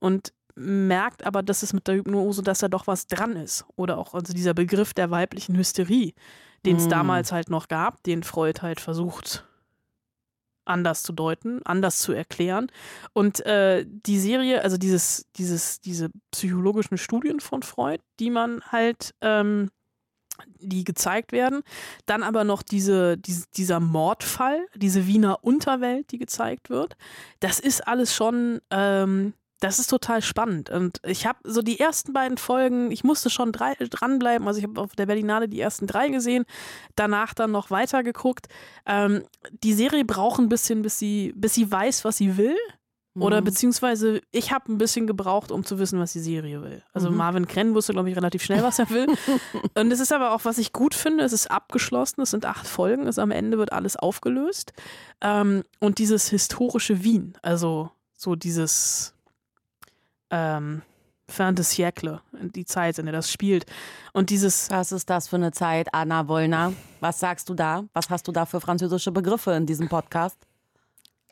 und 0.00 0.32
merkt 0.56 1.26
aber, 1.26 1.42
dass 1.42 1.62
es 1.62 1.74
mit 1.74 1.86
der 1.88 1.96
Hypnose, 1.96 2.42
dass 2.42 2.60
da 2.60 2.68
doch 2.68 2.86
was 2.86 3.06
dran 3.06 3.36
ist. 3.36 3.66
Oder 3.76 3.98
auch 3.98 4.14
also 4.14 4.32
dieser 4.32 4.54
Begriff 4.54 4.94
der 4.94 5.10
weiblichen 5.10 5.56
Hysterie, 5.58 6.14
den 6.64 6.76
es 6.76 6.86
Mm. 6.86 6.90
damals 6.90 7.32
halt 7.32 7.50
noch 7.50 7.68
gab, 7.68 8.02
den 8.04 8.22
Freud 8.22 8.60
halt 8.62 8.80
versucht 8.80 9.44
anders 10.64 11.02
zu 11.02 11.12
deuten, 11.12 11.60
anders 11.64 11.98
zu 11.98 12.12
erklären. 12.12 12.70
Und 13.12 13.44
äh, 13.46 13.84
die 13.86 14.18
Serie, 14.18 14.62
also 14.62 14.76
dieses, 14.76 15.26
dieses, 15.36 15.80
diese 15.80 16.10
psychologischen 16.30 16.98
Studien 16.98 17.40
von 17.40 17.62
Freud, 17.62 18.02
die 18.20 18.30
man 18.30 18.62
halt, 18.70 19.14
ähm, 19.20 19.70
die 20.58 20.82
gezeigt 20.82 21.30
werden, 21.32 21.62
dann 22.06 22.22
aber 22.22 22.44
noch 22.44 22.62
diese, 22.62 23.16
diese, 23.16 23.46
dieser 23.56 23.78
Mordfall, 23.80 24.66
diese 24.74 25.06
Wiener 25.06 25.44
Unterwelt, 25.44 26.10
die 26.10 26.18
gezeigt 26.18 26.70
wird, 26.70 26.96
das 27.40 27.60
ist 27.60 27.86
alles 27.86 28.14
schon, 28.14 28.60
ähm, 28.70 29.34
das 29.60 29.78
ist 29.78 29.88
total 29.88 30.20
spannend. 30.22 30.68
Und 30.70 31.00
ich 31.04 31.26
habe 31.26 31.38
so 31.44 31.62
die 31.62 31.80
ersten 31.80 32.12
beiden 32.12 32.36
Folgen, 32.38 32.90
ich 32.90 33.04
musste 33.04 33.30
schon 33.30 33.52
drei, 33.52 33.74
dranbleiben, 33.78 34.46
also 34.46 34.58
ich 34.58 34.64
habe 34.66 34.80
auf 34.80 34.94
der 34.96 35.06
Berlinale 35.06 35.48
die 35.48 35.60
ersten 35.60 35.86
drei 35.86 36.08
gesehen, 36.08 36.44
danach 36.96 37.34
dann 37.34 37.50
noch 37.52 37.70
weiter 37.70 38.02
geguckt. 38.02 38.46
Ähm, 38.86 39.22
die 39.62 39.72
Serie 39.72 40.04
braucht 40.04 40.38
ein 40.40 40.48
bisschen, 40.48 40.82
bis 40.82 40.98
sie, 40.98 41.32
bis 41.36 41.54
sie 41.54 41.70
weiß, 41.70 42.04
was 42.04 42.16
sie 42.18 42.36
will. 42.36 42.56
Oder 43.16 43.40
Mhm. 43.40 43.44
beziehungsweise 43.44 44.20
ich 44.32 44.50
habe 44.50 44.72
ein 44.72 44.76
bisschen 44.76 45.06
gebraucht, 45.06 45.52
um 45.52 45.64
zu 45.64 45.78
wissen, 45.78 46.00
was 46.00 46.12
die 46.12 46.18
Serie 46.18 46.62
will. 46.62 46.82
Also 46.92 47.12
Mhm. 47.12 47.16
Marvin 47.16 47.46
Krenn 47.46 47.72
wusste, 47.72 47.92
glaube 47.92 48.10
ich, 48.10 48.16
relativ 48.16 48.42
schnell, 48.42 48.64
was 48.64 48.80
er 48.80 48.90
will. 48.90 49.06
Und 49.78 49.92
es 49.92 50.00
ist 50.00 50.12
aber 50.12 50.32
auch, 50.32 50.44
was 50.44 50.58
ich 50.58 50.72
gut 50.72 50.94
finde, 50.96 51.22
es 51.22 51.32
ist 51.32 51.48
abgeschlossen, 51.48 52.22
es 52.22 52.32
sind 52.32 52.44
acht 52.44 52.66
Folgen, 52.66 53.06
es 53.06 53.20
am 53.20 53.30
Ende 53.30 53.56
wird 53.56 53.72
alles 53.72 53.94
aufgelöst. 53.96 54.72
Ähm, 55.20 55.62
und 55.78 55.98
dieses 55.98 56.28
historische 56.28 57.04
Wien, 57.04 57.34
also 57.40 57.88
so 58.16 58.34
dieses 58.34 59.13
ähm, 60.34 60.82
fin 61.28 61.54
de 61.54 61.64
siècle, 61.64 62.20
die 62.32 62.64
Zeit, 62.64 62.98
in 62.98 63.06
der 63.06 63.14
das 63.14 63.30
spielt. 63.30 63.66
Und 64.12 64.30
dieses 64.30 64.68
Was 64.70 64.92
ist 64.92 65.08
das 65.08 65.28
für 65.28 65.36
eine 65.36 65.52
Zeit, 65.52 65.88
Anna 65.92 66.28
Wollner? 66.28 66.72
Was 67.00 67.20
sagst 67.20 67.48
du 67.48 67.54
da? 67.54 67.84
Was 67.92 68.10
hast 68.10 68.26
du 68.28 68.32
da 68.32 68.44
für 68.44 68.60
französische 68.60 69.12
Begriffe 69.12 69.52
in 69.52 69.66
diesem 69.66 69.88
Podcast? 69.88 70.36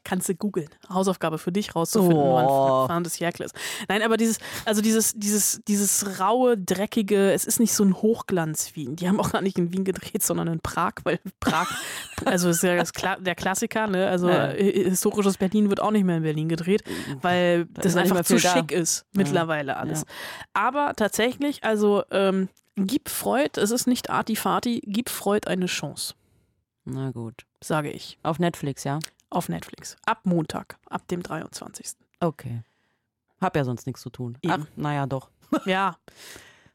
Kannst 0.04 0.28
du 0.28 0.34
googeln. 0.34 0.68
Hausaufgabe 0.88 1.38
für 1.38 1.52
dich 1.52 1.74
rauszufinden, 1.74 2.18
Oh. 2.18 2.34
wann 2.34 2.88
Fahren 2.88 3.04
des 3.04 3.20
ist. 3.20 3.54
Nein, 3.88 4.02
aber 4.02 4.16
dieses, 4.16 4.38
also 4.64 4.80
dieses, 4.82 5.14
dieses, 5.14 5.60
dieses 5.68 6.18
raue, 6.20 6.58
dreckige, 6.58 7.32
es 7.32 7.44
ist 7.44 7.60
nicht 7.60 7.72
so 7.72 7.84
ein 7.84 7.94
Hochglanz-Wien. 7.94 8.96
Die 8.96 9.08
haben 9.08 9.20
auch 9.20 9.32
gar 9.32 9.42
nicht 9.42 9.58
in 9.58 9.72
Wien 9.72 9.84
gedreht, 9.84 10.22
sondern 10.22 10.48
in 10.48 10.60
Prag, 10.60 10.94
weil 11.04 11.18
Prag, 11.40 11.68
also 12.24 12.48
ist 12.50 12.62
ja 12.62 12.76
das 12.76 12.92
Kla 12.92 13.16
der 13.16 13.34
Klassiker, 13.34 13.86
ne? 13.86 14.08
Also 14.08 14.28
Ja. 14.28 14.52
äh, 14.52 14.90
historisches 14.90 15.36
Berlin 15.38 15.68
wird 15.70 15.80
auch 15.80 15.90
nicht 15.90 16.04
mehr 16.04 16.16
in 16.16 16.22
Berlin 16.22 16.48
gedreht, 16.48 16.82
weil 17.20 17.66
Da 17.66 17.82
das 17.82 17.96
einfach 17.96 18.24
zu 18.24 18.38
viel 18.38 18.42
da. 18.42 18.52
schick 18.56 18.72
ist, 18.72 19.04
mittlerweile 19.12 19.76
alles. 19.76 20.00
Ja. 20.00 20.06
Aber 20.54 20.94
tatsächlich, 20.96 21.62
also 21.64 22.02
ähm, 22.10 22.48
gib 22.76 23.08
Freud, 23.08 23.60
es 23.60 23.70
ist 23.70 23.86
nicht 23.86 24.10
Artifati, 24.10 24.80
gib 24.84 25.10
Freud 25.10 25.46
eine 25.48 25.66
Chance, 25.66 26.14
Na 26.84 27.10
gut. 27.10 27.44
sage 27.62 27.90
ich. 27.90 28.18
Auf 28.22 28.38
Netflix, 28.38 28.84
ja? 28.84 28.98
Auf 29.32 29.48
Netflix. 29.48 29.96
Ab 30.04 30.20
Montag, 30.24 30.76
ab 30.90 31.08
dem 31.08 31.22
23. 31.22 31.92
Okay. 32.20 32.62
Hab 33.40 33.56
ja 33.56 33.64
sonst 33.64 33.86
nichts 33.86 34.02
zu 34.02 34.10
tun. 34.10 34.36
Eben. 34.42 34.66
Ach, 34.70 34.76
naja, 34.76 35.06
doch. 35.06 35.30
Ja. 35.66 35.96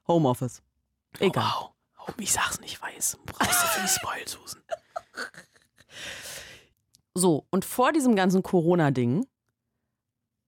Homeoffice. 0.07 0.61
Egal. 1.19 1.43
Oh, 1.59 1.61
wow. 1.61 1.71
Oh, 2.09 2.13
ich 2.17 2.31
sag's 2.33 2.59
nicht 2.59 2.81
weiß. 2.81 3.17
Brauchst 3.25 3.63
du 3.63 3.67
für 3.67 3.81
die 3.81 3.87
Spoil-Susan. 3.87 4.61
So, 7.15 7.47
und 7.49 7.65
vor 7.65 7.91
diesem 7.93 8.15
ganzen 8.15 8.43
Corona-Ding 8.43 9.25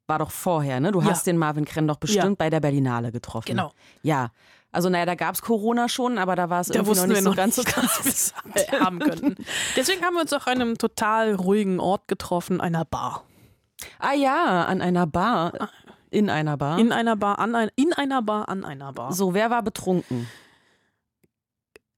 war 0.06 0.20
doch 0.20 0.30
vorher, 0.30 0.80
ne? 0.80 0.92
Du 0.92 1.02
Ja. 1.02 1.08
hast 1.08 1.26
den 1.26 1.38
Marvin 1.38 1.66
Krenn 1.66 1.88
doch 1.88 1.98
bestimmt 1.98 2.38
bei 2.38 2.50
der 2.52 2.60
Berlinale 2.60 3.12
getroffen. 3.12 3.48
Genau. 3.48 3.72
Ja. 4.04 4.32
Also, 4.72 4.90
naja, 4.90 5.06
da 5.06 5.16
gab 5.16 5.34
es 5.34 5.42
Corona 5.42 5.90
schon, 5.90 6.18
aber 6.18 6.36
da 6.36 6.50
war 6.50 6.62
es 6.62 6.70
irgendwie 6.70 6.96
noch 6.96 7.08
nicht 7.08 7.16
wir 7.18 7.24
so 7.24 7.30
noch 7.30 7.36
ganz 7.36 7.56
so 7.56 7.64
krass. 7.64 8.34
wir 8.54 8.80
haben 8.80 9.00
könnten. 9.00 9.36
Deswegen 9.76 10.04
haben 10.04 10.14
wir 10.14 10.22
uns 10.22 10.34
auch 10.34 10.46
an 10.46 10.62
einem 10.62 10.78
total 10.78 11.34
ruhigen 11.36 11.80
Ort 11.80 12.08
getroffen, 12.08 12.62
einer 12.62 12.86
Bar. 12.86 13.24
Ah 13.98 14.14
ja, 14.14 14.66
an 14.66 14.82
einer 14.82 15.08
Bar. 15.08 15.70
In 16.12 16.30
einer 16.30 16.58
Bar. 16.58 16.78
In 16.80 16.92
einer 16.92 17.16
Bar, 17.16 17.40
an 17.40 17.56
ein, 17.56 17.70
in 17.76 17.94
einer 17.94 18.22
Bar, 18.22 18.50
an 18.50 18.64
einer 18.64 18.94
Bar. 18.94 19.14
so, 19.14 19.34
wer 19.34 19.50
war 19.50 19.64
betrunken? 19.64 20.28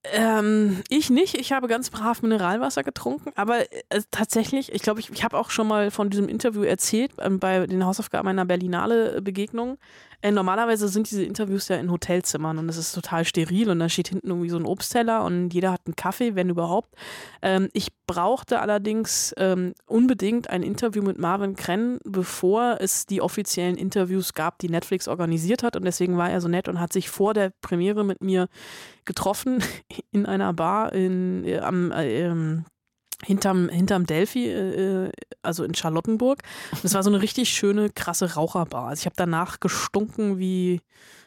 Ähm, 0.04 0.82
ich 0.90 1.10
nicht. 1.12 1.36
Ich 1.36 1.52
habe 1.52 1.68
ganz 1.68 1.92
brav 1.92 2.24
Mineralwasser 2.24 2.84
getrunken. 2.84 3.32
Aber 3.36 3.60
äh, 3.72 4.02
tatsächlich, 4.10 4.72
ich 4.74 4.82
glaube, 4.82 5.00
ich, 5.00 5.12
ich 5.12 5.24
habe 5.24 5.38
auch 5.38 5.52
schon 5.52 5.68
mal 5.68 5.92
von 5.92 6.10
diesem 6.10 6.28
Interview 6.28 6.64
erzählt 6.64 7.12
ähm, 7.20 7.40
bei 7.40 7.68
den 7.68 7.86
Hausaufgaben 7.86 8.26
meiner 8.26 8.46
Berlinale-Begegnung. 8.46 9.78
Äh, 10.22 10.32
normalerweise 10.32 10.88
sind 10.88 11.10
diese 11.10 11.24
Interviews 11.24 11.68
ja 11.68 11.78
in 11.78 11.92
Hotelzimmern 11.92 12.58
und 12.58 12.70
es 12.70 12.78
ist 12.78 12.94
total 12.94 13.26
steril 13.26 13.70
und 13.70 13.80
da 13.80 13.90
steht 13.90 14.10
hinten 14.10 14.28
irgendwie 14.28 14.50
so 14.50 14.58
ein 14.58 14.66
Obstteller 14.66 15.24
und 15.24 15.54
jeder 15.54 15.72
hat 15.72 15.82
einen 15.86 15.96
Kaffee, 15.96 16.36
wenn 16.36 16.50
überhaupt. 16.50 16.94
Ähm, 17.42 17.70
ich 17.74 17.90
brauchte 18.06 18.60
allerdings 18.60 19.34
ähm, 19.38 19.74
unbedingt 19.88 20.50
ein 20.50 20.64
Interview 20.64 21.02
mit 21.02 21.18
Marvin 21.18 21.56
Krenn, 21.56 22.00
bevor 22.04 22.78
es 22.80 23.06
die 23.06 23.22
offiziellen 23.22 23.78
Interviews 23.78 24.34
gab, 24.34 24.60
die 24.60 24.70
Netflix 24.70 25.08
organisiert 25.08 25.64
hat 25.64 25.76
und 25.76 25.86
deswegen 25.86 26.18
war 26.18 26.30
er 26.30 26.42
so 26.42 26.48
nett 26.48 26.68
und 26.68 26.80
hat 26.80 26.94
sich 26.94 27.10
vor 27.10 27.34
der 27.34 27.52
Premiere 27.62 28.04
mit 28.04 28.22
mir 28.22 28.48
getroffen 29.06 29.64
in 30.12 30.26
einer 30.26 30.54
Bar 30.54 30.94
in, 30.94 31.44
äh, 31.46 31.60
am 31.60 31.92
äh, 31.92 32.22
ähm, 32.22 32.66
hinterm, 33.26 33.70
hinterm 33.70 34.06
Delphi, 34.06 34.50
äh, 34.50 35.12
also 35.42 35.64
in 35.64 35.74
Charlottenburg. 35.74 36.42
Und 36.72 36.86
es 36.86 36.94
war 36.94 37.04
so 37.04 37.10
eine 37.10 37.22
richtig 37.22 37.50
schöne, 37.50 37.90
krasse 37.90 38.34
Raucherbar. 38.34 38.90
Also 38.90 39.02
ich 39.02 39.06
habe 39.06 39.16
danach 39.18 39.60
gestunken 39.60 40.40
wie, 40.40 40.82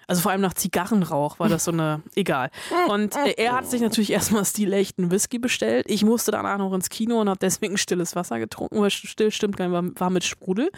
also 0.07 0.23
vor 0.23 0.33
allem 0.33 0.41
nach 0.41 0.55
Zigarrenrauch 0.55 1.39
war 1.39 1.49
das 1.49 1.65
so 1.65 1.73
eine, 1.73 2.03
egal. 2.15 2.51
Und 2.89 3.17
äh, 3.17 3.35
er 3.37 3.53
hat 3.53 3.71
sich 3.71 3.81
natürlich 3.81 4.11
erstmal 4.11 4.45
stilechten 4.45 5.11
Whisky 5.11 5.39
bestellt. 5.39 5.87
Ich 5.89 6.05
musste 6.05 6.31
danach 6.31 6.59
noch 6.59 6.75
ins 6.75 6.91
Kino 6.91 7.21
und 7.21 7.29
habe 7.29 7.39
deswegen 7.39 7.77
stilles 7.77 8.17
Wasser 8.17 8.39
getrunken, 8.39 8.81
weil 8.81 8.91
still 8.91 9.31
stimmt 9.31 9.57
gar 9.57 9.69
nicht, 9.69 9.75
war, 9.75 10.01
war 10.01 10.11
mit 10.11 10.25
Sprudel. 10.25 10.71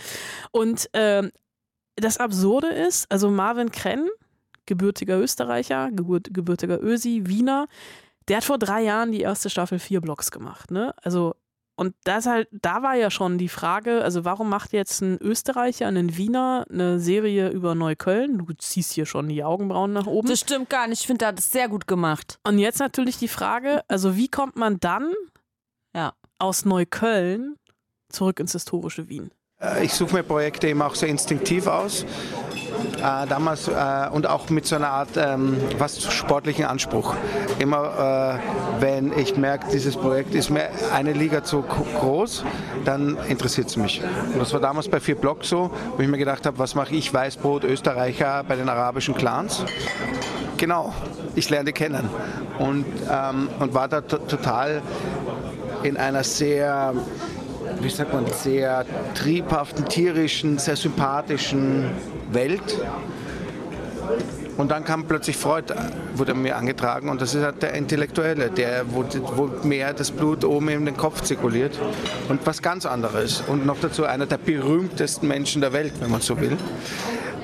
Und 0.51 0.93
äh, 0.95 1.29
das 1.97 2.19
Absurde 2.19 2.69
ist, 2.69 3.11
also 3.11 3.31
Marvin 3.31 3.71
Krenn, 3.71 4.09
gebürtiger 4.67 5.19
Österreicher, 5.19 5.91
gebürtiger 5.93 6.83
Ösi, 6.83 7.23
Wiener, 7.25 7.69
der 8.29 8.39
hat 8.39 8.45
vor 8.45 8.59
drei 8.59 8.83
Jahren 8.83 9.13
die 9.13 9.21
erste 9.21 9.51
Staffel 9.51 9.79
vier 9.79 10.01
Blocks 10.01 10.31
gemacht, 10.31 10.71
ne? 10.71 10.95
Also, 11.03 11.35
und 11.79 11.95
das 12.05 12.25
halt, 12.25 12.49
da 12.53 12.83
war 12.83 12.95
ja 12.95 13.11
schon 13.11 13.37
die 13.37 13.51
Frage, 13.51 14.03
also 14.03 14.25
warum 14.25 14.49
macht 14.49 14.73
jetzt 14.73 15.03
ein 15.03 15.19
Österreicher, 15.21 15.87
ein 15.87 16.17
Wiener 16.17 16.65
eine 16.71 16.99
Serie 16.99 17.51
über 17.51 17.75
Neukölln? 17.75 18.39
Du 18.39 18.55
ziehst 18.55 18.93
hier 18.93 19.05
schon 19.05 19.29
die 19.29 19.45
Augenbrauen 19.45 19.93
nach 19.93 20.07
oben. 20.07 20.27
Das 20.27 20.41
stimmt 20.41 20.71
gar 20.71 20.87
nicht. 20.87 21.03
Ich 21.03 21.07
finde, 21.07 21.27
er 21.27 21.29
hat 21.29 21.39
das 21.39 21.53
sehr 21.53 21.69
gut 21.69 21.87
gemacht. 21.87 22.39
Und 22.45 22.59
jetzt 22.59 22.79
natürlich 22.81 23.19
die 23.19 23.29
Frage, 23.29 23.83
also 23.89 24.17
wie 24.17 24.29
kommt 24.29 24.57
man 24.57 24.81
dann 24.81 25.13
ja. 25.95 26.15
aus 26.39 26.65
Neukölln 26.65 27.57
zurück 28.09 28.41
ins 28.41 28.53
historische 28.53 29.11
Wien? 29.11 29.31
Äh, 29.61 29.85
ich 29.85 29.93
suche 29.93 30.15
mir 30.15 30.23
Projekte 30.23 30.69
eben 30.69 30.81
auch 30.81 30.95
sehr 30.95 31.11
instinktiv 31.11 31.67
aus. 31.67 32.07
Äh, 32.99 33.27
damals 33.29 33.69
äh, 33.69 33.73
und 34.11 34.27
auch 34.27 34.49
mit 34.49 34.67
so 34.67 34.77
einer 34.77 34.89
Art 34.89 35.11
ähm, 35.17 35.59
fast 35.79 36.11
sportlichen 36.13 36.65
Anspruch. 36.65 37.15
Immer 37.59 38.39
äh, 38.41 38.81
wenn 38.81 39.17
ich 39.17 39.37
merke, 39.37 39.67
dieses 39.73 39.97
Projekt 39.97 40.35
ist 40.35 40.51
mir 40.51 40.69
eine 40.95 41.13
Liga 41.13 41.45
zu 41.45 41.63
groß, 41.63 42.45
dann 42.85 43.19
interessiert 43.29 43.69
es 43.69 43.77
mich. 43.77 44.03
Und 44.33 44.39
das 44.39 44.53
war 44.53 44.61
damals 44.61 44.89
bei 44.89 45.01
vier 45.01 45.17
Blocks 45.17 45.49
so, 45.49 45.71
wo 45.97 46.03
ich 46.03 46.09
mir 46.09 46.19
gedacht 46.19 46.47
habe, 46.47 46.59
was 46.59 46.75
mache 46.75 46.95
ich 46.95 47.13
Weißbrot 47.13 47.65
Österreicher 47.65 48.45
bei 48.49 48.57
den 48.57 48.69
arabischen 48.69 49.15
Clans? 49.15 49.65
Genau, 50.57 50.93
ich 51.35 51.51
lerne 51.51 51.67
die 51.67 51.73
kennen 51.73 52.09
und, 52.59 52.87
ähm, 53.11 53.49
und 53.59 53.75
war 53.75 53.89
da 53.89 54.01
total 54.01 54.81
in 55.83 55.99
einer 55.99 56.25
sehr 56.25 56.95
wie 57.81 57.91
sagt 57.91 58.13
man, 58.13 58.27
sehr 58.27 58.85
triebhaften, 59.15 59.87
tierischen, 59.87 60.59
sehr 60.59 60.77
sympathischen 60.77 61.91
Welt. 62.33 62.81
Und 64.57 64.71
dann 64.71 64.85
kam 64.85 65.05
plötzlich 65.05 65.37
Freud, 65.37 65.75
wurde 66.15 66.33
mir 66.33 66.57
angetragen 66.57 67.11
und 67.11 67.21
das 67.21 67.35
ist 67.35 67.43
halt 67.43 67.63
der 67.63 67.75
Intellektuelle, 67.75 68.51
der, 68.51 68.85
wo, 68.91 69.05
wo 69.35 69.67
mehr 69.67 69.93
das 69.93 70.11
Blut 70.11 70.45
oben 70.45 70.69
in 70.71 70.87
den 70.87 70.97
Kopf 70.97 71.23
zirkuliert 71.23 71.79
und 72.31 72.47
was 72.47 72.63
ganz 72.63 72.87
anderes. 72.87 73.43
Und 73.47 73.67
noch 73.67 73.77
dazu 73.81 74.05
einer 74.05 74.25
der 74.25 74.39
berühmtesten 74.39 75.29
Menschen 75.29 75.61
der 75.61 75.75
Welt, 75.75 75.93
wenn 76.01 76.11
man 76.11 76.23
so 76.23 76.41
will. 76.41 76.57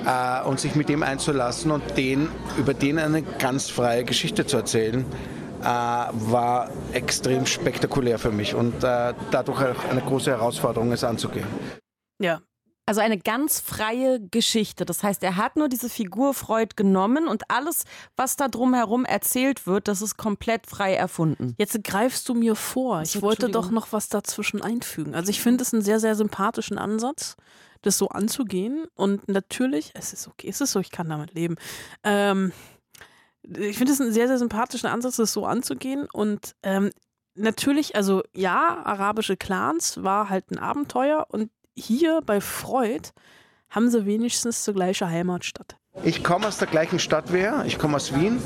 Äh, 0.05 0.47
und 0.47 0.59
sich 0.59 0.75
mit 0.75 0.89
dem 0.89 1.03
einzulassen 1.03 1.71
und 1.71 1.97
den, 1.97 2.29
über 2.57 2.73
den 2.73 2.97
eine 2.97 3.21
ganz 3.21 3.69
freie 3.69 4.03
Geschichte 4.03 4.45
zu 4.45 4.57
erzählen, 4.57 5.01
äh, 5.01 5.32
war 5.63 6.69
extrem 6.93 7.45
spektakulär 7.45 8.19
für 8.19 8.31
mich 8.31 8.55
und 8.55 8.83
äh, 8.83 9.13
dadurch 9.31 9.61
auch 9.61 9.89
eine 9.89 10.01
große 10.01 10.31
Herausforderung, 10.31 10.91
es 10.91 11.03
anzugehen. 11.03 11.47
Ja, 12.19 12.41
also 12.85 12.99
eine 12.99 13.17
ganz 13.17 13.61
freie 13.61 14.19
Geschichte. 14.19 14.83
Das 14.83 15.03
heißt, 15.03 15.23
er 15.23 15.37
hat 15.37 15.55
nur 15.55 15.69
diese 15.69 15.89
Figur 15.89 16.33
Freud 16.33 16.73
genommen 16.75 17.27
und 17.29 17.49
alles, 17.49 17.85
was 18.17 18.35
da 18.35 18.49
drumherum 18.49 19.05
erzählt 19.05 19.65
wird, 19.65 19.87
das 19.87 20.01
ist 20.01 20.17
komplett 20.17 20.67
frei 20.67 20.93
erfunden. 20.93 21.55
Jetzt 21.57 21.81
greifst 21.83 22.27
du 22.27 22.33
mir 22.33 22.55
vor. 22.55 23.01
Ich 23.01 23.21
wollte 23.21 23.49
doch 23.49 23.71
noch 23.71 23.93
was 23.93 24.09
dazwischen 24.09 24.61
einfügen. 24.61 25.15
Also 25.15 25.29
ich 25.29 25.41
finde 25.41 25.63
es 25.63 25.73
einen 25.73 25.81
sehr, 25.81 26.01
sehr 26.01 26.15
sympathischen 26.15 26.77
Ansatz, 26.77 27.37
das 27.83 27.97
so 27.97 28.09
anzugehen. 28.09 28.85
Und 28.95 29.29
natürlich, 29.29 29.91
es 29.93 30.11
ist 30.11 30.27
okay, 30.27 30.49
es 30.49 30.59
ist 30.59 30.73
so, 30.73 30.81
ich 30.81 30.91
kann 30.91 31.07
damit 31.07 31.33
leben. 31.33 31.55
Ähm, 32.03 32.51
ich 33.43 33.77
finde 33.77 33.93
es 33.93 34.01
einen 34.01 34.13
sehr, 34.13 34.27
sehr 34.27 34.37
sympathischen 34.37 34.89
Ansatz, 34.89 35.17
das 35.17 35.33
so 35.33 35.45
anzugehen. 35.45 36.07
Und 36.11 36.55
ähm, 36.63 36.91
natürlich, 37.35 37.95
also 37.95 38.23
ja, 38.33 38.81
arabische 38.83 39.37
Clans 39.37 40.03
war 40.03 40.29
halt 40.29 40.51
ein 40.51 40.59
Abenteuer 40.59 41.27
und 41.29 41.49
hier 41.75 42.21
bei 42.25 42.41
Freud 42.41 43.09
haben 43.69 43.89
sie 43.89 44.05
wenigstens 44.05 44.63
zur 44.63 44.75
gleichen 44.75 45.09
Heimatstadt. 45.09 45.75
Ich 46.03 46.23
komme 46.23 46.47
aus 46.47 46.57
der 46.57 46.67
gleichen 46.67 46.99
Stadt 46.99 47.33
wie 47.33 47.39
er, 47.39 47.65
ich 47.65 47.77
komme 47.77 47.97
aus 47.97 48.15
Wien 48.15 48.39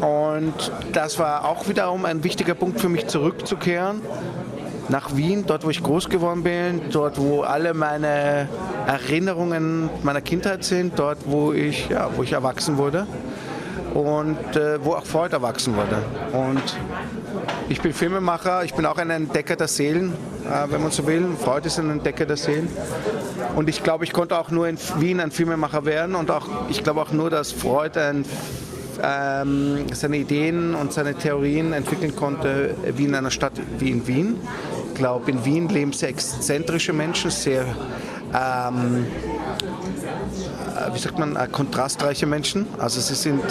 und 0.00 0.54
das 0.92 1.18
war 1.18 1.48
auch 1.48 1.68
wiederum 1.68 2.04
ein 2.04 2.22
wichtiger 2.22 2.54
Punkt 2.54 2.80
für 2.80 2.88
mich 2.88 3.08
zurückzukehren 3.08 4.02
nach 4.88 5.16
Wien, 5.16 5.44
dort 5.46 5.64
wo 5.64 5.70
ich 5.70 5.82
groß 5.82 6.08
geworden 6.08 6.42
bin, 6.44 6.80
dort 6.90 7.18
wo 7.18 7.42
alle 7.42 7.74
meine 7.74 8.48
Erinnerungen 8.86 9.90
meiner 10.02 10.20
Kindheit 10.20 10.64
sind, 10.64 10.98
dort 10.98 11.18
wo 11.26 11.52
ich, 11.52 11.88
ja, 11.88 12.10
wo 12.16 12.22
ich 12.22 12.32
erwachsen 12.32 12.76
wurde 12.76 13.06
und 13.94 14.56
äh, 14.56 14.84
wo 14.84 14.94
auch 14.94 15.04
Freud 15.04 15.32
erwachsen 15.32 15.76
wurde. 15.76 15.98
Und 16.32 16.62
ich 17.68 17.80
bin 17.80 17.92
Filmemacher, 17.92 18.64
ich 18.64 18.74
bin 18.74 18.86
auch 18.86 18.98
ein 18.98 19.10
Entdecker 19.10 19.56
der 19.56 19.68
Seelen, 19.68 20.12
äh, 20.44 20.70
wenn 20.70 20.82
man 20.82 20.90
so 20.90 21.06
will. 21.06 21.26
Freud 21.38 21.66
ist 21.66 21.78
ein 21.78 21.90
Entdecker 21.90 22.26
der 22.26 22.36
Seelen. 22.36 22.68
Und 23.56 23.68
ich 23.68 23.82
glaube, 23.82 24.04
ich 24.04 24.12
konnte 24.12 24.38
auch 24.38 24.50
nur 24.50 24.68
in 24.68 24.78
Wien 24.98 25.20
ein 25.20 25.30
Filmemacher 25.30 25.84
werden 25.84 26.14
und 26.14 26.30
auch, 26.30 26.46
ich 26.68 26.82
glaube 26.82 27.02
auch 27.02 27.12
nur, 27.12 27.30
dass 27.30 27.52
Freud 27.52 27.98
ein 27.98 28.24
ähm, 29.02 29.86
seine 29.92 30.18
Ideen 30.18 30.74
und 30.74 30.92
seine 30.92 31.14
Theorien 31.14 31.72
entwickeln 31.72 32.14
konnte, 32.14 32.74
wie 32.94 33.04
in 33.04 33.14
einer 33.14 33.30
Stadt 33.30 33.54
wie 33.78 33.90
in 33.90 34.06
Wien. 34.06 34.36
Ich 34.88 34.98
glaube, 34.98 35.30
in 35.30 35.44
Wien 35.44 35.68
leben 35.68 35.92
sehr 35.92 36.10
exzentrische 36.10 36.92
Menschen, 36.92 37.30
sehr 37.30 37.64
ähm, 38.34 39.06
wie 40.92 40.98
sagt 40.98 41.18
man, 41.18 41.36
äh, 41.36 41.48
kontrastreiche 41.50 42.26
Menschen. 42.26 42.66
Also 42.78 43.00
sie 43.00 43.14
sind 43.14 43.42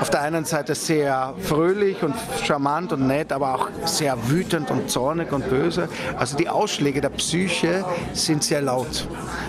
auf 0.00 0.10
der 0.10 0.22
einen 0.22 0.44
Seite 0.44 0.74
sehr 0.74 1.34
fröhlich 1.40 2.02
und 2.02 2.14
charmant 2.42 2.92
und 2.92 3.06
nett, 3.06 3.32
aber 3.32 3.54
auch 3.54 3.68
sehr 3.84 4.16
wütend 4.28 4.70
und 4.70 4.90
zornig 4.90 5.32
und 5.32 5.48
böse. 5.48 5.88
Also 6.16 6.36
die 6.36 6.48
Ausschläge 6.48 7.00
der 7.00 7.10
Psyche 7.10 7.84
sind 8.12 8.42
sehr 8.42 8.62
laut. 8.62 9.06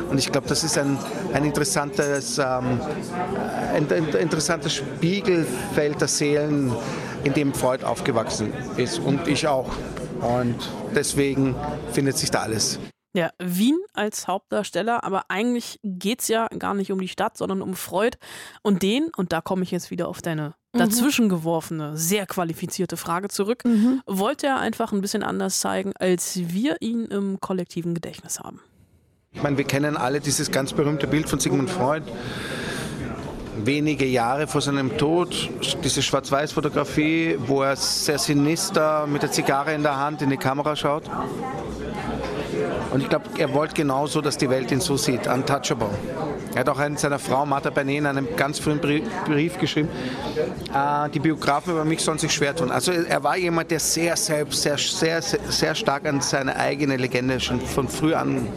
Und 0.09 0.17
ich 0.17 0.31
glaube, 0.31 0.47
das 0.47 0.63
ist 0.63 0.77
ein, 0.77 0.97
ein 1.33 1.45
interessantes, 1.45 2.37
ähm, 2.37 2.79
ein, 3.73 3.87
ein 3.91 4.09
interessantes 4.19 4.73
Spiegelfeld 4.73 6.01
der 6.01 6.07
Seelen, 6.07 6.73
in 7.23 7.33
dem 7.33 7.53
Freud 7.53 7.85
aufgewachsen 7.85 8.51
ist 8.77 8.99
und 8.99 9.27
ich 9.27 9.47
auch. 9.47 9.69
Und 10.21 10.55
deswegen 10.95 11.55
findet 11.91 12.17
sich 12.17 12.31
da 12.31 12.41
alles. 12.41 12.79
Ja, 13.13 13.31
Wien 13.39 13.77
als 13.93 14.27
Hauptdarsteller, 14.27 15.03
aber 15.03 15.25
eigentlich 15.27 15.79
geht 15.83 16.21
es 16.21 16.29
ja 16.29 16.47
gar 16.47 16.73
nicht 16.73 16.91
um 16.91 17.01
die 17.01 17.09
Stadt, 17.09 17.37
sondern 17.37 17.61
um 17.61 17.75
Freud. 17.75 18.17
Und 18.61 18.83
den, 18.83 19.11
und 19.17 19.33
da 19.33 19.41
komme 19.41 19.63
ich 19.63 19.71
jetzt 19.71 19.91
wieder 19.91 20.07
auf 20.07 20.21
deine 20.21 20.53
mhm. 20.73 20.79
dazwischen 20.79 21.27
geworfene, 21.27 21.97
sehr 21.97 22.25
qualifizierte 22.25 22.95
Frage 22.95 23.27
zurück, 23.27 23.65
mhm. 23.65 24.01
wollte 24.05 24.47
er 24.47 24.59
einfach 24.59 24.93
ein 24.93 25.01
bisschen 25.01 25.23
anders 25.23 25.59
zeigen, 25.59 25.91
als 25.99 26.39
wir 26.53 26.77
ihn 26.79 27.05
im 27.05 27.41
kollektiven 27.41 27.93
Gedächtnis 27.93 28.39
haben. 28.39 28.61
Ich 29.33 29.43
meine, 29.43 29.57
wir 29.57 29.65
kennen 29.65 29.97
alle 29.97 30.21
dieses 30.21 30.51
ganz 30.51 30.71
berühmte 30.73 31.07
Bild 31.07 31.27
von 31.27 31.39
Sigmund 31.39 31.69
Freud 31.69 32.03
wenige 33.65 34.05
Jahre 34.05 34.47
vor 34.47 34.61
seinem 34.61 34.97
Tod, 34.97 35.49
diese 35.83 36.01
Schwarz-Weiß-Fotografie, 36.01 37.37
wo 37.45 37.61
er 37.61 37.75
sehr 37.75 38.17
sinister 38.17 39.05
mit 39.07 39.21
der 39.21 39.31
Zigarre 39.31 39.73
in 39.73 39.83
der 39.83 39.97
Hand 39.97 40.21
in 40.21 40.29
die 40.29 40.37
Kamera 40.37 40.75
schaut. 40.75 41.03
Und 42.91 43.01
ich 43.01 43.09
glaube, 43.09 43.25
er 43.37 43.53
wollte 43.53 43.73
genauso, 43.73 44.21
dass 44.21 44.37
die 44.37 44.49
Welt 44.49 44.71
ihn 44.71 44.81
so 44.81 44.97
sieht, 44.97 45.27
untouchable. 45.27 45.89
Er 46.53 46.61
hat 46.61 46.69
auch 46.69 46.79
einen 46.79 46.97
seiner 46.97 47.19
Frau 47.19 47.45
Martha 47.45 47.69
Bernet 47.69 47.99
in 47.99 48.05
einem 48.05 48.27
ganz 48.35 48.59
frühen 48.59 48.79
Brief 48.79 49.57
geschrieben, 49.57 49.87
äh, 50.73 51.09
die 51.09 51.19
Biografen 51.19 51.73
über 51.73 51.85
mich 51.85 52.01
sollen 52.01 52.17
sich 52.17 52.33
schwer 52.33 52.55
tun. 52.55 52.69
Also 52.69 52.91
er 52.91 53.23
war 53.23 53.37
jemand, 53.37 53.71
der 53.71 53.79
sehr 53.79 54.17
selbst, 54.17 54.61
sehr, 54.61 54.77
sehr, 54.77 55.21
sehr 55.21 55.75
stark 55.75 56.05
an 56.05 56.19
seine 56.19 56.55
eigene 56.57 56.97
Legende 56.97 57.39
schon 57.39 57.61
von 57.61 57.87
früh 57.87 58.13
an 58.13 58.47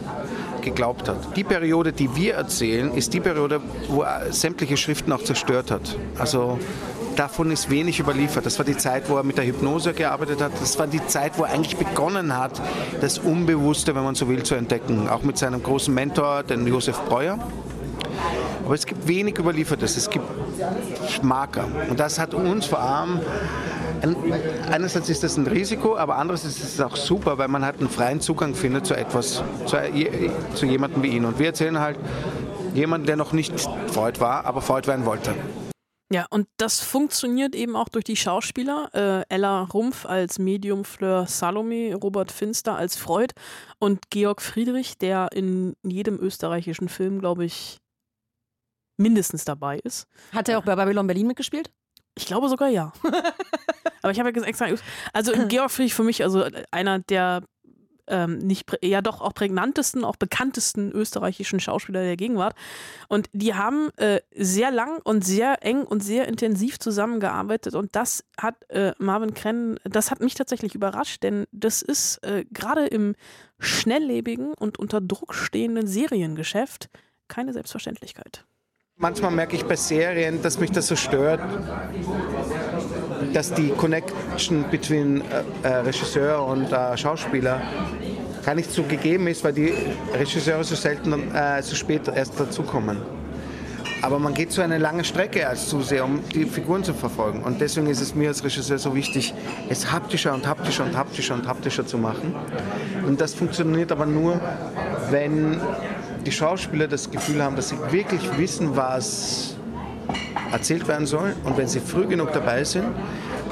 geglaubt 0.61 1.07
hat. 1.07 1.37
Die 1.37 1.43
Periode, 1.43 1.93
die 1.93 2.13
wir 2.15 2.33
erzählen, 2.33 2.93
ist 2.93 3.13
die 3.13 3.21
Periode, 3.21 3.61
wo 3.87 4.01
er 4.01 4.33
sämtliche 4.33 4.75
Schriften 4.75 5.13
auch 5.13 5.23
zerstört 5.23 5.71
hat. 5.71 5.95
Also 6.17 6.59
davon 7.15 7.51
ist 7.51 7.69
wenig 7.69 7.99
überliefert. 7.99 8.45
Das 8.45 8.57
war 8.57 8.65
die 8.65 8.77
Zeit, 8.77 9.09
wo 9.09 9.17
er 9.17 9.23
mit 9.23 9.37
der 9.37 9.45
Hypnose 9.45 9.93
gearbeitet 9.93 10.41
hat. 10.41 10.51
Das 10.59 10.77
war 10.77 10.87
die 10.87 11.05
Zeit, 11.07 11.37
wo 11.37 11.43
er 11.43 11.51
eigentlich 11.51 11.77
begonnen 11.77 12.37
hat, 12.37 12.61
das 13.01 13.19
Unbewusste, 13.19 13.95
wenn 13.95 14.03
man 14.03 14.15
so 14.15 14.27
will, 14.27 14.43
zu 14.43 14.55
entdecken. 14.55 15.09
Auch 15.09 15.23
mit 15.23 15.37
seinem 15.37 15.61
großen 15.61 15.93
Mentor, 15.93 16.43
den 16.43 16.65
Josef 16.67 16.99
Breuer. 17.07 17.39
Aber 18.65 18.73
es 18.73 18.85
gibt 18.85 19.07
wenig 19.07 19.37
Überliefertes, 19.37 19.95
es 19.95 20.09
gibt 20.09 20.25
Marker. 21.21 21.67
Und 21.89 21.99
das 21.99 22.17
hat 22.17 22.33
uns 22.33 22.65
vor 22.65 22.79
allem, 22.79 23.19
einerseits 24.71 25.09
ist 25.09 25.23
das 25.23 25.37
ein 25.37 25.45
Risiko, 25.45 25.97
aber 25.97 26.17
andererseits 26.17 26.57
ist 26.57 26.73
es 26.75 26.81
auch 26.81 26.95
super, 26.95 27.37
weil 27.37 27.47
man 27.47 27.63
halt 27.63 27.79
einen 27.79 27.89
freien 27.89 28.21
Zugang 28.21 28.55
findet 28.55 28.85
zu 28.85 28.95
etwas, 28.95 29.43
zu, 29.65 29.77
zu 30.55 30.65
jemandem 30.65 31.03
wie 31.03 31.09
ihn. 31.09 31.25
Und 31.25 31.37
wir 31.37 31.47
erzählen 31.47 31.79
halt 31.79 31.97
jemanden, 32.73 33.05
der 33.05 33.17
noch 33.17 33.33
nicht 33.33 33.53
Freud 33.87 34.19
war, 34.19 34.45
aber 34.45 34.61
Freud 34.61 34.87
werden 34.87 35.05
wollte. 35.05 35.35
Ja, 36.15 36.27
und 36.29 36.47
das 36.55 36.79
funktioniert 36.79 37.55
eben 37.55 37.75
auch 37.75 37.89
durch 37.89 38.05
die 38.05 38.15
Schauspieler. 38.15 38.89
Äh, 38.93 39.25
Ella 39.27 39.63
Rumpf 39.63 40.05
als 40.05 40.39
Medium 40.39 40.85
Fleur 40.85 41.27
Salome, 41.27 41.93
Robert 41.93 42.31
Finster 42.31 42.77
als 42.77 42.95
Freud 42.95 43.33
und 43.79 44.09
Georg 44.11 44.41
Friedrich, 44.41 44.97
der 44.97 45.27
in 45.33 45.75
jedem 45.83 46.17
österreichischen 46.17 46.87
Film, 46.87 47.19
glaube 47.19 47.43
ich, 47.43 47.79
mindestens 48.95 49.43
dabei 49.43 49.79
ist. 49.79 50.07
Hat 50.31 50.47
er 50.47 50.59
auch 50.59 50.63
bei 50.63 50.77
Babylon 50.77 51.05
Berlin 51.05 51.27
mitgespielt? 51.27 51.69
Ich 52.17 52.25
glaube 52.25 52.47
sogar 52.47 52.69
ja. 52.69 52.93
Aber 54.01 54.13
ich 54.13 54.17
habe 54.17 54.31
ja 54.33 54.43
extra. 54.43 54.67
Also 55.11 55.33
Georg 55.49 55.69
Friedrich 55.69 55.95
für 55.95 56.03
mich, 56.03 56.23
also 56.23 56.45
einer 56.71 56.99
der 56.99 57.43
ähm, 58.07 58.37
nicht, 58.39 58.65
ja 58.81 59.01
doch 59.01 59.21
auch 59.21 59.33
prägnantesten, 59.33 60.03
auch 60.03 60.15
bekanntesten 60.15 60.91
österreichischen 60.91 61.59
Schauspieler 61.59 62.01
der 62.01 62.17
Gegenwart. 62.17 62.55
Und 63.07 63.29
die 63.33 63.53
haben 63.53 63.89
äh, 63.97 64.19
sehr 64.35 64.71
lang 64.71 64.99
und 65.03 65.25
sehr 65.25 65.63
eng 65.63 65.83
und 65.83 66.03
sehr 66.03 66.27
intensiv 66.27 66.79
zusammengearbeitet. 66.79 67.75
Und 67.75 67.95
das 67.95 68.23
hat 68.39 68.55
äh, 68.69 68.93
Marvin 68.99 69.33
Krenn, 69.33 69.79
das 69.83 70.11
hat 70.11 70.19
mich 70.19 70.35
tatsächlich 70.35 70.75
überrascht, 70.75 71.23
denn 71.23 71.45
das 71.51 71.81
ist 71.81 72.17
äh, 72.23 72.45
gerade 72.51 72.85
im 72.87 73.15
schnelllebigen 73.59 74.53
und 74.53 74.79
unter 74.79 75.01
Druck 75.01 75.33
stehenden 75.33 75.87
Seriengeschäft 75.87 76.89
keine 77.27 77.53
Selbstverständlichkeit. 77.53 78.45
Manchmal 78.97 79.31
merke 79.31 79.57
ich 79.57 79.65
bei 79.65 79.75
Serien, 79.75 80.41
dass 80.41 80.57
mich 80.57 80.71
das 80.71 80.87
so 80.87 80.95
stört, 80.95 81.41
dass 83.35 83.53
die 83.53 83.69
Connection 83.71 84.63
zwischen 84.71 85.21
äh, 85.21 85.23
äh, 85.63 85.67
Regisseur 85.79 86.45
und 86.45 86.71
äh, 86.71 86.95
Schauspieler 86.95 87.61
gar 88.45 88.55
nicht 88.55 88.71
so 88.71 88.83
gegeben 88.83 89.27
ist, 89.27 89.43
weil 89.43 89.51
die 89.51 89.73
Regisseure 90.13 90.63
so 90.63 90.75
selten, 90.75 91.35
äh, 91.35 91.61
so 91.61 91.75
spät 91.75 92.07
erst 92.07 92.39
dazukommen. 92.39 92.97
Aber 94.01 94.19
man 94.19 94.33
geht 94.33 94.53
so 94.53 94.61
eine 94.61 94.77
lange 94.77 95.03
Strecke 95.03 95.45
als 95.49 95.67
Zuseher, 95.67 96.05
um 96.05 96.21
die 96.33 96.45
Figuren 96.45 96.85
zu 96.85 96.93
verfolgen. 96.93 97.43
Und 97.43 97.59
deswegen 97.59 97.87
ist 97.87 97.99
es 97.99 98.15
mir 98.15 98.29
als 98.29 98.41
Regisseur 98.41 98.77
so 98.77 98.95
wichtig, 98.95 99.33
es 99.67 99.91
haptischer 99.91 100.33
und 100.33 100.47
haptischer 100.47 100.85
und 100.85 100.95
haptischer 100.95 101.33
und 101.33 101.45
haptischer 101.45 101.85
zu 101.85 101.97
machen. 101.97 102.33
Und 103.05 103.19
das 103.19 103.33
funktioniert 103.33 103.91
aber 103.91 104.05
nur, 104.05 104.39
wenn 105.09 105.59
die 106.25 106.31
Schauspieler 106.31 106.87
das 106.87 107.11
Gefühl 107.11 107.43
haben, 107.43 107.57
dass 107.57 107.69
sie 107.69 107.77
wirklich 107.91 108.21
wissen, 108.37 108.77
was 108.77 109.55
erzählt 110.53 110.87
werden 110.87 111.05
soll 111.05 111.35
und 111.43 111.57
wenn 111.57 111.67
sie 111.67 111.81
früh 111.81 112.07
genug 112.07 112.31
dabei 112.31 112.63
sind 112.63 112.85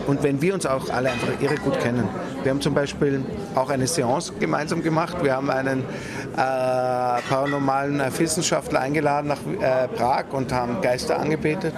und 0.07 0.23
wenn 0.23 0.41
wir 0.41 0.53
uns 0.53 0.65
auch 0.65 0.89
alle 0.89 1.11
einfach 1.11 1.41
irre 1.41 1.55
gut 1.55 1.79
kennen. 1.79 2.07
Wir 2.43 2.51
haben 2.51 2.61
zum 2.61 2.73
Beispiel 2.73 3.23
auch 3.55 3.69
eine 3.69 3.87
Seance 3.87 4.33
gemeinsam 4.39 4.83
gemacht. 4.83 5.17
Wir 5.23 5.35
haben 5.35 5.49
einen 5.49 5.79
äh, 5.81 6.35
paranormalen 6.35 8.01
Wissenschaftler 8.17 8.81
eingeladen 8.81 9.27
nach 9.27 9.39
äh, 9.61 9.87
Prag 9.87 10.25
und 10.31 10.51
haben 10.51 10.81
Geister 10.81 11.19
angebetet 11.19 11.73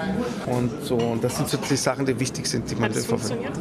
und 0.46 0.72
so. 0.84 0.96
Und 0.96 1.24
das 1.24 1.38
sind 1.38 1.50
so 1.50 1.58
die 1.58 1.76
Sachen, 1.76 2.06
die 2.06 2.20
wichtig 2.20 2.48
sind, 2.48 2.70
die 2.70 2.76
man 2.76 2.90
Hat 2.90 2.98
es 2.98 3.06
funktioniert? 3.06 3.54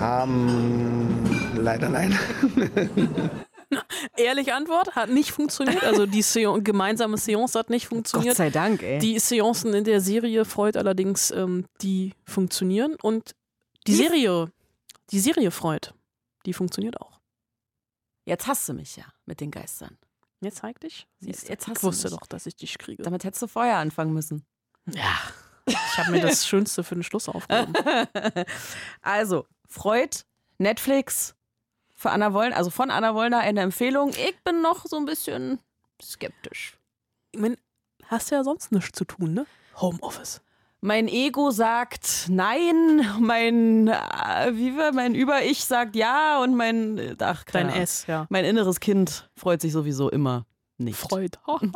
Ähm, 0.00 1.08
leider 1.56 1.88
nein. 1.88 2.18
Ehrliche 4.16 4.54
Antwort, 4.54 4.94
hat 4.96 5.10
nicht 5.10 5.30
funktioniert. 5.32 5.84
Also 5.84 6.06
die 6.06 6.22
Seance, 6.22 6.62
gemeinsame 6.62 7.16
Seance 7.18 7.58
hat 7.58 7.70
nicht 7.70 7.86
funktioniert. 7.88 8.30
Gott 8.32 8.36
sei 8.38 8.50
Dank, 8.50 8.82
ey. 8.82 8.98
Die 8.98 9.18
Seancen 9.18 9.74
in 9.74 9.84
der 9.84 10.00
Serie 10.00 10.44
Freud 10.44 10.78
allerdings, 10.78 11.30
ähm, 11.30 11.66
die 11.82 12.14
funktionieren. 12.24 12.96
Und 13.02 13.34
die 13.86 13.94
Serie, 13.94 14.50
die 15.10 15.20
Serie 15.20 15.50
Freud, 15.50 15.90
die 16.46 16.52
funktioniert 16.52 17.00
auch. 17.00 17.20
Jetzt 18.24 18.46
hast 18.46 18.68
du 18.68 18.74
mich 18.74 18.96
ja 18.96 19.04
mit 19.26 19.40
den 19.40 19.50
Geistern. 19.50 19.98
Jetzt 20.40 20.58
zeig 20.58 20.80
dich. 20.80 21.06
Jetzt, 21.20 21.40
Siehst 21.40 21.48
jetzt 21.48 21.66
hast 21.66 21.76
ich 21.76 21.80
du 21.80 21.86
wusste 21.88 22.08
mich. 22.10 22.18
doch, 22.18 22.26
dass 22.26 22.46
ich 22.46 22.56
dich 22.56 22.78
kriege. 22.78 23.02
Damit 23.02 23.24
hättest 23.24 23.42
du 23.42 23.46
vorher 23.48 23.78
anfangen 23.78 24.12
müssen. 24.12 24.44
Ja, 24.94 25.18
ich 25.66 25.98
habe 25.98 26.12
mir 26.12 26.20
das 26.20 26.46
Schönste 26.46 26.84
für 26.84 26.94
den 26.94 27.02
Schluss 27.02 27.28
aufgehoben. 27.28 27.74
Also, 29.02 29.46
Freud, 29.66 30.20
Netflix, 30.58 31.34
für 31.98 32.10
Anna 32.10 32.32
Wollner, 32.32 32.56
also 32.56 32.70
von 32.70 32.92
Anna 32.92 33.12
Wollner 33.14 33.38
eine 33.38 33.60
Empfehlung. 33.60 34.10
Ich 34.10 34.36
bin 34.44 34.62
noch 34.62 34.86
so 34.86 34.96
ein 34.96 35.04
bisschen 35.04 35.58
skeptisch. 36.00 36.78
Ich 37.32 37.40
mein, 37.40 37.56
hast 38.06 38.30
ja 38.30 38.44
sonst 38.44 38.70
nichts 38.70 38.96
zu 38.96 39.04
tun, 39.04 39.34
ne? 39.34 39.46
Homeoffice. 39.80 40.40
Mein 40.80 41.08
Ego 41.08 41.50
sagt 41.50 42.26
nein, 42.28 43.04
mein 43.18 43.88
äh, 43.88 44.52
wie 44.52 44.76
war 44.76 44.92
mein 44.92 45.16
Über-Ich 45.16 45.64
sagt 45.64 45.96
ja 45.96 46.40
und 46.40 46.54
mein 46.54 47.16
ach, 47.18 47.42
Dein. 47.46 47.68
S, 47.68 48.06
ja. 48.06 48.26
Mein 48.30 48.44
inneres 48.44 48.78
Kind 48.78 49.28
freut 49.34 49.60
sich 49.60 49.72
sowieso 49.72 50.08
immer 50.08 50.46
nicht. 50.76 51.00
Freud. 51.00 51.36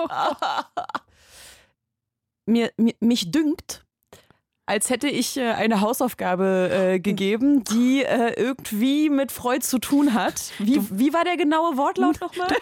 mir, 2.46 2.70
mir, 2.76 2.94
mich 3.00 3.32
dünkt, 3.32 3.84
als 4.66 4.90
hätte 4.90 5.08
ich 5.08 5.36
äh, 5.36 5.50
eine 5.52 5.80
Hausaufgabe 5.80 6.70
äh, 6.72 7.00
gegeben, 7.00 7.64
die 7.64 8.04
äh, 8.04 8.34
irgendwie 8.40 9.10
mit 9.10 9.32
Freud 9.32 9.64
zu 9.64 9.78
tun 9.78 10.14
hat. 10.14 10.52
Wie, 10.58 10.80
wie 10.90 11.12
war 11.12 11.24
der 11.24 11.36
genaue 11.36 11.76
Wortlaut 11.76 12.20
nochmal? 12.20 12.48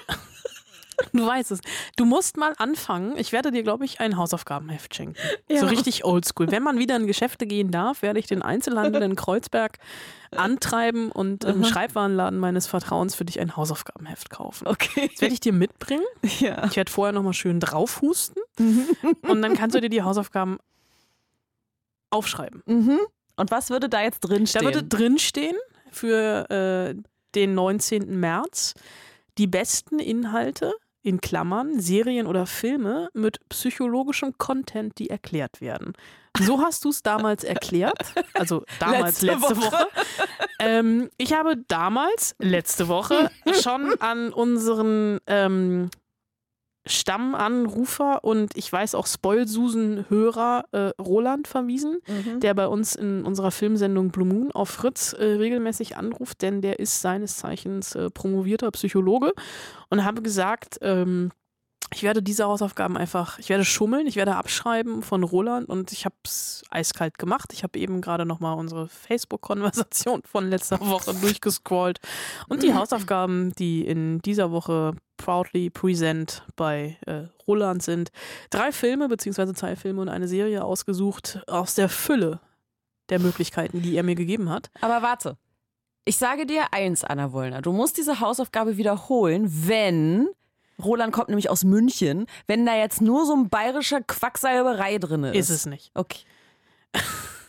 Du 1.12 1.26
weißt 1.26 1.52
es. 1.52 1.60
Du 1.96 2.04
musst 2.04 2.36
mal 2.36 2.52
anfangen. 2.58 3.16
Ich 3.16 3.32
werde 3.32 3.50
dir, 3.50 3.62
glaube 3.62 3.84
ich, 3.84 4.00
ein 4.00 4.16
Hausaufgabenheft 4.16 4.94
schenken. 4.94 5.16
Ja. 5.48 5.60
So 5.60 5.66
richtig 5.66 6.04
oldschool. 6.04 6.50
Wenn 6.50 6.62
man 6.62 6.78
wieder 6.78 6.96
in 6.96 7.06
Geschäfte 7.06 7.46
gehen 7.46 7.70
darf, 7.70 8.02
werde 8.02 8.18
ich 8.18 8.26
den 8.26 8.42
Einzelhandel 8.42 9.02
in 9.02 9.16
Kreuzberg 9.16 9.78
antreiben 10.36 11.10
und 11.10 11.44
im 11.44 11.64
Schreibwarenladen 11.64 12.38
meines 12.38 12.66
Vertrauens 12.66 13.14
für 13.14 13.24
dich 13.24 13.40
ein 13.40 13.56
Hausaufgabenheft 13.56 14.30
kaufen. 14.30 14.68
Okay. 14.68 15.08
Das 15.12 15.22
werde 15.22 15.34
ich 15.34 15.40
dir 15.40 15.52
mitbringen. 15.52 16.04
Ja. 16.38 16.64
Ich 16.66 16.76
werde 16.76 16.90
vorher 16.90 17.12
nochmal 17.12 17.32
schön 17.32 17.60
draufhusten 17.60 18.42
und 19.22 19.42
dann 19.42 19.54
kannst 19.54 19.74
du 19.74 19.80
dir 19.80 19.88
die 19.88 20.02
Hausaufgaben 20.02 20.58
aufschreiben. 22.10 22.62
Mhm. 22.66 22.98
Und 23.36 23.50
was 23.50 23.70
würde 23.70 23.88
da 23.88 24.02
jetzt 24.02 24.20
drin 24.20 24.44
Da 24.52 24.60
würde 24.60 24.82
drinstehen 24.82 25.56
für 25.90 26.50
äh, 26.50 26.94
den 27.34 27.54
19. 27.54 28.18
März 28.18 28.74
die 29.38 29.46
besten 29.46 29.98
Inhalte 29.98 30.74
in 31.02 31.20
Klammern, 31.20 31.80
Serien 31.80 32.26
oder 32.26 32.46
Filme 32.46 33.08
mit 33.14 33.40
psychologischem 33.48 34.34
Content, 34.36 34.98
die 34.98 35.08
erklärt 35.08 35.60
werden. 35.60 35.94
So 36.38 36.60
hast 36.60 36.84
du 36.84 36.90
es 36.90 37.02
damals 37.02 37.42
erklärt, 37.42 38.14
also 38.34 38.64
damals 38.78 39.22
Letzte 39.22 39.48
letzte, 39.48 39.56
Woche. 39.56 39.86
Ähm, 40.60 41.10
ich 41.16 41.32
habe 41.32 41.56
damals, 41.68 42.34
letzte 42.38 42.88
Woche, 42.88 43.30
schon 43.62 43.98
an 44.00 44.32
unseren 44.32 45.18
ähm, 45.26 45.90
Stammanrufer 46.90 48.24
und 48.24 48.56
ich 48.56 48.72
weiß 48.72 48.94
auch 48.94 49.06
Spoilsusen-Hörer 49.06 50.64
äh, 50.72 50.78
Roland 51.00 51.48
verwiesen, 51.48 51.98
der 52.40 52.54
bei 52.54 52.66
uns 52.66 52.94
in 52.94 53.24
unserer 53.24 53.50
Filmsendung 53.50 54.10
Blue 54.10 54.26
Moon 54.26 54.52
auf 54.52 54.70
Fritz 54.70 55.12
äh, 55.12 55.24
regelmäßig 55.24 55.96
anruft, 55.96 56.42
denn 56.42 56.60
der 56.60 56.78
ist 56.78 57.00
seines 57.00 57.36
Zeichens 57.36 57.94
äh, 57.94 58.10
promovierter 58.10 58.70
Psychologe 58.72 59.32
und 59.88 60.04
habe 60.04 60.22
gesagt, 60.22 60.78
ähm, 60.82 61.30
ich 61.92 62.02
werde 62.02 62.22
diese 62.22 62.44
Hausaufgaben 62.44 62.96
einfach, 62.96 63.38
ich 63.38 63.48
werde 63.48 63.64
schummeln, 63.64 64.06
ich 64.06 64.16
werde 64.16 64.36
abschreiben 64.36 65.02
von 65.02 65.24
Roland 65.24 65.68
und 65.68 65.90
ich 65.92 66.04
habe 66.04 66.14
es 66.24 66.62
eiskalt 66.70 67.18
gemacht. 67.18 67.52
Ich 67.52 67.64
habe 67.64 67.78
eben 67.78 68.00
gerade 68.00 68.24
nochmal 68.24 68.56
unsere 68.56 68.88
Facebook-Konversation 68.88 70.22
von 70.24 70.48
letzter 70.48 70.80
Woche 70.80 71.14
durchgescrollt 71.20 71.98
und 72.48 72.62
die 72.62 72.74
Hausaufgaben, 72.74 73.52
die 73.58 73.84
in 73.84 74.20
dieser 74.20 74.52
Woche 74.52 74.94
proudly 75.20 75.68
present 75.68 76.42
bei 76.56 76.96
äh, 77.06 77.24
Roland 77.46 77.82
sind, 77.82 78.10
drei 78.48 78.72
Filme 78.72 79.08
beziehungsweise 79.08 79.54
zwei 79.54 79.76
Filme 79.76 80.00
und 80.00 80.08
eine 80.08 80.26
Serie 80.26 80.64
ausgesucht 80.64 81.42
aus 81.46 81.74
der 81.74 81.90
Fülle 81.90 82.40
der 83.10 83.18
Möglichkeiten, 83.18 83.82
die 83.82 83.96
er 83.96 84.02
mir 84.02 84.14
gegeben 84.14 84.48
hat. 84.48 84.70
Aber 84.80 85.02
warte. 85.02 85.36
Ich 86.06 86.16
sage 86.16 86.46
dir 86.46 86.72
eins, 86.72 87.04
Anna 87.04 87.32
Wollner. 87.32 87.60
Du 87.60 87.72
musst 87.72 87.98
diese 87.98 88.20
Hausaufgabe 88.20 88.78
wiederholen, 88.78 89.46
wenn. 89.68 90.28
Roland 90.82 91.12
kommt 91.12 91.28
nämlich 91.28 91.50
aus 91.50 91.64
München, 91.64 92.26
wenn 92.46 92.64
da 92.64 92.74
jetzt 92.74 93.02
nur 93.02 93.26
so 93.26 93.34
ein 93.34 93.50
bayerischer 93.50 94.00
Quacksalberei 94.00 94.96
drin 94.96 95.24
ist. 95.24 95.36
Ist 95.36 95.50
es 95.50 95.66
nicht. 95.66 95.90
Okay. 95.94 96.24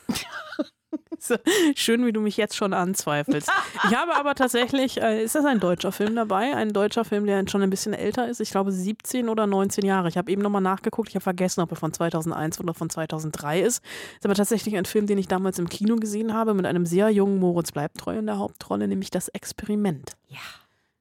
Schön, 1.75 2.05
wie 2.05 2.11
du 2.11 2.21
mich 2.21 2.37
jetzt 2.37 2.55
schon 2.55 2.73
anzweifelst. 2.73 3.49
Ich 3.83 3.95
habe 3.95 4.15
aber 4.15 4.35
tatsächlich, 4.35 5.01
äh, 5.01 5.23
ist 5.23 5.35
das 5.35 5.45
ein 5.45 5.59
deutscher 5.59 5.91
Film 5.91 6.15
dabei? 6.15 6.55
Ein 6.55 6.71
deutscher 6.71 7.03
Film, 7.03 7.25
der 7.25 7.43
schon 7.47 7.61
ein 7.61 7.69
bisschen 7.69 7.93
älter 7.93 8.27
ist. 8.27 8.39
Ich 8.39 8.51
glaube 8.51 8.71
17 8.71 9.27
oder 9.27 9.47
19 9.47 9.85
Jahre. 9.85 10.07
Ich 10.07 10.17
habe 10.17 10.31
eben 10.31 10.41
nochmal 10.41 10.61
nachgeguckt. 10.61 11.09
Ich 11.09 11.15
habe 11.15 11.23
vergessen, 11.23 11.61
ob 11.61 11.71
er 11.71 11.77
von 11.77 11.91
2001 11.91 12.59
oder 12.59 12.73
von 12.73 12.89
2003 12.89 13.61
ist. 13.61 13.83
Ist 14.15 14.25
aber 14.25 14.35
tatsächlich 14.35 14.75
ein 14.77 14.85
Film, 14.85 15.07
den 15.07 15.17
ich 15.17 15.27
damals 15.27 15.57
im 15.57 15.67
Kino 15.69 15.95
gesehen 15.95 16.33
habe, 16.33 16.53
mit 16.53 16.65
einem 16.65 16.85
sehr 16.85 17.09
jungen 17.09 17.39
Moritz 17.39 17.71
Bleibtreu 17.71 18.17
in 18.17 18.27
der 18.27 18.37
Hauptrolle, 18.37 18.87
nämlich 18.87 19.09
Das 19.09 19.27
Experiment. 19.29 20.13
Ja. 20.27 20.39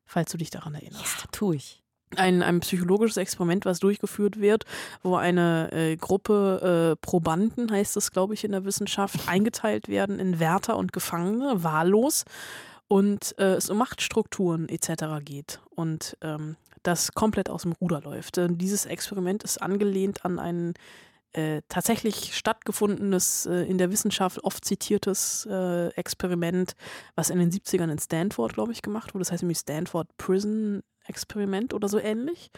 Falls 0.07 0.33
du 0.33 0.39
dich 0.39 0.51
daran 0.51 0.75
erinnerst 0.75 1.21
Ja, 1.23 1.29
tu 1.31 1.53
ich. 1.53 1.83
Ein, 2.17 2.43
ein 2.43 2.61
psychologisches 2.61 3.17
Experiment, 3.17 3.65
was 3.65 3.79
durchgeführt 3.79 4.41
wird, 4.41 4.65
wo 5.03 5.17
eine 5.17 5.71
äh, 5.73 5.97
Gruppe 5.97 6.93
äh, 6.93 6.97
Probanden, 7.05 7.71
heißt 7.71 7.97
es, 7.97 8.11
glaube 8.11 8.35
ich, 8.35 8.45
in 8.45 8.53
der 8.53 8.65
Wissenschaft, 8.65 9.29
eingeteilt 9.29 9.89
werden 9.89 10.19
in 10.19 10.41
Wärter 10.41 10.77
und 10.77 10.93
Gefangene, 10.93 11.63
wahllos, 11.63 12.25
und 12.89 13.39
äh, 13.39 13.55
es 13.55 13.71
um 13.71 13.79
Machtstrukturen 13.79 14.69
etc. 14.69 15.25
geht. 15.25 15.61
Und 15.77 16.17
ähm, 16.23 16.57
das 16.83 17.13
komplett 17.13 17.49
aus 17.49 17.63
dem 17.63 17.73
Ruder 17.73 18.01
läuft. 18.01 18.41
Dieses 18.41 18.87
Experiment 18.87 19.45
ist 19.45 19.59
angelehnt 19.59 20.25
an 20.25 20.39
ein 20.39 20.75
äh, 21.33 21.63
tatsächlich 21.69 22.37
stattgefundenes, 22.37 23.47
äh, 23.47 23.63
in 23.65 23.79
der 23.79 23.91
Wissenschaft 23.91 24.43
oft 24.45 24.65
zitiertes 24.65 25.47
äh, 25.51 25.89
Experiment, 25.95 26.75
was 27.15 27.31
in 27.31 27.39
den 27.39 27.51
70ern 27.51 27.91
in 27.91 27.99
Stanford, 27.99 28.55
glaube 28.55 28.73
ich, 28.73 28.83
gemacht 28.83 29.15
wurde. 29.15 29.23
Das 29.23 29.33
heißt 29.33 29.43
nämlich 29.43 29.59
Stanford 29.59 30.09
Prison 30.19 30.83
Experiment 31.07 31.75
oder 31.75 31.89
so 31.89 31.99
ähnlich. 31.99 32.51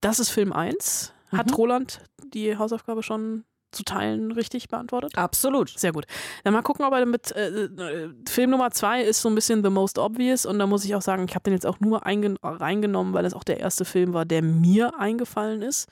Das 0.00 0.18
ist 0.18 0.30
Film 0.30 0.52
1. 0.52 1.12
Hat 1.32 1.48
Mhm. 1.48 1.54
Roland 1.54 2.00
die 2.32 2.56
Hausaufgabe 2.56 3.02
schon 3.02 3.44
zu 3.72 3.84
Teilen 3.84 4.32
richtig 4.32 4.68
beantwortet? 4.68 5.16
Absolut. 5.16 5.70
Sehr 5.78 5.92
gut. 5.92 6.06
Dann 6.42 6.52
mal 6.52 6.62
gucken, 6.62 6.84
ob 6.84 6.92
er 6.92 7.06
mit 7.06 7.30
äh, 7.32 7.66
äh, 7.66 8.10
Film 8.28 8.50
Nummer 8.50 8.70
zwei 8.72 9.02
ist 9.02 9.20
so 9.20 9.28
ein 9.28 9.34
bisschen 9.34 9.62
The 9.62 9.70
Most 9.70 9.98
Obvious 9.98 10.44
und 10.44 10.58
da 10.58 10.66
muss 10.66 10.84
ich 10.84 10.94
auch 10.94 11.02
sagen, 11.02 11.24
ich 11.28 11.34
habe 11.34 11.44
den 11.44 11.52
jetzt 11.52 11.66
auch 11.66 11.78
nur 11.78 12.04
eingen 12.04 12.36
reingenommen, 12.42 13.14
weil 13.14 13.24
es 13.24 13.34
auch 13.34 13.44
der 13.44 13.60
erste 13.60 13.84
Film 13.84 14.12
war, 14.12 14.24
der 14.24 14.42
mir 14.42 14.98
eingefallen 14.98 15.62
ist, 15.62 15.88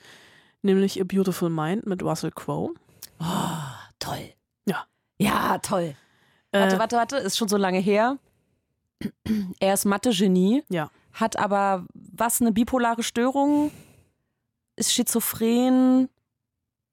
nämlich 0.62 1.00
A 1.00 1.04
Beautiful 1.04 1.50
Mind 1.50 1.86
mit 1.86 2.02
Russell 2.02 2.30
Crowe. 2.32 2.74
Oh, 3.20 3.24
toll. 3.98 4.32
Ja. 4.66 4.84
Ja, 5.18 5.58
toll. 5.58 5.94
Warte, 6.52 6.76
Äh, 6.76 6.78
warte, 6.78 6.96
warte, 6.96 7.16
ist 7.16 7.36
schon 7.36 7.48
so 7.48 7.56
lange 7.56 7.78
her. 7.78 8.18
Er 9.60 9.74
ist 9.74 9.84
Mathe-Genie, 9.84 10.64
Ja. 10.68 10.90
hat 11.12 11.36
aber 11.38 11.86
was, 11.94 12.40
eine 12.40 12.52
bipolare 12.52 13.02
Störung? 13.02 13.70
Ist 14.76 14.92
schizophren? 14.92 16.08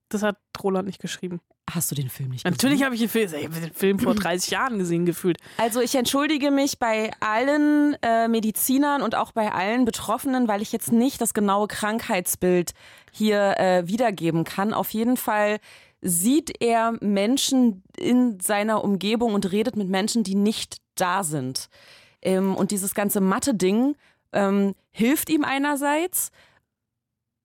Das 0.09 0.22
hat 0.24 0.38
Roland 0.63 0.88
nicht 0.88 1.01
geschrieben. 1.01 1.39
Hast 1.70 1.89
du 1.89 1.95
den 1.95 2.09
Film 2.09 2.30
nicht 2.30 2.45
Natürlich 2.45 2.76
gesehen? 2.76 2.86
habe 2.86 2.95
ich 2.95 3.01
den 3.01 3.09
Film, 3.09 3.51
ich 3.51 3.59
den 3.59 3.74
Film 3.74 3.99
vor 3.99 4.13
30 4.13 4.51
Jahren 4.51 4.78
gesehen 4.78 5.05
gefühlt. 5.05 5.38
Also 5.57 5.82
ich 5.82 5.95
entschuldige 5.95 6.51
mich 6.51 6.78
bei 6.78 7.11
allen 7.20 7.97
äh, 8.03 8.28
Medizinern 8.28 9.01
und 9.01 9.16
auch 9.16 9.32
bei 9.32 9.51
allen 9.51 9.84
Betroffenen, 9.84 10.47
weil 10.47 10.61
ich 10.61 10.72
jetzt 10.72 10.91
nicht 10.91 11.22
das 11.22 11.34
genaue 11.34 11.68
Krankheitsbild 11.68 12.74
hier 13.11 13.57
äh, 13.57 13.88
wiedergeben 13.88 14.43
kann. 14.43 14.74
Auf 14.74 14.91
jeden 14.91 15.18
Fall 15.18 15.59
sieht 16.01 16.61
er 16.61 16.93
Menschen 17.01 17.84
in 17.97 18.39
seiner 18.39 18.84
Umgebung 18.84 19.34
und 19.34 19.51
redet 19.51 19.76
mit 19.76 19.89
Menschen, 19.89 20.24
die 20.24 20.36
nicht 20.36 20.78
da 20.93 21.24
sind. 21.24 21.70
Ähm, 22.22 22.55
und 22.55 22.70
dieses 22.70 22.93
ganze 22.93 23.22
Mathe-Ding 23.22 23.95
ähm, 24.34 24.76
hilft 24.91 25.30
ihm 25.32 25.43
einerseits, 25.43 26.32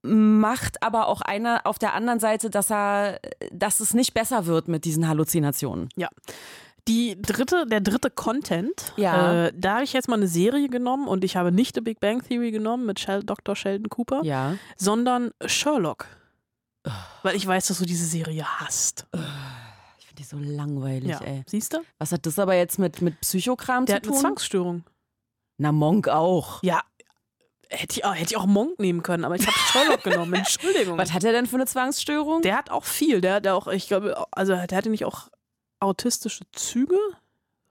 macht 0.03 0.83
aber 0.83 1.09
auch 1.09 1.21
einer 1.21 1.63
auf 1.65 1.79
der 1.79 1.95
anderen 1.95 2.21
Seite, 2.21 2.49
dass 2.51 2.71
er, 2.71 3.21
dass 3.53 3.81
es 3.81 3.93
nicht 3.95 4.15
besser 4.15 4.47
wird 4.47 4.69
mit 4.69 4.85
diesen 4.85 5.07
Halluzinationen. 5.09 5.89
Die 6.89 7.21
dritte, 7.21 7.67
der 7.67 7.81
dritte 7.83 8.11
Content, 8.11 8.95
Ja. 8.97 9.47
äh, 9.47 9.53
da 9.55 9.75
habe 9.75 9.85
ich 9.85 9.93
jetzt 9.93 10.09
mal 10.09 10.15
eine 10.17 10.27
Serie 10.29 10.69
genommen 10.69 11.07
und 11.07 11.23
ich 11.25 11.37
habe 11.37 11.53
nicht 11.53 11.75
The 11.75 11.83
Big 11.83 12.01
Bang 12.01 12.23
Theory 12.27 12.51
genommen 12.51 12.87
mit 12.87 12.99
Shel 12.99 13.23
Dr. 13.23 13.55
Sheldon 13.55 13.91
Cooper, 13.91 14.23
Ja. 14.25 14.57
sondern 14.77 15.31
Sherlock. 15.45 16.07
Weil 17.23 17.37
ich 17.37 17.47
weiß, 17.47 17.67
dass 17.69 17.79
du 17.79 17.85
diese 17.85 18.07
Serie 18.07 18.45
hast. 18.61 19.07
Ich 19.99 20.07
finde 20.07 20.17
die 20.17 20.25
so 20.25 20.39
langweilig, 20.39 21.11
Ja. 21.11 21.21
ey. 21.21 21.43
Siehst 21.47 21.75
du? 21.75 21.79
Was 21.99 22.13
hat 22.13 22.25
das 22.25 22.39
aber 22.39 22.55
jetzt 22.55 22.79
mit, 22.79 23.03
mit 23.03 23.21
Psychokram 23.21 23.85
Der 23.85 23.97
zu 23.97 23.97
hat 23.97 24.05
eine 24.05 24.13
tun? 24.13 24.21
Zwangsstörung. 24.23 24.85
Na, 25.59 25.73
Monk 25.73 26.09
auch. 26.09 26.63
Ja. 26.63 26.81
Hätte 27.73 27.99
ich, 27.99 28.05
auch, 28.05 28.15
hätte 28.15 28.33
ich 28.33 28.37
auch 28.37 28.47
Monk 28.47 28.81
nehmen 28.81 29.03
können, 29.03 29.25
aber 29.25 29.37
ich 29.37 29.47
habe 29.47 29.57
Sherlock 29.57 30.03
genommen. 30.03 30.35
Entschuldigung. 30.35 30.99
Was 30.99 31.13
hat 31.13 31.23
er 31.23 31.33
denn 31.33 31.47
für 31.47 31.57
eine 31.57 31.67
Zwangsstörung? 31.67 32.43
Der 32.43 32.57
hat 32.57 32.69
auch 32.69 32.85
viel. 32.85 33.21
Der 33.21 33.35
hat 33.35 33.47
auch, 33.47 33.69
ich 33.69 33.87
glaube, 33.87 34.27
also 34.33 34.55
der 34.55 34.77
hatte 34.77 34.91
nicht 34.91 35.05
auch 35.05 35.29
autistische 35.79 36.45
Züge 36.53 36.99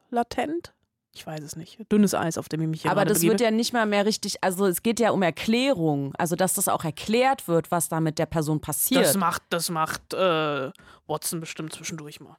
latent? 0.10 0.74
Ich 1.14 1.26
weiß 1.26 1.42
es 1.42 1.56
nicht. 1.56 1.80
Dünnes 1.92 2.14
Eis, 2.14 2.38
auf 2.38 2.50
dem 2.50 2.62
ich 2.62 2.68
mich 2.68 2.82
hier 2.84 2.92
aber 2.92 3.04
das 3.04 3.20
begebe. 3.20 3.34
wird 3.34 3.42
ja 3.42 3.52
nicht 3.52 3.74
mal 3.74 3.86
mehr 3.86 4.06
richtig, 4.06 4.44
also 4.44 4.68
es 4.68 4.84
geht 4.84 5.00
ja 5.00 5.12
um 5.12 5.22
Erklärung, 5.22 6.14
also 6.16 6.36
dass 6.36 6.54
das 6.54 6.68
auch 6.68 6.84
erklärt 6.84 7.48
wird, 7.48 7.72
was 7.72 7.90
da 7.90 8.00
mit 8.00 8.20
der 8.20 8.28
Person 8.28 8.62
passiert. 8.62 9.04
Das 9.04 9.18
macht, 9.18 9.42
das 9.50 9.70
macht 9.70 10.14
äh, 10.14 10.72
Watson 11.08 11.40
bestimmt 11.40 11.74
zwischendurch 11.74 12.20
mal. 12.20 12.38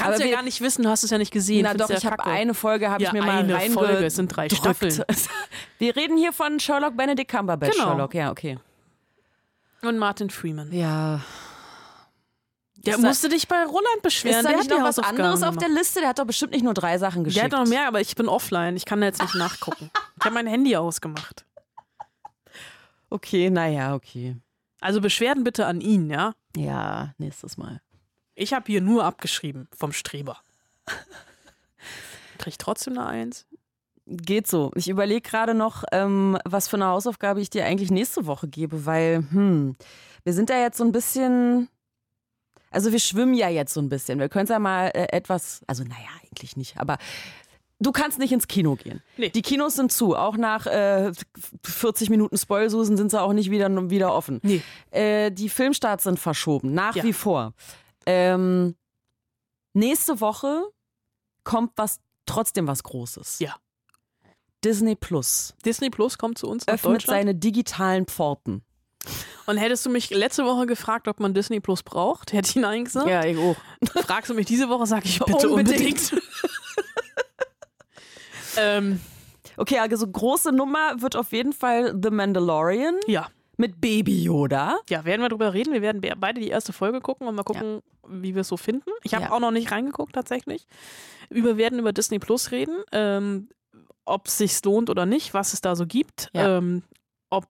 Kannst 0.00 0.20
du 0.20 0.28
ja 0.28 0.36
gar 0.36 0.42
nicht 0.42 0.60
wissen, 0.60 0.82
du 0.82 0.88
hast 0.88 1.02
es 1.02 1.10
ja 1.10 1.18
nicht 1.18 1.32
gesehen. 1.32 1.62
Na 1.62 1.70
Findest 1.70 1.90
doch, 1.90 1.94
ja 1.94 1.98
ich 1.98 2.06
habe 2.06 2.24
eine 2.24 2.54
Folge, 2.54 2.90
habe 2.90 3.02
ja, 3.02 3.08
ich 3.08 3.12
mir 3.12 3.22
mal 3.22 3.38
eine. 3.38 3.70
Folge, 3.70 4.06
es 4.06 4.16
sind 4.16 4.28
drei 4.28 4.48
Staffeln. 4.48 5.04
Wir 5.78 5.96
reden 5.96 6.16
hier 6.16 6.32
von 6.32 6.60
Sherlock 6.60 6.96
Benedict 6.96 7.30
Cumberbatch. 7.30 7.72
Genau. 7.72 7.88
Sherlock, 7.88 8.14
ja, 8.14 8.30
okay. 8.30 8.58
Und 9.82 9.98
Martin 9.98 10.30
Freeman. 10.30 10.72
Ja. 10.72 11.20
Der 12.76 12.94
Ist 12.94 13.02
musste 13.02 13.28
dich 13.28 13.46
bei 13.46 13.62
Roland 13.62 14.02
beschweren. 14.02 14.38
Ist 14.38 14.44
da 14.44 14.48
der 14.50 14.58
nicht 14.58 14.70
noch 14.70 14.82
was 14.82 14.98
anderes 14.98 15.42
auf 15.42 15.56
der. 15.56 15.68
Liste? 15.68 16.00
Der 16.00 16.10
hat 16.10 16.18
doch 16.18 16.24
bestimmt 16.24 16.52
nicht 16.52 16.64
nur 16.64 16.72
drei 16.74 16.96
Sachen 16.98 17.24
Der 17.24 17.32
geschickt. 17.32 17.44
hat 17.44 17.52
noch 17.52 17.66
mehr, 17.66 17.86
aber 17.86 18.00
ich 18.00 18.16
bin 18.16 18.26
offline. 18.26 18.76
Ich 18.76 18.86
kann 18.86 19.00
da 19.00 19.06
jetzt 19.06 19.20
nicht 19.20 19.34
nachgucken. 19.36 19.90
Ich 20.18 20.24
habe 20.24 20.34
mein 20.34 20.46
Handy 20.46 20.76
ausgemacht. 20.76 21.44
Okay, 23.10 23.50
naja, 23.50 23.94
okay. 23.94 24.36
Also 24.80 25.00
Beschwerden 25.00 25.44
bitte 25.44 25.66
an 25.66 25.80
ihn, 25.80 26.08
ja? 26.08 26.32
Ja, 26.56 27.12
nächstes 27.18 27.58
Mal. 27.58 27.82
Ich 28.34 28.52
habe 28.52 28.64
hier 28.66 28.80
nur 28.80 29.04
abgeschrieben 29.04 29.68
vom 29.76 29.92
Streber. 29.92 30.38
Krieg 32.38 32.52
ich 32.52 32.58
trotzdem 32.58 32.94
eine 32.98 33.06
Eins? 33.06 33.46
Geht 34.06 34.46
so. 34.46 34.72
Ich 34.74 34.88
überlege 34.88 35.20
gerade 35.20 35.54
noch, 35.54 35.84
ähm, 35.92 36.38
was 36.44 36.68
für 36.68 36.76
eine 36.76 36.86
Hausaufgabe 36.86 37.40
ich 37.40 37.50
dir 37.50 37.64
eigentlich 37.66 37.90
nächste 37.90 38.26
Woche 38.26 38.48
gebe, 38.48 38.86
weil, 38.86 39.24
hm, 39.30 39.76
wir 40.24 40.32
sind 40.32 40.50
da 40.50 40.58
jetzt 40.60 40.78
so 40.78 40.84
ein 40.84 40.92
bisschen. 40.92 41.68
Also, 42.72 42.92
wir 42.92 42.98
schwimmen 43.00 43.34
ja 43.34 43.48
jetzt 43.48 43.74
so 43.74 43.80
ein 43.80 43.88
bisschen. 43.88 44.18
Wir 44.18 44.28
können 44.28 44.44
es 44.44 44.50
ja 44.50 44.58
mal 44.58 44.86
äh, 44.94 45.08
etwas. 45.12 45.60
Also, 45.66 45.84
naja, 45.84 46.08
eigentlich 46.24 46.56
nicht, 46.56 46.78
aber. 46.78 46.98
Du 47.82 47.92
kannst 47.92 48.18
nicht 48.18 48.30
ins 48.32 48.46
Kino 48.46 48.74
gehen. 48.76 49.02
Nee. 49.16 49.30
Die 49.30 49.40
Kinos 49.40 49.74
sind 49.76 49.90
zu. 49.90 50.14
Auch 50.14 50.36
nach 50.36 50.66
äh, 50.66 51.12
40 51.64 52.10
Minuten 52.10 52.36
Spoilsusen 52.36 52.98
sind 52.98 53.10
sie 53.10 53.18
auch 53.20 53.32
nicht 53.32 53.50
wieder, 53.50 53.70
wieder 53.90 54.12
offen. 54.14 54.38
Nee. 54.42 54.60
Äh, 54.90 55.30
die 55.30 55.48
Filmstarts 55.48 56.04
sind 56.04 56.18
verschoben, 56.18 56.74
nach 56.74 56.94
Ja. 56.94 57.04
wie 57.04 57.14
vor. 57.14 57.54
Ähm, 58.06 58.76
nächste 59.74 60.20
Woche 60.20 60.64
kommt 61.44 61.72
was 61.76 62.00
trotzdem 62.26 62.66
was 62.66 62.82
Großes. 62.82 63.38
Ja. 63.40 63.56
Disney 64.64 64.94
Plus 64.94 65.54
Disney 65.64 65.88
Plus 65.88 66.18
kommt 66.18 66.36
zu 66.38 66.46
uns 66.46 66.68
öffnet 66.68 67.02
seine 67.02 67.34
digitalen 67.34 68.06
Pforten. 68.06 68.62
Und 69.46 69.56
hättest 69.56 69.86
du 69.86 69.90
mich 69.90 70.10
letzte 70.10 70.44
Woche 70.44 70.66
gefragt, 70.66 71.08
ob 71.08 71.18
man 71.20 71.32
Disney 71.32 71.60
Plus 71.60 71.82
braucht, 71.82 72.34
hätte 72.34 72.50
ich 72.50 72.56
Nein 72.56 72.84
gesagt. 72.84 73.24
ich 73.24 73.38
auch. 73.38 73.56
Fragst 74.04 74.28
du 74.28 74.34
mich 74.34 74.46
diese 74.46 74.68
Woche, 74.68 74.86
sage 74.86 75.06
ich 75.06 75.18
bitte 75.18 75.48
unbedingt. 75.48 76.12
Unbedingt. 76.12 76.12
ähm, 78.58 79.00
Okay, 79.60 79.78
also 79.78 80.08
große 80.08 80.52
Nummer 80.52 81.02
wird 81.02 81.16
auf 81.16 81.32
jeden 81.32 81.52
Fall 81.52 81.94
The 82.02 82.10
Mandalorian 82.10 82.98
ja. 83.06 83.28
Mit 83.60 83.80
Baby 83.80 84.22
Yoda. 84.24 84.78
Ja, 84.88 85.04
werden 85.04 85.20
wir 85.22 85.28
drüber 85.28 85.52
reden. 85.54 85.72
Wir 85.72 85.82
werden 85.82 86.00
be- 86.00 86.14
beide 86.16 86.40
die 86.40 86.48
erste 86.48 86.72
Folge 86.72 87.00
gucken 87.00 87.26
und 87.28 87.34
mal 87.34 87.42
gucken, 87.44 87.80
wie 88.08 88.34
wir 88.34 88.40
es 88.40 88.48
so 88.48 88.56
finden. 88.56 88.90
Ich 89.04 89.14
habe 89.14 89.26
Ja. 89.26 89.32
auch 89.32 89.40
noch 89.40 89.50
nicht 89.52 89.70
reingeguckt 89.70 90.14
tatsächlich. 90.14 90.66
Wir 91.28 91.56
werden 91.56 91.78
über 91.78 91.92
Disney 91.92 92.18
Plus 92.18 92.50
reden, 92.50 92.82
ähm, 92.92 93.48
ob 94.04 94.26
es 94.26 94.38
sich 94.38 94.64
lohnt 94.64 94.90
oder 94.90 95.06
nicht, 95.06 95.32
was 95.34 95.52
es 95.52 95.60
da 95.60 95.76
so 95.76 95.86
gibt, 95.86 96.28
Ja. 96.32 96.58
ähm, 96.58 96.82
ob 97.30 97.44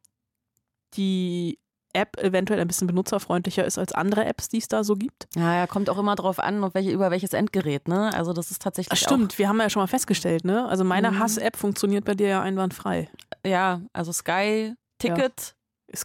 die 0.97 1.59
App 1.93 2.19
eventuell 2.23 2.61
ein 2.61 2.69
bisschen 2.69 2.87
benutzerfreundlicher 2.87 3.65
ist 3.65 3.77
als 3.79 3.93
andere 3.93 4.25
Apps, 4.25 4.49
die 4.49 4.59
es 4.59 4.69
da 4.69 4.85
so 4.85 4.95
gibt. 4.95 5.27
Ja, 5.35 5.57
ja, 5.57 5.67
kommt 5.67 5.91
auch 5.91 5.99
immer 5.99 6.15
drauf 6.15 6.39
an, 6.39 6.63
auf 6.63 6.75
welche, 6.75 6.91
über 6.93 7.11
welches 7.11 7.33
Endgerät, 7.33 7.89
ne? 7.89 8.13
Also 8.15 8.33
das 8.33 8.51
ist 8.53 8.63
tatsächlich 8.63 8.93
Ach, 8.93 9.05
stimmt, 9.05 9.39
wir 9.39 9.49
haben 9.49 9.59
ja 9.61 9.69
schon 9.71 9.83
mal 9.83 9.89
festgestellt, 9.89 10.45
ne? 10.45 10.69
Also 10.69 10.85
meine 10.85 11.11
Mhm. 11.11 11.19
Hass-App 11.19 11.57
funktioniert 11.57 12.05
bei 12.05 12.15
dir 12.15 12.29
ja 12.29 12.43
einwandfrei. 12.43 13.09
ja, 13.45 13.81
also 13.93 14.13
Sky 14.13 14.75
Ticket 14.99 15.57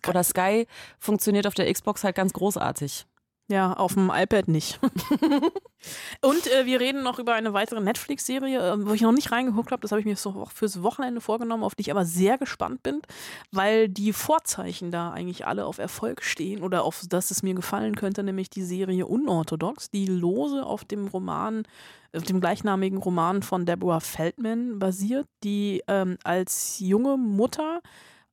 oder 0.07 0.23
Sky 0.23 0.67
funktioniert 0.99 1.47
auf 1.47 1.53
der 1.53 1.71
Xbox 1.71 2.03
halt 2.03 2.15
ganz 2.15 2.33
großartig. 2.33 3.05
Ja, 3.47 3.73
auf 3.73 3.93
dem 3.93 4.11
iPad 4.11 4.47
nicht. 4.47 4.79
Und 6.21 6.47
äh, 6.47 6.65
wir 6.65 6.79
reden 6.79 7.03
noch 7.03 7.19
über 7.19 7.36
eine 7.36 7.53
weitere 7.53 7.79
Netflix-Serie, 7.79 8.73
äh, 8.73 8.88
wo 8.88 8.93
ich 8.93 9.01
noch 9.01 9.11
nicht 9.11 9.31
reingeguckt 9.31 9.71
habe. 9.71 9.81
Das 9.81 9.91
habe 9.91 9.99
ich 9.99 10.07
mir 10.07 10.15
so 10.15 10.31
auch 10.31 10.49
fürs 10.49 10.81
Wochenende 10.81 11.21
vorgenommen, 11.21 11.63
auf 11.63 11.75
die 11.75 11.81
ich 11.81 11.91
aber 11.91 12.05
sehr 12.05 12.39
gespannt 12.39 12.81
bin, 12.81 13.03
weil 13.51 13.88
die 13.88 14.13
Vorzeichen 14.13 14.89
da 14.89 15.11
eigentlich 15.11 15.45
alle 15.45 15.67
auf 15.67 15.77
Erfolg 15.77 16.23
stehen 16.23 16.63
oder 16.63 16.83
auf 16.83 17.03
dass 17.07 17.29
es 17.29 17.43
mir 17.43 17.53
gefallen 17.53 17.95
könnte, 17.95 18.23
nämlich 18.23 18.49
die 18.49 18.63
Serie 18.63 19.05
Unorthodox, 19.05 19.91
die 19.91 20.07
lose 20.07 20.65
auf 20.65 20.83
dem 20.83 21.05
Roman, 21.05 21.67
auf 22.15 22.23
dem 22.23 22.41
gleichnamigen 22.41 22.97
Roman 22.97 23.43
von 23.43 23.67
Deborah 23.67 23.99
Feldman 23.99 24.79
basiert, 24.79 25.27
die 25.43 25.83
ähm, 25.88 26.17
als 26.23 26.79
junge 26.79 27.15
Mutter 27.15 27.81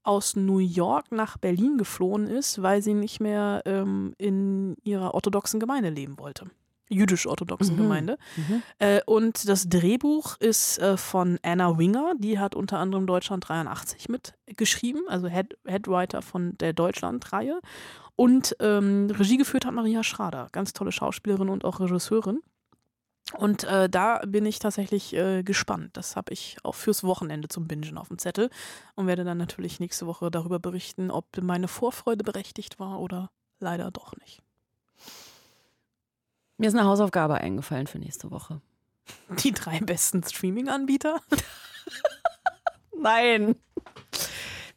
aus 0.02 0.36
New 0.36 0.58
York 0.58 1.12
nach 1.12 1.38
Berlin 1.38 1.78
geflohen 1.78 2.26
ist, 2.26 2.62
weil 2.62 2.82
sie 2.82 2.94
nicht 2.94 3.20
mehr 3.20 3.62
ähm, 3.66 4.14
in 4.18 4.76
ihrer 4.82 5.14
orthodoxen 5.14 5.60
Gemeinde 5.60 5.90
leben 5.90 6.18
wollte. 6.18 6.46
Jüdisch-orthodoxen 6.88 7.74
Mhm. 7.76 7.80
Gemeinde. 7.80 8.18
Mhm. 8.36 8.62
Äh, 8.78 9.00
und 9.06 9.48
das 9.48 9.68
Drehbuch 9.68 10.36
ist 10.40 10.78
äh, 10.78 10.96
von 10.96 11.38
Anna 11.42 11.78
Winger, 11.78 12.14
die 12.18 12.38
hat 12.38 12.54
unter 12.54 12.78
anderem 12.78 13.06
Deutschland 13.06 13.48
83 13.48 14.08
mitgeschrieben, 14.08 15.02
also 15.08 15.28
Head, 15.28 15.56
Headwriter 15.66 16.20
von 16.20 16.56
der 16.58 16.72
Deutschland-Reihe. 16.74 17.60
Und 18.14 18.54
ähm, 18.60 19.08
Regie 19.10 19.38
geführt 19.38 19.64
hat 19.64 19.72
Maria 19.72 20.02
Schrader, 20.02 20.48
ganz 20.52 20.74
tolle 20.74 20.92
Schauspielerin 20.92 21.48
und 21.48 21.64
auch 21.64 21.80
Regisseurin. 21.80 22.40
Und 23.34 23.64
äh, 23.64 23.88
da 23.88 24.20
bin 24.26 24.44
ich 24.44 24.58
tatsächlich 24.58 25.14
äh, 25.14 25.42
gespannt. 25.42 25.96
Das 25.96 26.16
habe 26.16 26.32
ich 26.32 26.56
auch 26.64 26.74
fürs 26.74 27.02
Wochenende 27.04 27.48
zum 27.48 27.66
Bingen 27.66 27.96
auf 27.96 28.08
dem 28.08 28.18
Zettel 28.18 28.50
und 28.94 29.06
werde 29.06 29.24
dann 29.24 29.38
natürlich 29.38 29.80
nächste 29.80 30.06
Woche 30.06 30.30
darüber 30.30 30.58
berichten, 30.58 31.10
ob 31.10 31.24
meine 31.40 31.68
Vorfreude 31.68 32.24
berechtigt 32.24 32.78
war 32.78 33.00
oder 33.00 33.30
leider 33.58 33.90
doch 33.90 34.14
nicht. 34.16 34.42
Mir 36.58 36.68
ist 36.68 36.74
eine 36.74 36.84
Hausaufgabe 36.84 37.34
eingefallen 37.34 37.86
für 37.86 37.98
nächste 37.98 38.30
Woche. 38.30 38.60
Die 39.38 39.52
drei 39.52 39.80
besten 39.80 40.22
Streaming-Anbieter? 40.22 41.20
Nein. 42.96 43.56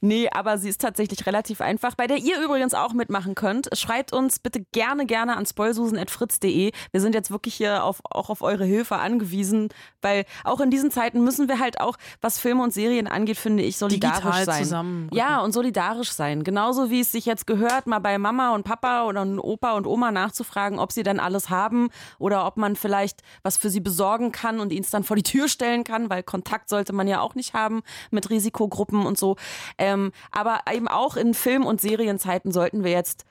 Nee, 0.01 0.29
aber 0.31 0.57
sie 0.57 0.69
ist 0.69 0.81
tatsächlich 0.81 1.25
relativ 1.25 1.61
einfach, 1.61 1.95
bei 1.95 2.07
der 2.07 2.17
ihr 2.17 2.41
übrigens 2.41 2.73
auch 2.73 2.93
mitmachen 2.93 3.35
könnt. 3.35 3.69
Schreibt 3.73 4.13
uns 4.13 4.39
bitte 4.39 4.65
gerne, 4.71 5.05
gerne 5.05 5.37
an 5.37 5.45
spoilsusen.fritz.de. 5.45 6.71
Wir 6.91 7.01
sind 7.01 7.15
jetzt 7.15 7.31
wirklich 7.31 7.55
hier 7.55 7.83
auf, 7.83 8.01
auch 8.09 8.29
auf 8.29 8.41
eure 8.41 8.65
Hilfe 8.65 8.97
angewiesen, 8.97 9.69
weil 10.01 10.25
auch 10.43 10.59
in 10.59 10.69
diesen 10.69 10.91
Zeiten 10.91 11.23
müssen 11.23 11.47
wir 11.47 11.59
halt 11.59 11.79
auch, 11.79 11.97
was 12.21 12.39
Filme 12.39 12.63
und 12.63 12.73
Serien 12.73 13.07
angeht, 13.07 13.37
finde 13.37 13.63
ich, 13.63 13.77
solidarisch 13.77 14.17
Digital 14.23 14.45
sein. 14.45 14.63
zusammen. 14.63 15.09
Ja, 15.11 15.39
und 15.41 15.51
solidarisch 15.51 16.11
sein. 16.11 16.43
Genauso 16.43 16.89
wie 16.89 17.01
es 17.01 17.11
sich 17.11 17.25
jetzt 17.25 17.47
gehört, 17.47 17.87
mal 17.87 17.99
bei 17.99 18.17
Mama 18.17 18.53
und 18.53 18.63
Papa 18.63 19.05
oder 19.05 19.25
Opa 19.43 19.73
und 19.73 19.87
Oma 19.87 20.11
nachzufragen, 20.11 20.79
ob 20.79 20.91
sie 20.91 21.03
dann 21.03 21.19
alles 21.19 21.49
haben 21.49 21.89
oder 22.19 22.45
ob 22.45 22.57
man 22.57 22.75
vielleicht 22.75 23.21
was 23.43 23.57
für 23.57 23.69
sie 23.69 23.79
besorgen 23.79 24.31
kann 24.31 24.59
und 24.59 24.71
ihnen 24.71 24.83
es 24.83 24.89
dann 24.89 25.03
vor 25.03 25.15
die 25.15 25.23
Tür 25.23 25.47
stellen 25.47 25.83
kann, 25.83 26.09
weil 26.09 26.23
Kontakt 26.23 26.69
sollte 26.69 26.93
man 26.93 27.07
ja 27.07 27.21
auch 27.21 27.35
nicht 27.35 27.53
haben 27.53 27.81
mit 28.11 28.29
Risikogruppen 28.29 29.05
und 29.05 29.17
so. 29.17 29.35
Ähm, 29.77 29.94
aber 30.31 30.61
eben 30.71 30.87
auch 30.87 31.15
in 31.17 31.33
Film- 31.33 31.65
und 31.65 31.81
Serienzeiten 31.81 32.51
sollten 32.51 32.83
wir 32.83 32.91
jetzt 32.91 33.25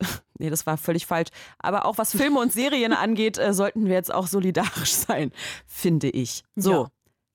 Nee, 0.38 0.50
das 0.50 0.66
war 0.66 0.76
völlig 0.76 1.06
falsch. 1.06 1.30
Aber 1.58 1.86
auch 1.86 1.96
was 1.96 2.10
Filme 2.12 2.38
und 2.40 2.52
Serien 2.52 2.92
angeht, 2.92 3.38
äh, 3.38 3.54
sollten 3.54 3.86
wir 3.86 3.94
jetzt 3.94 4.12
auch 4.12 4.26
solidarisch 4.26 4.92
sein, 5.08 5.32
finde 5.66 6.10
ich. 6.10 6.42
So, 6.56 6.70
Ja. 6.70 6.88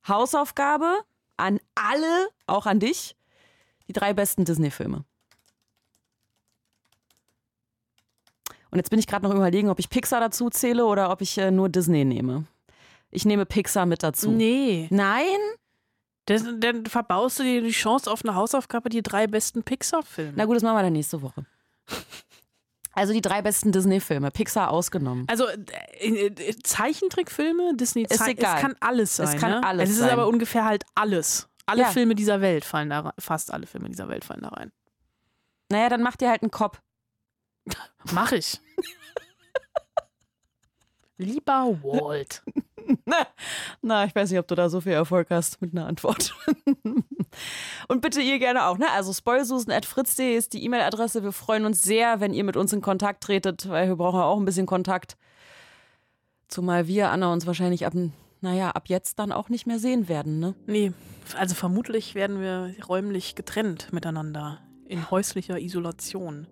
Hausaufgabe 0.08 1.00
an 1.38 1.60
alle, 1.76 2.28
auch 2.48 2.66
an 2.68 2.80
dich. 2.80 3.16
Die 3.88 3.94
drei 3.94 4.14
besten 4.14 4.46
Disney-Filme. 4.46 5.04
Und 8.70 8.78
jetzt 8.78 8.90
bin 8.90 9.00
ich 9.00 9.08
gerade 9.08 9.28
noch 9.28 9.36
überlegen, 9.36 9.70
ob 9.70 9.80
ich 9.80 9.90
Pixar 9.90 10.22
dazu 10.22 10.50
zähle 10.50 10.86
oder 10.86 11.12
ob 11.12 11.22
ich 11.22 11.38
äh, 11.38 11.52
nur 11.52 11.68
Disney 11.68 12.06
nehme. 12.06 12.46
Ich 13.10 13.26
nehme 13.26 13.46
Pixar 13.46 13.86
mit 13.86 14.02
dazu. 14.04 14.32
Nee, 14.32 14.88
Nein? 14.92 15.26
Das, 16.26 16.44
dann 16.60 16.86
verbaust 16.86 17.40
du 17.40 17.44
dir 17.44 17.62
die 17.62 17.72
Chance 17.72 18.12
auf 18.12 18.24
eine 18.24 18.36
Hausaufgabe, 18.36 18.90
die 18.90 19.02
drei 19.02 19.28
besten 19.28 19.64
Pixar-Filme. 19.64 20.34
Na 20.36 20.46
gut, 20.46 20.56
das 20.56 20.64
machen 20.64 20.76
wir 20.78 20.84
dann 20.84 20.94
nächste 20.94 21.22
Woche. 21.22 21.46
Also 22.94 23.14
die 23.14 23.22
drei 23.22 23.42
besten 23.42 23.72
Disney-Filme, 23.72 24.32
Pixar 24.32 24.70
ausgenommen. 24.70 25.26
Also 25.30 25.48
äh, 25.48 26.28
äh, 26.28 26.56
Zeichentrickfilme, 26.64 27.76
Disney, 27.76 28.04
Ist 28.04 28.20
Zei- 28.20 28.32
egal. 28.32 28.56
es 28.56 28.62
kann 28.62 28.76
alles 28.82 29.18
Es 29.20 29.32
sein. 29.32 29.40
kann 29.40 29.52
ne? 29.52 29.64
alles 29.64 29.90
Es 29.90 29.96
ist 29.96 30.02
sein. 30.02 30.12
aber 30.12 30.28
ungefähr 30.28 30.66
halt 30.66 30.84
alles. 30.94 31.48
Alle 31.66 31.84
Ja. 31.84 31.88
Filme 31.90 32.16
dieser 32.16 32.42
Welt 32.42 32.66
fallen 32.66 32.90
da 32.90 33.00
rein. 33.00 33.14
Fast 33.18 33.54
alle 33.54 33.66
Filme 33.66 33.88
dieser 33.90 34.10
Welt 34.10 34.26
fallen 34.26 34.42
da 34.42 34.50
rein. 34.50 34.72
Naja, 35.70 35.88
dann 35.90 36.04
macht 36.04 36.22
ihr 36.22 36.30
halt 36.30 36.42
einen 36.42 36.52
Kopf. 36.52 36.82
Mach 38.12 38.32
ich. 38.34 38.60
Lieber 41.18 41.78
Walt. 41.84 42.44
Na, 43.82 44.06
ich 44.06 44.16
weiß 44.16 44.30
nicht, 44.30 44.40
ob 44.40 44.48
du 44.48 44.56
da 44.56 44.70
so 44.70 44.82
viel 44.82 44.94
Erfolg 44.94 45.30
hast 45.30 45.62
mit 45.62 45.74
einer 45.74 45.88
Antwort. 45.88 46.36
Und 47.88 48.02
bitte 48.02 48.22
ihr 48.22 48.40
gerne 48.40 48.66
auch, 48.66 48.78
ne? 48.78 48.88
Also 48.92 49.14
spoilsusen.fritz.de 49.14 50.36
ist 50.36 50.54
die 50.54 50.64
E-Mail-Adresse. 50.64 51.24
Wir 51.24 51.32
freuen 51.32 51.66
uns 51.66 51.84
sehr, 51.84 52.20
wenn 52.20 52.34
ihr 52.34 52.44
mit 52.44 52.58
uns 52.58 52.74
in 52.74 52.82
Kontakt 52.82 53.24
tretet, 53.24 53.70
weil 53.70 53.88
wir 53.88 53.96
brauchen 53.96 54.20
ja 54.20 54.26
auch 54.26 54.38
ein 54.38 54.46
bisschen 54.46 54.66
Kontakt. 54.66 55.18
Zumal 56.48 56.88
wir, 56.88 57.12
Anna, 57.12 57.32
uns 57.32 57.48
wahrscheinlich 57.48 57.86
ab, 57.86 57.94
naja, 58.42 58.72
ab 58.72 58.88
jetzt 58.88 59.20
dann 59.20 59.32
auch 59.32 59.50
nicht 59.50 59.68
mehr 59.68 59.80
sehen 59.80 60.10
werden, 60.10 60.40
ne? 60.40 60.56
Nee, 60.66 60.92
also 61.38 61.56
vermutlich 61.56 62.16
werden 62.16 62.42
wir 62.42 62.76
räumlich 62.88 63.36
getrennt 63.36 63.94
miteinander 63.94 64.60
in 64.88 65.10
häuslicher 65.10 65.60
Isolation 65.60 66.48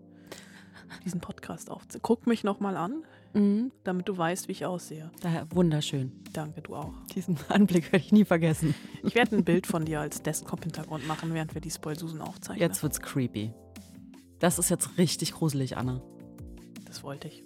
diesen 1.04 1.20
Podcast 1.20 1.70
auf. 1.70 1.84
Guck 2.02 2.28
mich 2.28 2.44
nochmal 2.44 2.78
an, 2.78 3.04
Mhm. 3.34 3.72
damit 3.84 4.08
du 4.10 4.18
weißt, 4.18 4.48
wie 4.48 4.54
ich 4.54 4.66
aussehe. 4.66 5.12
Daher 5.22 5.48
wunderschön. 5.52 6.12
Danke, 6.34 6.62
du 6.62 6.76
auch. 6.76 6.94
Diesen 7.16 7.38
Anblick 7.50 7.92
werde 7.92 8.06
ich 8.06 8.12
nie 8.12 8.26
vergessen. 8.26 8.74
Ich 9.04 9.16
werde 9.16 9.36
ein 9.38 9.44
Bild 9.44 9.68
von 9.68 9.86
dir 9.86 10.00
als 10.00 10.22
Desktop-Hintergrund 10.24 11.08
machen, 11.08 11.34
während 11.34 11.54
wir 11.54 11.62
die 11.62 11.72
Spoil-Susen 11.72 12.22
aufzeichnen. 12.22 12.62
Jetzt 12.62 12.82
wird's 12.82 13.00
creepy. 13.00 13.54
Das 14.40 14.58
ist 14.58 14.70
jetzt 14.70 14.98
richtig 14.98 15.34
gruselig, 15.34 15.78
Anna. 15.78 16.02
Das 16.86 17.04
wollte 17.04 17.28
ich. 17.28 17.44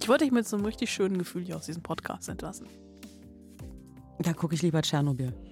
Ich 0.00 0.08
wollte 0.08 0.24
dich 0.24 0.32
mit 0.32 0.46
so 0.48 0.56
einem 0.56 0.66
richtig 0.66 0.90
schönen 0.90 1.18
Gefühl 1.18 1.44
hier 1.44 1.56
aus 1.56 1.66
diesem 1.66 1.82
Podcast 1.82 2.28
entlassen. 2.28 2.66
Da 4.18 4.32
gucke 4.32 4.54
ich 4.54 4.62
lieber 4.62 4.82
Tschernobyl. 4.82 5.32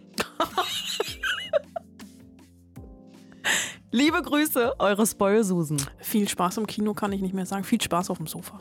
Liebe 3.91 4.21
Grüße, 4.21 4.81
eure 4.81 5.07
Spoilsusen. 5.07 5.81
Viel 5.99 6.29
Spaß 6.29 6.57
im 6.59 6.67
Kino 6.67 6.95
kann 6.95 7.13
ich 7.13 7.21
nicht 7.21 7.35
mehr 7.35 7.47
sagen. 7.47 7.63
Viel 7.65 7.81
Spaß 7.81 8.11
auf 8.11 8.19
dem 8.19 8.27
Sofa. 8.27 8.61